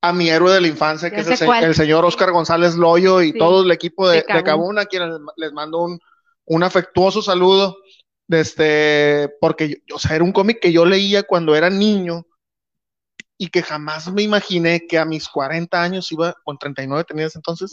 [0.00, 3.32] a mi héroe de la infancia, que es el, el señor Oscar González Loyo y
[3.32, 3.38] Sí.
[3.38, 4.42] todo el equipo de, De.
[4.42, 5.98] Cabún, a quienes les mando un,
[6.46, 7.76] un afectuoso saludo.
[8.28, 12.26] Este, porque yo, o sea, era un cómic que yo leía cuando era niño
[13.36, 17.72] y que jamás me imaginé que a mis 40 años iba, con 39 tenías entonces,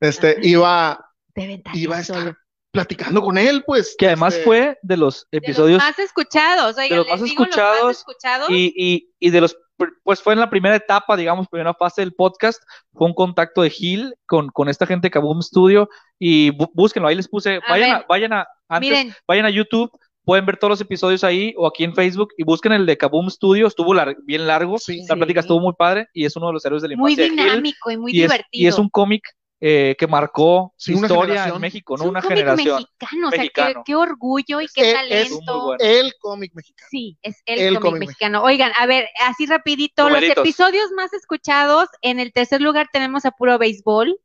[0.00, 2.36] este, iba, De ventaja iba a estar
[2.72, 3.94] platicando con él, pues.
[3.98, 7.24] Que además este, fue de los De los episodios más escuchados, oigan, los les más
[7.28, 8.50] digo los escuchados más escuchados.
[8.50, 9.56] y, y, y de los,
[10.04, 12.62] pues fue en la primera etapa, digamos, primera fase del podcast,
[12.92, 17.08] fue un contacto de Gil con, con esta gente de Kaboom Studio y bú- búsquenlo,
[17.08, 19.90] ahí les puse, A vayan a, vayan a, antes, Miren, vayan a YouTube,
[20.22, 23.30] pueden ver todos los episodios ahí o aquí en Facebook y busquen el de Kaboom
[23.30, 25.04] Studio, estuvo lar- bien largo, Sí.
[25.08, 27.24] la plática estuvo muy padre y es uno de los héroes de la muy infancia
[27.34, 28.48] de Gil, dinámico y muy y es, divertido.
[28.52, 29.22] y es un cómic
[29.60, 31.56] eh, que marcó Sí, una historia generación.
[31.56, 32.04] en México, Es ¿no?
[32.04, 32.76] un Una cómic generación.
[33.00, 35.64] mexicano, o sea, qué, orgullo y Es- qué es- talento.
[35.64, 35.78] bueno.
[35.84, 36.88] El cómic mexicano.
[36.90, 38.42] Sí, es el, El cómic, mexicano.
[38.42, 41.88] Oigan, a ver, así rapidito, los episodios más escuchados.
[42.02, 44.18] En el tercer lugar tenemos a Puro Béisbol,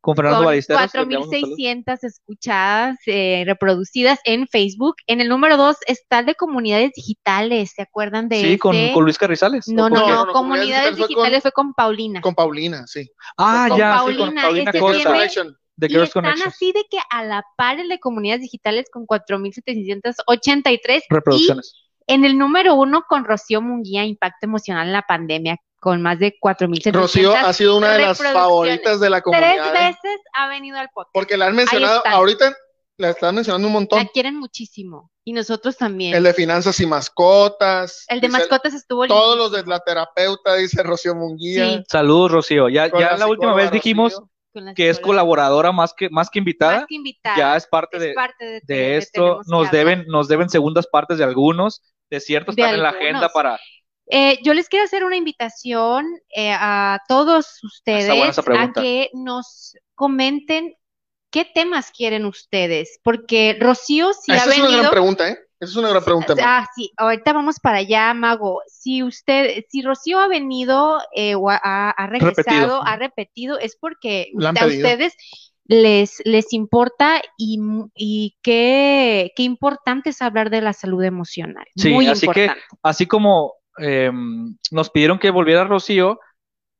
[0.00, 0.94] Con Fernando con Ballesteros.
[0.94, 1.56] le enviamos un saludo.
[1.56, 4.94] 4.600 escuchadas, eh, reproducidas en Facebook.
[5.06, 9.04] En el número dos está el de comunidades digitales, ¿se acuerdan de Sí, con, con
[9.04, 9.66] Luis Carrizales.
[9.68, 10.14] No, ¿o no, no, quién?
[10.16, 12.20] no, no, comunidades Comunidades Digitales fue con Paulina.
[12.20, 13.10] Con Paulina, sí.
[13.36, 15.12] Ah, con ya, sí, Paulina, con Paulina este Costa.
[15.28, 16.48] tiene- de Y Girls están Connection.
[16.48, 21.72] así de que a la par el de comunidades digitales con 4.783 Reproducciones.
[22.06, 26.18] y en el número uno con Rocío Munguía, Impacto Emocional en la Pandemia, con más
[26.18, 26.92] de 4.700.
[26.92, 29.74] Rocío ha sido una de las favoritas de la Tres comunidad.
[29.74, 29.86] ¿eh?
[29.88, 31.12] veces ha venido al podcast.
[31.14, 32.54] Porque la han mencionado, ahorita
[32.98, 34.08] la están mencionando un La montón.
[34.12, 35.10] quieren muchísimo.
[35.24, 36.14] Y nosotros también.
[36.14, 38.04] El de finanzas y mascotas.
[38.08, 41.64] El de dice- mascotas estuvo Todos los de la terapeuta, dice Rocío Munguía.
[41.64, 41.84] Sí.
[41.88, 42.68] Saludos, Rocío.
[42.68, 44.28] Ya, ya la, última vez dijimos Rocío.
[44.54, 46.78] la que es colaboradora más que, más que invitada.
[46.78, 47.36] Más que invitada.
[47.36, 49.40] Ya es parte Es de, parte de, de de esto.
[49.46, 49.72] Nos hablar.
[49.72, 51.82] deben, nos deben segundas partes de algunos.
[52.10, 53.60] De cierto, De están en la agenda para.
[54.10, 59.10] Eh, yo les quiero hacer una invitación eh, a todos ustedes buena esa a que
[59.12, 60.74] nos comenten
[61.30, 64.80] qué temas quieren ustedes, porque Rocío sí ha Esa es una venido.
[64.80, 65.38] gran pregunta, ¿eh?
[65.60, 66.34] Esa es una gran pregunta.
[66.40, 68.62] Ah, sí, ahorita vamos para allá, Mago.
[68.68, 71.56] Si usted, si Rocío ha venido eh, o ha,
[71.90, 72.82] ha regresado, Repetido.
[72.86, 75.14] ha repetido, es porque a ustedes
[75.66, 81.66] les, les importa y, qué, qué importante es hablar de la salud emocional.
[81.76, 82.64] Sí, Muy así que- importante.
[82.82, 84.10] Así como eh,
[84.70, 86.18] nos pidieron que volviera Rocío,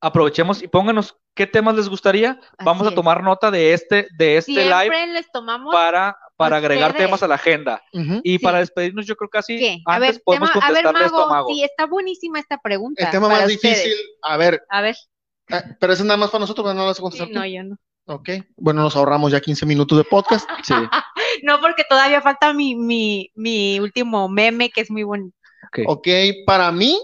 [0.01, 2.41] aprovechemos y pónganos qué temas les gustaría.
[2.65, 2.95] Vamos Así a es.
[2.95, 7.07] tomar nota de este, de este live Siempre les tomamos para, para agregar ustedes.
[7.07, 7.83] temas a la agenda.
[8.23, 8.39] Y Sí.
[8.39, 9.79] para despedirnos, yo creo casi ¿Qué?
[9.87, 11.49] A antes ver, podemos tema- a ver, Mago, Mago.
[11.53, 13.05] sí, está buenísima esta pregunta.
[13.05, 13.77] El tema para más ustedes.
[13.85, 14.97] difícil, a ver, A ver,
[15.49, 17.31] eh, pero ese es nada más para nosotros, no lo vas a sí, contestar.
[17.31, 17.77] no, yo no.
[18.11, 20.49] Ok, bueno, nos ahorramos ya 15 minutos de podcast.
[20.63, 20.73] Sí,
[21.43, 25.37] No, porque todavía falta mi, mi, mi último meme, que es muy bonito.
[25.69, 25.79] Ok.
[25.87, 26.09] Ok,
[26.47, 27.01] para mí,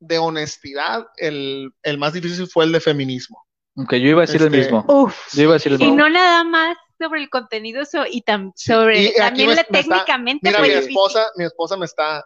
[0.00, 3.44] de honestidad, el, el más difícil fue el de feminismo.
[3.76, 4.84] Ok, yo iba a decir el Este, mismo.
[4.88, 5.16] Uf.
[5.34, 5.96] Yo iba a decir el Y mismo.
[5.98, 9.66] no nada más sobre el contenido so- y tam- Sí, sobre y también me- la-
[9.70, 10.90] me está- técnicamente Mira, fue mi difícil.
[10.92, 12.24] esposa, mi esposa me está,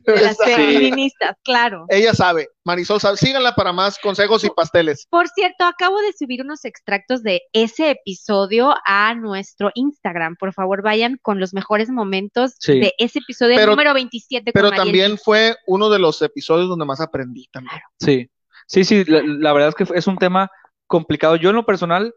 [0.06, 0.52] de las Sí.
[0.52, 1.84] feministas, claro.
[1.88, 3.16] Ella sabe, Marisol sabe.
[3.16, 5.06] Síganla para más consejos y pasteles.
[5.10, 10.36] Por cierto, acabo de subir unos extractos de ese episodio a nuestro Instagram.
[10.36, 12.80] Por favor, vayan con los mejores momentos Sí.
[12.80, 14.52] de ese episodio Pero- número 27.
[14.52, 17.80] con Pero también fue uno de los episodios donde más aprendí también.
[18.00, 18.30] Sí,
[18.66, 20.50] sí, sí, la, la verdad es que es un tema
[20.86, 21.36] complicado.
[21.36, 22.14] Yo en lo personal,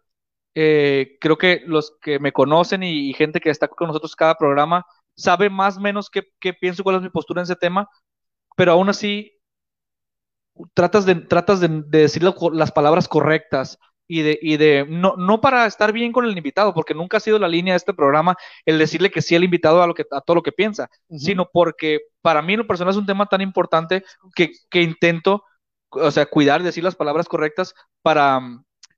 [0.56, 4.36] eh, creo que los que me conocen y, y gente que está con nosotros cada
[4.36, 4.84] programa
[5.20, 7.90] sabe más o menos qué, qué pienso, cuál es mi postura en ese tema,
[8.58, 9.34] pero aún así
[10.74, 15.16] tratas de, tratas de, de decir la- las palabras correctas y de, y de no,
[15.18, 17.94] no para estar bien con el invitado, porque nunca ha sido la línea de este
[17.94, 20.90] programa el decirle que sí al invitado a, lo que, a todo lo que piensa
[21.16, 24.04] sino porque para mí en lo personal es un tema tan importante
[24.36, 25.44] que, que intento,
[25.90, 28.40] o sea, cuidar, decir las palabras correctas para,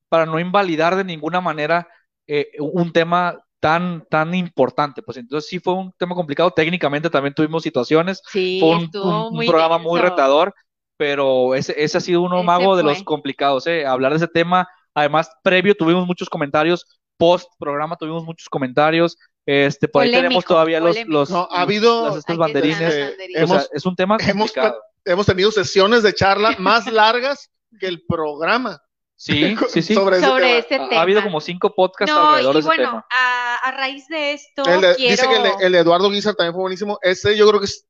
[0.09, 1.88] para no invalidar de ninguna manera
[2.28, 5.01] eh, un tema tan, tan importante.
[5.01, 6.51] Pues entonces sí fue un tema complicado.
[6.51, 8.22] Técnicamente también tuvimos situaciones.
[8.30, 10.53] Sí, Fue un, estuvo un- un muy programa muy retador,
[10.97, 12.91] pero ese, ese ha sido uno Ese mago de fue.
[12.93, 13.86] los complicados, ¿eh?
[13.86, 14.68] Hablar de ese tema.
[14.93, 16.86] Además, previo tuvimos muchos comentarios,
[17.18, 19.18] post programa tuvimos muchos comentarios.
[19.45, 21.12] Este, por ahí tenemos Polémico, todavía los, polémico.
[21.20, 22.80] los, No, ha habido- las- estos banderines.
[22.80, 23.43] banderines.
[23.43, 24.82] O sea, hemos- es un tema hemos complicado.
[25.05, 27.49] hemos tenido sesiones de charla más largas
[27.80, 28.80] que el programa
[29.24, 29.93] Sí, sí, sí.
[29.93, 30.57] sobre ese Sobre tema.
[30.57, 30.99] ese Ha, tema.
[30.99, 33.05] ha habido como cinco podcasts No, alrededor de y ese bueno, tema.
[33.19, 35.11] a, a raíz de esto, El de- quiero...
[35.11, 36.97] Dice que el de, el de Eduardo Guizar también fue buenísimo.
[37.03, 37.86] Ese yo creo que es-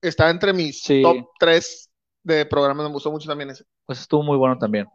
[0.00, 1.02] está entre mis Sí.
[1.02, 1.90] top 3
[2.22, 2.86] de programas.
[2.86, 3.64] Me gustó mucho también ese.
[3.84, 4.86] Pues estuvo muy bueno también.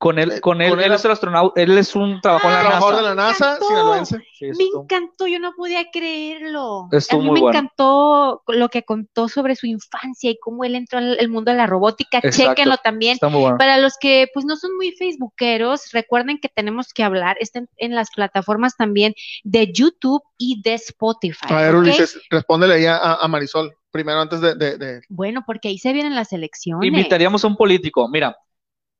[0.00, 2.20] Con él, Eh, con él, con él él- es el astronauta, él es un la
[2.20, 2.96] Trabajador NASA.
[2.96, 3.66] de la NASA, encantó.
[3.66, 4.18] sinaloense.
[4.38, 6.88] Sí, Me encantó, yo no podía creerlo.
[6.92, 7.58] Estuvo a mí muy me bueno.
[7.58, 11.56] encantó lo que contó sobre su infancia y cómo él entró al el mundo de
[11.56, 12.18] la robótica.
[12.18, 12.54] Exacto.
[12.54, 13.14] Chéquenlo también.
[13.14, 13.58] Está muy bueno.
[13.58, 17.96] Para los que pues no son muy facebookeros, recuerden que tenemos que hablar, estén en
[17.96, 21.46] las plataformas también de YouTube y de Spotify.
[21.48, 21.74] A ver.
[21.74, 23.74] Ulises, respóndele ahí a, a Marisol.
[23.90, 26.86] Primero, antes de, de- de- Bueno, porque ahí se vienen las elecciones.
[26.86, 28.06] Invitaríamos a un político.
[28.08, 28.36] Mira,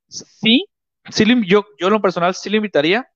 [0.08, 0.66] sí,
[1.10, 3.08] sí yo, yo en lo personal sí lo invitaría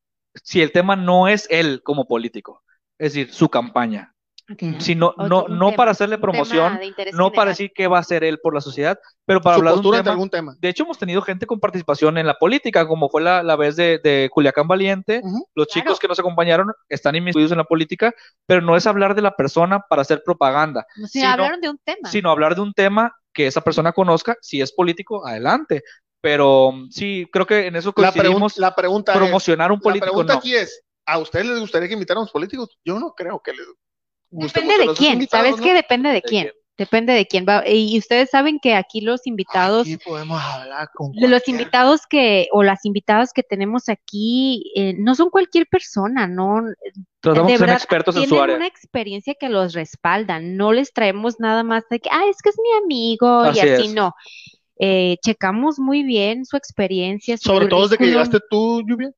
[0.42, 2.62] si el tema no es él como político,
[2.98, 4.08] es decir, su campaña.
[4.50, 4.80] Ujú.
[4.80, 7.98] Si no, no, un no tema, para hacerle promoción, de no para decir qué va
[7.98, 10.10] a hacer él por la sociedad, pero para su hablar de un tema.
[10.10, 10.56] algún tema.
[10.58, 13.76] De hecho, hemos tenido gente con participación en la política, como fue la, la vez
[13.76, 15.22] de, de Culiacán Valiente.
[15.54, 15.80] Los Claro.
[15.86, 18.12] chicos que nos acompañaron están inmiscuidos en la política,
[18.44, 21.68] pero no es hablar de la persona para hacer propaganda, O sea, sino- hablaron de
[21.70, 22.08] un tema.
[22.10, 24.36] sino hablar de un tema que esa persona conozca.
[24.42, 25.84] Si es político, adelante.
[26.22, 28.56] Pero mm, sí, creo que en eso La, pregun- coincidimos.
[28.58, 30.38] la pregunta es, promocionar un la político, pregunta no.
[30.38, 32.78] aquí es, ¿a ustedes les gustaría que invitaran a los políticos?
[32.84, 33.66] Yo no creo que les
[34.30, 35.62] guste Depende de quién, ¿sabes ¿no?
[35.64, 35.74] qué?
[35.74, 36.42] Depende de ¿De quién.
[36.44, 36.54] quién?
[36.78, 37.62] Depende de quién va.
[37.68, 42.06] Y ustedes saben que aquí los invitados, Aquí podemos hablar con de los cualquier- invitados
[42.08, 46.62] que, o las invitadas que tenemos aquí, eh, no son cualquier persona, no,
[47.20, 48.56] Tratamos de verdad, expertos en su tienen área.
[48.56, 50.40] una experiencia que los respalda.
[50.40, 53.60] No les traemos nada más de que, ah, es que es mi amigo y Así
[53.60, 53.94] así es.
[53.94, 54.14] no.
[54.84, 59.10] Eh, checamos muy bien su experiencia, su Sobre todo desde que llegaste tú, Lluvia.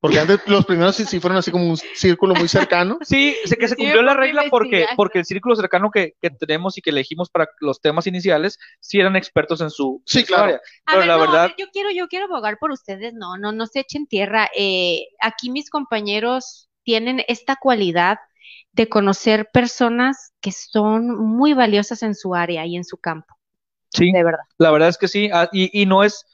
[0.00, 2.98] Porque antes los primeros sí, sí fueron así como un círculo muy cercano.
[3.02, 6.30] Sí, sé que se Sí, cumplió la regla porque, porque el círculo cercano que, que
[6.30, 10.44] tenemos y que elegimos para los temas iniciales, sí eran expertos en su, Sí, claro.
[10.44, 10.60] área.
[10.86, 13.36] A Pero ver, la no, verdad, ver, yo quiero, yo quiero abogar por ustedes, no,
[13.38, 14.48] no, no se echen tierra.
[14.56, 18.18] Eh, aquí mis compañeros tienen esta cualidad
[18.72, 23.34] de conocer personas que son muy valiosas en su área y en su campo,
[23.96, 24.40] sí, de verdad.
[24.58, 25.30] la verdad es que sí.
[25.32, 26.24] ah, y, y no es,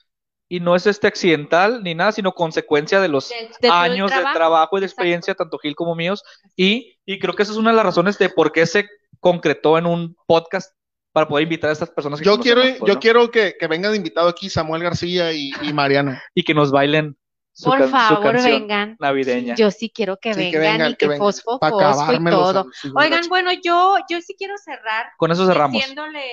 [0.49, 4.23] y no es este accidental ni nada, sino consecuencia de los De- de años de
[4.35, 5.01] trabajo, y de exacto.
[5.03, 6.23] experiencia, tanto Gil como míos.
[6.57, 8.87] Y, y creo que esa es una de las razones de por qué se
[9.21, 10.75] concretó en un podcast
[11.13, 13.01] para poder invitar a estas personas que Yo quiero, pues, yo ¿no?
[13.01, 16.19] quiero que, que venga de invitado aquí Samuel García y, y Mariano.
[16.35, 17.17] y que nos bailen
[17.55, 18.97] su, Por can- favor, vengan.
[18.99, 19.55] navideña.
[19.55, 21.19] Yo sí quiero que Sí, que vengan vengan, y que que vengan.
[21.27, 22.67] fosfo, Para fosfo y todo.
[22.97, 25.75] Oigan, bueno, yo, yo sí quiero cerrar Con eso cerramos.
[25.75, 26.25] diciéndoles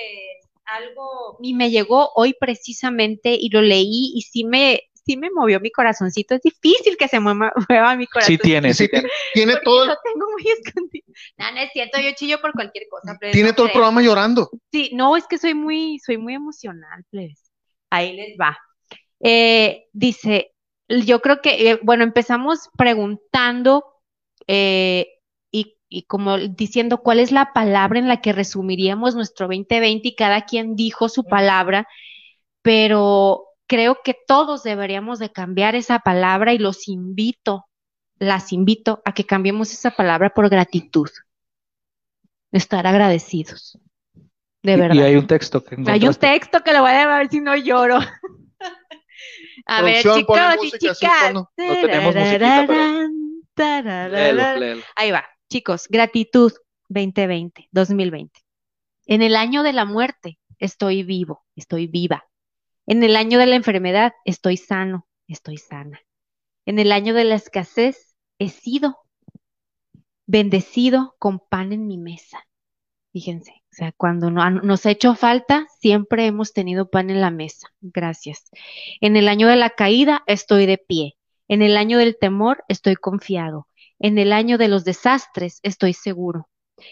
[0.76, 5.60] algo, y me llegó hoy precisamente y lo leí y sí me, sí me movió
[5.60, 6.34] mi corazoncito.
[6.34, 8.34] Es difícil que se mueva, mueva mi corazón.
[8.36, 9.08] Sí tiene, sí tiene.
[9.34, 11.04] tiene todo, el- lo tengo muy escondido.
[11.38, 13.16] No, no es cierto, yo chillo por cualquier cosa.
[13.18, 13.82] plebes, tiene no todo el crean.
[13.82, 14.50] programa llorando.
[14.72, 17.50] Sí, no, es que soy muy, soy muy emocional, plebes.
[17.90, 18.56] Ahí les va.
[19.20, 20.52] Eh, dice,
[20.88, 23.84] yo creo que, eh, bueno, empezamos preguntando
[24.46, 25.08] eh,
[25.90, 30.42] y, como diciendo cuál es la palabra en la que resumiríamos nuestro 2020 y cada
[30.46, 31.86] quien dijo su palabra,
[32.62, 37.66] pero creo que todos deberíamos de cambiar esa palabra y los invito,
[38.18, 41.08] las invito a que cambiemos esa palabra por gratitud.
[42.52, 43.78] Estar agradecidos.
[44.62, 44.94] De Y- verdad.
[44.94, 47.56] Y hay un texto que Hay un texto que lo voy a ver si no
[47.56, 47.98] lloro.
[49.66, 51.32] A ver, chicos y chicas.
[51.34, 53.10] No tenemos musiquita, pero- Léelo,
[53.54, 54.60] Tarararán.
[54.60, 54.82] léelo.
[54.96, 56.52] Ahí va, chicos, gratitud
[56.88, 58.40] 2020, 2020.
[59.06, 62.24] En el año de la muerte estoy vivo, estoy viva.
[62.86, 66.00] En el año de la enfermedad estoy sano, estoy sana.
[66.66, 68.98] En el año de la escasez he sido
[70.26, 72.46] bendecido con pan en mi mesa.
[73.12, 77.32] Fíjense, o sea, cuando no, nos ha hecho falta, siempre hemos tenido pan en la
[77.32, 77.66] mesa.
[77.80, 78.50] Gracias.
[79.00, 81.16] En el año de la caída estoy de pie.
[81.48, 83.66] En el año del temor estoy confiado.
[84.00, 86.48] En el año de los desastres estoy seguro.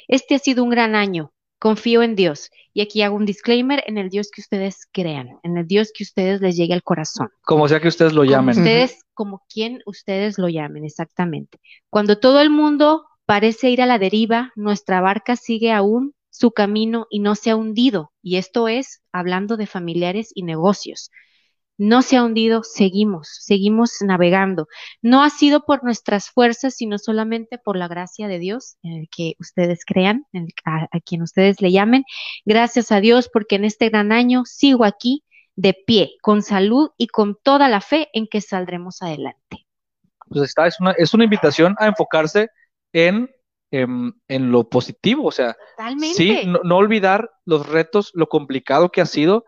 [0.06, 1.32] Este ha sido un gran año.
[1.58, 2.50] Confío en Dios.
[2.72, 6.04] Y aquí hago un disclaimer en el Dios que ustedes crean, en el Dios que
[6.04, 7.30] ustedes les llegue al corazón.
[7.42, 8.56] Como sea que ustedes lo Como llamen.
[8.58, 11.58] ustedes, como quien ustedes lo llamen, exactamente.
[11.90, 17.06] Cuando todo el mundo parece ir a la deriva, nuestra barca sigue aún su camino
[17.10, 18.12] y no se ha hundido.
[18.22, 21.10] Y esto es hablando de familiares y negocios.
[21.78, 24.66] No se ha hundido, seguimos, seguimos navegando.
[25.00, 29.08] No ha sido por nuestras fuerzas, sino solamente por la gracia de Dios, en el
[29.08, 32.04] que ustedes crean, en el- a, a quien ustedes le llamen.
[32.44, 35.24] Gracias a Dios, porque en este gran año sigo aquí
[35.54, 39.66] de pie, con salud y con toda la fe en que saldremos adelante.
[40.28, 42.48] Pues está, es una, es una invitación a enfocarse
[42.92, 43.30] en,
[43.70, 46.16] em, en lo positivo, o sea, Totalmente.
[46.16, 49.44] sí, no, no olvidar los retos, lo complicado que ha sido,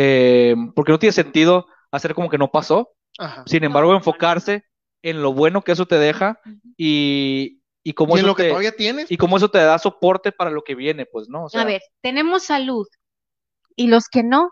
[0.00, 3.42] eh, porque no tiene sentido hacer como que no pasó, Ajá.
[3.46, 4.64] sin embargo, enfocarse
[5.02, 6.40] en lo bueno que eso te deja
[6.76, 9.76] y, y cómo Y eso lo que te, todavía tienes, y cómo eso te da
[9.80, 11.46] soporte para lo que viene, pues, ¿no?
[11.46, 12.86] O sea, A ver, tenemos salud
[13.74, 14.50] y los que no,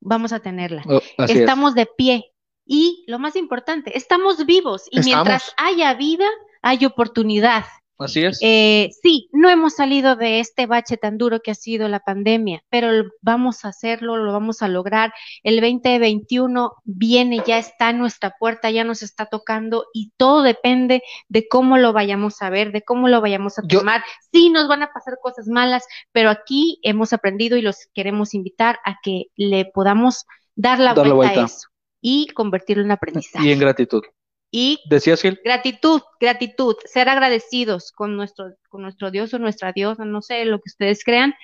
[0.00, 0.84] vamos a tenerla.
[0.86, 1.30] oh, es.
[1.30, 2.32] Estamos de pie
[2.64, 6.28] y lo más importante, estamos vivos y mientras haya vida,
[6.62, 7.64] hay oportunidad.
[8.00, 8.38] Así es.
[8.42, 12.62] Eh, sí, no hemos salido de este bache tan duro que ha sido la pandemia,
[12.70, 12.90] pero
[13.22, 15.12] vamos a hacerlo, lo vamos a lograr.
[15.42, 21.02] El 2021 viene, ya está en nuestra puerta, ya nos está tocando y todo depende
[21.28, 24.04] de cómo lo vayamos a ver, de cómo lo vayamos a Yo- tomar.
[24.32, 28.78] Sí, nos van a pasar cosas malas, pero aquí hemos aprendido y los queremos invitar
[28.84, 30.24] a que le podamos
[30.54, 31.42] dar la Dar la vuelta, vuelta.
[31.42, 31.68] a eso
[32.00, 33.44] y convertirlo en aprendizaje.
[33.44, 34.02] Y en gratitud.
[34.50, 35.38] Y ¿Decías, Gil?
[35.44, 40.58] Gratitud, gratitud, ser agradecidos con nuestro, con nuestro Dios o nuestra Dios, no sé, lo
[40.58, 41.34] que ustedes crean,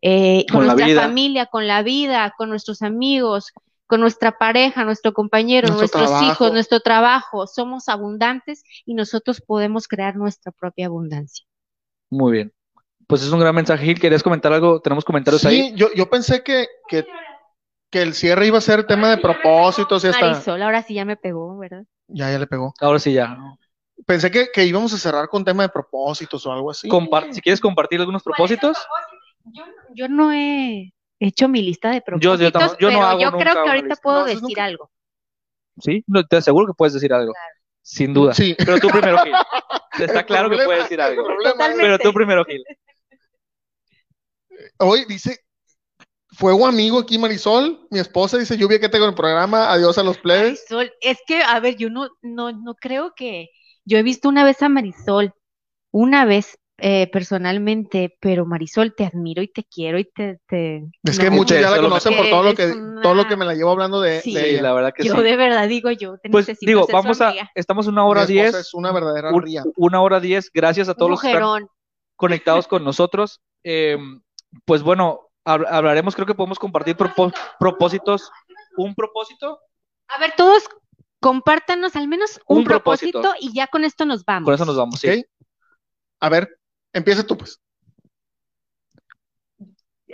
[0.00, 1.02] eh, con, Con la nuestra vida.
[1.02, 3.52] familia, con la vida, con nuestros amigos,
[3.88, 6.32] con nuestra pareja, nuestro compañero, Nuestro nuestros trabajo.
[6.32, 7.46] hijos, nuestro trabajo.
[7.48, 11.44] Somos abundantes y nosotros podemos crear nuestra propia abundancia.
[12.10, 12.52] Muy bien.
[13.08, 14.00] Pues es un gran mensaje, Gil.
[14.00, 14.80] ¿Querías comentar algo?
[14.80, 15.70] Tenemos comentarios ahí.
[15.70, 17.04] Sí, yo, yo pensé que, que,
[17.90, 20.30] que el cierre iba a ser tema de propósitos y hasta.
[20.30, 21.84] Marisol, ahora sí ya me pegó, ¿verdad?
[22.14, 22.74] Ya, ya le pegó.
[22.80, 23.36] Ahora sí ya.
[24.06, 26.88] Pensé que, que íbamos a cerrar con tema de propósitos o algo así.
[26.88, 28.76] Compar- si quieres compartir algunos propósitos,
[29.44, 33.20] Yo, yo no he hecho mi lista de Yo- yo propósitos, yo no pero hago
[33.20, 34.90] yo creo que ahorita puedo No, decir nunca- algo.
[35.80, 37.32] sí, no, te aseguro que puedes decir algo.
[37.84, 38.32] Sin duda.
[38.34, 38.54] Sí.
[38.56, 39.32] Pero tú primero, Gil.
[40.16, 41.24] Está El claro que puedes decir algo.
[41.24, 41.82] problema Totalmente.
[41.82, 42.64] Pero tú primero, Gil.
[44.78, 45.38] Hoy dice
[46.32, 47.86] Fuego amigo aquí, Marisol.
[47.90, 49.70] Mi esposa dice lluvia que tengo en el programa.
[49.72, 50.64] Adiós a los plebes.
[50.70, 53.48] Marisol, es que, a ver, yo no, no, no creo que.
[53.84, 55.34] Yo he visto una vez a Marisol,
[55.90, 60.40] una vez eh, personalmente, pero Marisol, te admiro y te quiero y te.
[60.48, 63.28] te- Es no, que muchos ya la conocen por todo lo que, una- todo lo
[63.28, 64.32] que me la llevo hablando de, Sí.
[64.34, 64.62] de ella.
[64.62, 65.22] la verdad que Yo sí.
[65.22, 67.50] de verdad digo, yo te Pues necesito digo, ser su vamos a, amiga.
[67.54, 69.64] estamos una hora diez, es una verdadera un- ría.
[69.76, 71.66] una hora diez, gracias a todos los que están
[72.16, 73.40] conectados con nosotros.
[73.64, 73.98] Eh,
[74.64, 76.96] pues bueno, hablaremos, creo que podemos compartir
[77.58, 78.30] propósitos.
[78.76, 79.58] ¿Un propósito?
[80.08, 80.68] A ver, todos
[81.20, 83.20] compártanos al menos un, Un propósito.
[83.20, 83.46] propósito.
[83.46, 84.44] y ya con esto nos vamos.
[84.46, 85.08] Con eso nos vamos, sí.
[85.20, 85.26] ¿Ok?
[86.20, 86.48] A ver,
[86.92, 87.60] empieza tú, pues.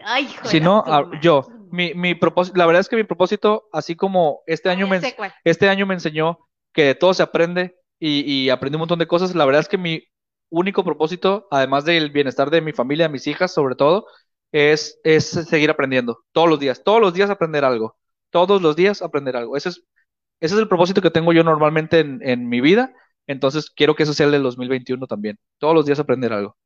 [0.05, 1.21] Ay, hijo de Si no, a- suma.
[1.21, 5.01] yo, mi, mi propósito, la verdad es que mi propósito, así como este año me,
[5.45, 6.39] este año me enseñó
[6.73, 9.69] que de todo se aprende y, y aprendí un montón de cosas, la verdad es
[9.69, 10.05] que mi
[10.51, 14.07] único propósito, además del bienestar de mi familia, de mis hijas sobre todo,
[14.53, 17.97] es, es seguir aprendiendo todos los días, todos los días aprender algo,
[18.31, 19.57] todos los días aprender algo.
[19.57, 19.85] Ese es,
[20.41, 22.93] ese es el propósito que tengo yo normalmente en, en mi vida,
[23.27, 26.57] entonces quiero que eso sea el del 2021 también, todos los días aprender algo.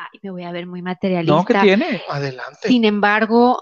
[0.00, 1.34] Ay, me voy a ver muy materialista.
[1.34, 2.02] No, ¿qué tiene?
[2.08, 2.68] Adelante.
[2.68, 3.60] Sin embargo,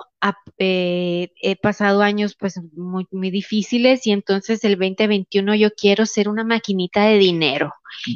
[0.58, 6.28] eh, he pasado años pues muy, muy difíciles y entonces el 2021 yo quiero ser
[6.28, 7.72] una maquinita de dinero.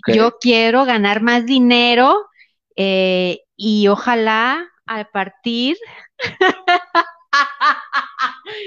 [0.06, 2.14] Yo quiero ganar más dinero
[2.76, 5.76] eh, y ojalá a partir...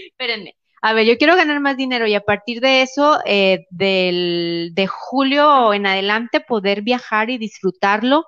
[0.08, 0.56] Espérenme.
[0.82, 4.88] A ver, yo quiero ganar más dinero y a partir de eso, eh, del, de
[4.88, 8.26] julio en adelante, poder viajar y disfrutarlo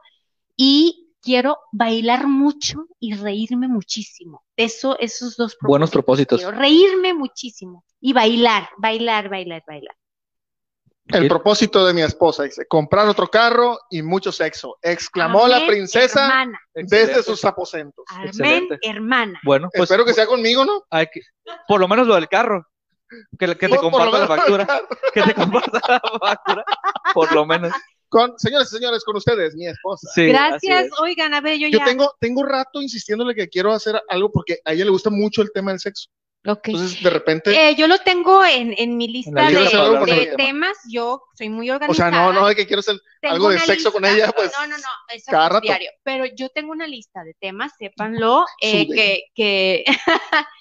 [0.55, 4.43] y quiero bailar mucho y reírme muchísimo.
[4.55, 6.39] Eso, esos dos Buenos propósitos.
[6.39, 9.95] Quiero reírme muchísimo y bailar, bailar, bailar, bailar.
[11.07, 16.23] El propósito de mi esposa dice, comprar otro carro y mucho sexo, exclamó la princesa
[16.25, 16.59] Hermana.
[16.73, 17.23] desde Excelente.
[17.23, 18.05] sus aposentos.
[18.09, 18.79] Amén, Excelente.
[18.81, 19.39] hermana.
[19.43, 20.83] Bueno, pues Espero que sea conmigo, ¿no?
[20.89, 21.21] hay que-
[21.67, 22.65] por lo menos lo del carro.
[23.37, 24.67] Que, que te comparta la factura.
[25.13, 26.65] Que te comparta la factura.
[27.13, 27.71] Por lo menos.
[28.09, 30.09] Con, señores y señores, con ustedes, mi esposa.
[30.13, 30.85] Sí, Gracias.
[30.85, 30.91] es.
[30.99, 31.85] Oigan, a ver, yo, Yo ya.
[31.85, 35.51] tengo, tengo rato insistiéndole que quiero hacer algo porque a ella le gusta mucho el
[35.53, 36.09] tema del sexo.
[36.45, 40.77] Entonces, de repente, Eh, yo lo tengo en, en mi lista de, temas.
[40.89, 42.11] Yo soy muy o organizada.
[42.11, 44.51] sea, no, no, de que quiero hacer Tengo algo de sexo con ella, pues.
[44.59, 45.63] No, no, no, eso cada es rato.
[45.63, 45.89] diario.
[46.03, 49.83] Pero yo tengo una lista de temas, sépanlo, eh, que, que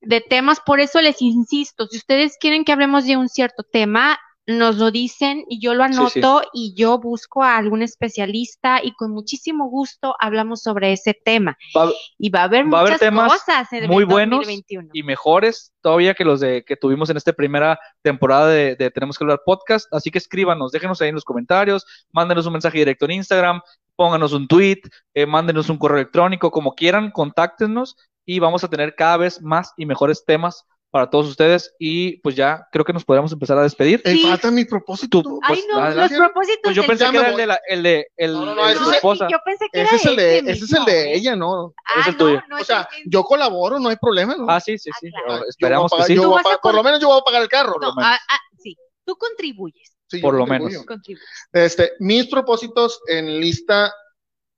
[0.00, 4.18] de temas, por eso les insisto, si ustedes quieren que hablemos de un cierto tema,
[4.48, 5.98] nos lo dicen y yo lo Sí, sí.
[6.20, 11.56] anoto y yo busco a algún especialista y con muchísimo gusto hablamos sobre ese tema.
[11.76, 14.38] Va- Y va a haber Va a haber muchas temas cosas en el muy buenos
[14.40, 14.88] 2021.
[14.94, 19.18] y mejores todavía que los de que tuvimos en esta primera temporada de, de Tenemos
[19.18, 19.86] que hablar podcast.
[19.92, 23.60] Así que escríbanos, déjenos ahí en los comentarios, mándenos un mensaje directo en Instagram,
[23.96, 24.80] pónganos un tweet,
[25.14, 29.72] eh, mándenos un correo electrónico, como quieran, contáctenos y vamos a tener cada vez más
[29.76, 31.74] y mejores temas para todos ustedes.
[31.78, 34.00] Y pues ya creo que nos podemos empezar a despedir.
[34.04, 34.22] Eh, Sí.
[34.22, 35.22] falta mi propósito.
[35.22, 36.16] Tú- Ay, pues, no, adelante.
[36.16, 38.54] los propósitos Pues yo pensé que era el de, la, el de, el, No, no,
[38.54, 39.28] no, el de esposa.
[39.30, 41.14] Yo pensé que Ese era es el de, este ese es el de ¿eh?
[41.16, 41.74] ella, ¿no?
[41.84, 42.42] Ah, Es el no, tuyo.
[42.48, 44.46] no O sea, yo colaboro, no hay problema, ¿no?
[44.48, 45.08] Ah, sí, sí, sí.
[45.14, 45.44] Ah, claro.
[45.48, 46.16] Esperamos a que sí.
[46.16, 47.74] pagar- a a pagar- por lo menos yo voy a pagar el carro.
[47.80, 48.04] No, menos.
[48.04, 50.70] ah, ah, sí, tú contribuyes, Sí, por lo contribuyo.
[50.70, 50.86] menos.
[50.86, 51.28] contribuyes.
[51.52, 53.92] Este, mis propósitos en lista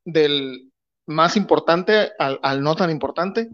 [0.04, 0.70] del
[1.06, 3.48] más importante al, al no tan importante.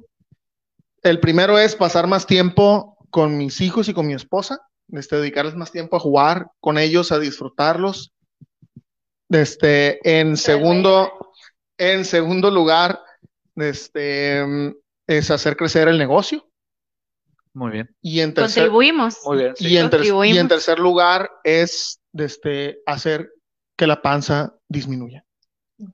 [1.03, 4.61] El primero es pasar más tiempo con mis hijos y con mi esposa,
[4.93, 8.13] este, dedicarles más tiempo a jugar con ellos, a disfrutarlos.
[9.29, 11.33] Este, en segundo,
[11.79, 13.01] en segundo lugar,
[13.57, 14.45] este,
[15.07, 16.49] es hacer crecer el negocio.
[17.55, 17.97] Muy bien.
[18.03, 19.19] Y en tercer, Contribuimos.
[19.25, 19.57] Muy bien.
[19.57, 19.67] sí.
[19.69, 23.33] y en, ter- y en tercer lugar es este, hacer
[23.77, 25.25] que la panza disminuya.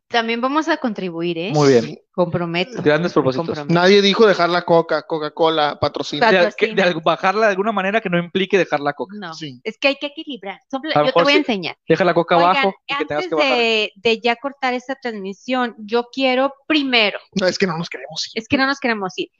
[0.06, 1.50] También vamos a contribuir, ¿eh?
[1.52, 1.98] Muy bien.
[2.12, 2.80] Comprometo.
[2.82, 3.46] Grandes propósitos.
[3.46, 3.74] Comprometo.
[3.74, 6.30] Nadie dijo dejar la coca, Coca-Cola, patrocina.
[6.30, 9.16] De, bajarla de alguna manera que no implique dejar la coca.
[9.18, 9.60] No, Sí.
[9.64, 10.60] es que hay que equilibrar.
[10.70, 11.76] Yo te voy a enseñar.
[11.88, 13.58] Deja la coca Oigan, abajo y que tengas antes que bajar.
[13.58, 18.26] de, de ya cortar esta transmisión, yo quiero primero, No, es que no nos queremos
[18.28, 18.40] ir.
[18.40, 19.30] es que no nos queremos ir.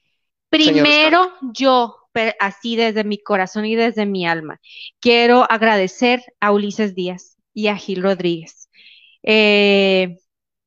[0.49, 1.97] Primero, yo,
[2.41, 4.61] así desde mi corazón y desde mi alma,
[5.01, 8.69] quiero agradecer a Ulises Díaz y a Gil Rodríguez,
[9.23, 10.19] eh,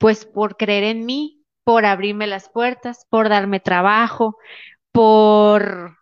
[0.05, 4.37] pues por creer en mí, por abrirme las puertas, por darme trabajo,
[4.91, 5.97] por,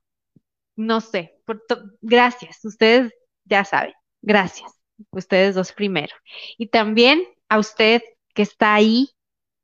[0.75, 1.63] no sé, por
[2.01, 2.65] gracias.
[2.65, 3.13] Ustedes
[3.45, 4.77] ya saben, gracias.
[5.11, 6.13] Ustedes dos primero.
[6.57, 8.01] Y también a usted
[8.33, 9.11] que está ahí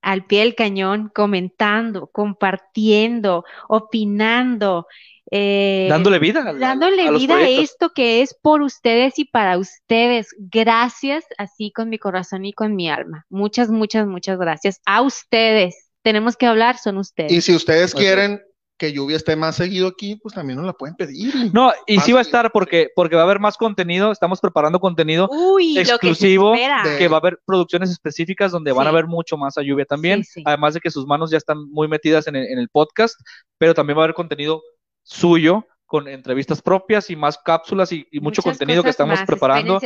[0.02, 4.88] al pie del cañón, comentando, compartiendo, opinando,
[5.32, 6.54] eh, Dándole vida.
[6.54, 10.30] dándole a los vida a esto que es por ustedes y para ustedes.
[10.38, 13.26] Gracias, así con mi corazón y con mi alma.
[13.30, 14.82] Muchas, muchas, muchas gracias.
[14.86, 15.90] A ustedes.
[16.02, 17.32] Tenemos que hablar, son ustedes.
[17.32, 18.04] Y si ustedes Así es.
[18.04, 18.42] quieren
[18.80, 21.34] que Lluvia esté más seguido aquí, pues también nos la pueden pedir.
[21.54, 24.12] No, y Más sí va a estar porque, porque va a haber más contenido.
[24.12, 26.54] Estamos preparando contenido Uy, lo que se exclusivo
[26.98, 30.24] que va a haber producciones específicas donde van a ver mucho más a Lluvia también.
[30.24, 30.44] Sí, sí.
[30.46, 33.20] Además de que sus manos ya están muy metidas en el, en el podcast,
[33.58, 34.62] pero también va a haber contenido
[35.04, 39.28] suyo con entrevistas propias y más cápsulas y, y mucho contenido que estamos más.
[39.28, 39.80] preparando.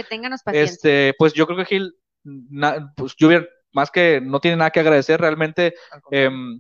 [0.52, 4.82] Este, pues yo creo que Gil, na- pues Lluvia, más que no tiene nada que
[4.82, 5.74] agradecer, realmente
[6.12, 6.60] em,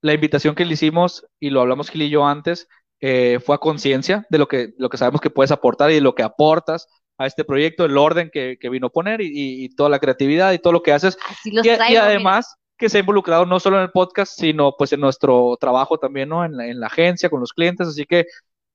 [0.00, 2.66] la invitación que le hicimos, y lo hablamos Gil y yo antes,
[3.00, 6.00] eh, fue a conciencia de lo que, lo que sabemos que puedes aportar y de
[6.00, 9.88] lo que aportas a este proyecto, el orden que, que vino a poner y, toda
[9.88, 11.16] la creatividad y todo lo que haces.
[11.28, 12.42] Así los Y, y mira.
[12.80, 16.30] Que se ha involucrado no solo en el podcast, sino pues en nuestro trabajo también,
[16.30, 16.44] ¿no?
[16.44, 18.26] En la, en la agencia, con los clientes, así que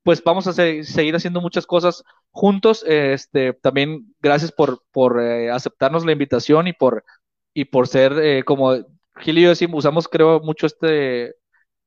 [0.02, 2.84] pues vamos a se- seguir haciendo muchas cosas juntos.
[2.86, 7.04] Este, también gracias por, por eh, aceptarnos la invitación y por,
[7.54, 8.74] y por ser, eh, como
[9.18, 11.34] Gil y yo decimos, usamos creo mucho este,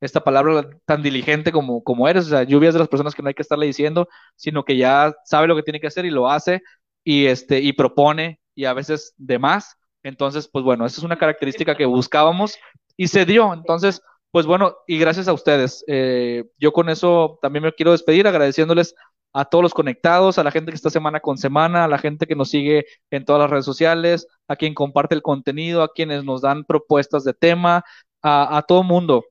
[0.01, 2.25] esta palabra tan diligente como, como eres.
[2.27, 4.77] O sea, Lluvia es de las personas que no hay que estarle diciendo, sino que
[4.77, 6.61] ya sabe lo que tiene que hacer y lo hace
[7.03, 9.75] y, este, y propone y a veces de más.
[10.03, 12.57] Entonces, pues bueno, esa es una característica que buscábamos
[12.97, 13.53] y se dio.
[13.53, 14.01] Entonces,
[14.31, 15.83] pues bueno, y gracias a ustedes.
[15.87, 18.95] Eh, yo con eso también me quiero despedir agradeciéndoles
[19.33, 22.25] a todos los conectados, a la gente que está semana con semana, a la gente
[22.25, 26.23] que nos sigue en todas las redes sociales, a quien comparte el contenido, a quienes
[26.23, 27.83] nos dan propuestas de tema,
[28.23, 29.25] a, a todo mundo.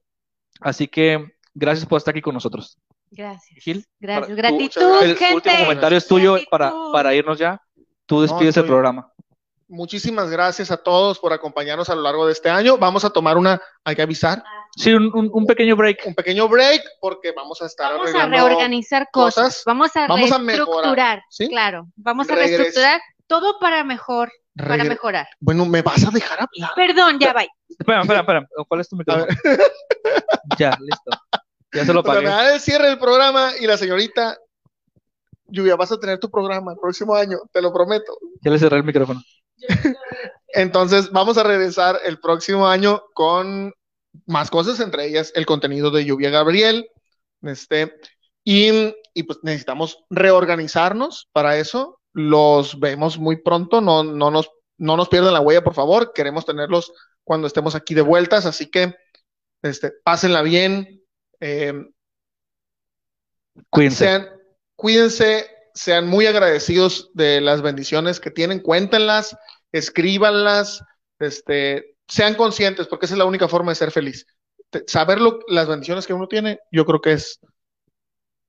[0.61, 1.25] Así que
[1.55, 2.79] gracias por estar aquí con nosotros.
[3.11, 3.65] Gracias.
[3.65, 4.27] Gil, Gracias.
[4.29, 5.35] para- Gratitud, tú- El gente.
[5.35, 6.93] último comentario es tuyo para, Gratitud.
[6.93, 7.61] para irnos ya.
[8.07, 9.13] Tú despides el estoy- programa.
[9.69, 12.79] Muchísimas gracias a todos por acompañarnos a lo largo de este año.
[12.79, 14.43] Vamos a tomar una, hay que avisar,
[14.77, 16.05] Sí, un, un- un pequeño break.
[16.07, 19.63] un pequeño break porque vamos a estar Vamos a reorganizar cosas, cosas.
[19.67, 21.49] vamos a Vamos a reestructurar, mejorar, ¿sí?
[21.49, 25.29] claro, vamos a Regres- reestructurar todo para mejor, para Regre- mejorar.
[25.41, 26.71] Bueno, ¿me vas a dejar hablar?
[26.75, 27.43] Perdón, ya va.
[27.69, 28.47] Espera, espera, espera.
[28.69, 29.27] ¿Cuál es tu micrófono?
[30.59, 31.11] Ya, listo.
[31.73, 32.25] Ya se lo O sea, pagué.
[32.27, 34.39] me da el cierre del programa y la señorita,
[35.47, 38.19] Lluvia, vas a tener tu programa el próximo año, te lo prometo.
[38.43, 39.21] Ya le cerré el micrófono.
[40.49, 43.73] Entonces, vamos a regresar el próximo año con
[44.27, 46.89] más cosas, entre ellas el contenido de Lluvia Gabriel.
[47.43, 47.95] Este,
[48.45, 52.01] y, y pues necesitamos reorganizarnos para eso.
[52.13, 56.13] Los vemos muy pronto, no, no, nos, no nos pierdan la huella, por favor.
[56.15, 56.93] Queremos tenerlos
[57.25, 58.95] cuando estemos aquí de vueltas, así que
[59.63, 61.03] este, pásenla bien.
[61.41, 61.75] eh,
[63.71, 64.05] Cuídense.
[64.05, 64.29] sean,
[64.77, 65.47] cuídense,
[65.79, 69.37] sean muy agradecidos de las bendiciones que tienen, cuéntenlas,
[69.71, 70.83] escríbanlas,
[71.21, 74.27] este, sean conscientes, porque esa es la única forma de ser feliz.
[74.89, 77.39] Saber lo- las bendiciones que uno tiene, yo creo que es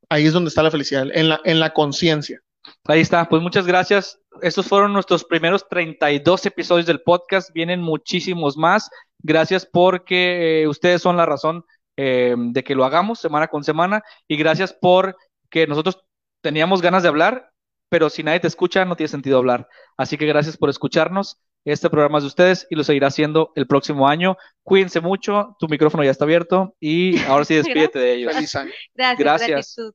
[0.10, 2.40] ahí es donde está la felicidad, en la, en la conciencia.
[2.86, 4.20] Ahí está, pues muchas gracias.
[4.42, 7.52] Estos fueron nuestros primeros 32 episodios del podcast.
[7.54, 8.90] Vienen muchísimos más.
[9.20, 11.64] Gracias porque eh, ustedes son la razón
[11.96, 14.04] eh, de que lo hagamos semana con semana.
[14.28, 15.16] Y gracias por
[15.50, 16.00] que nosotros
[16.41, 17.52] teníamos ganas de hablar,
[17.90, 19.68] pero si nadie te escucha, no tiene sentido hablar.
[19.98, 21.41] Así que gracias por escucharnos.
[21.66, 24.38] Este programa es de ustedes y lo seguirá haciendo el próximo año.
[24.64, 25.56] Cuídense mucho.
[25.60, 28.34] Tu micrófono ya está abierto y ahora sí despídete de ellos.
[28.34, 28.72] Feliz año.
[28.94, 29.20] Gracias.
[29.20, 29.76] Gracias.
[29.76, 29.94] gratitud.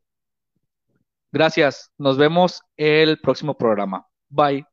[1.33, 1.91] Gracias.
[1.99, 4.07] Nos vemos el próximo programa.
[4.29, 4.65] Bye.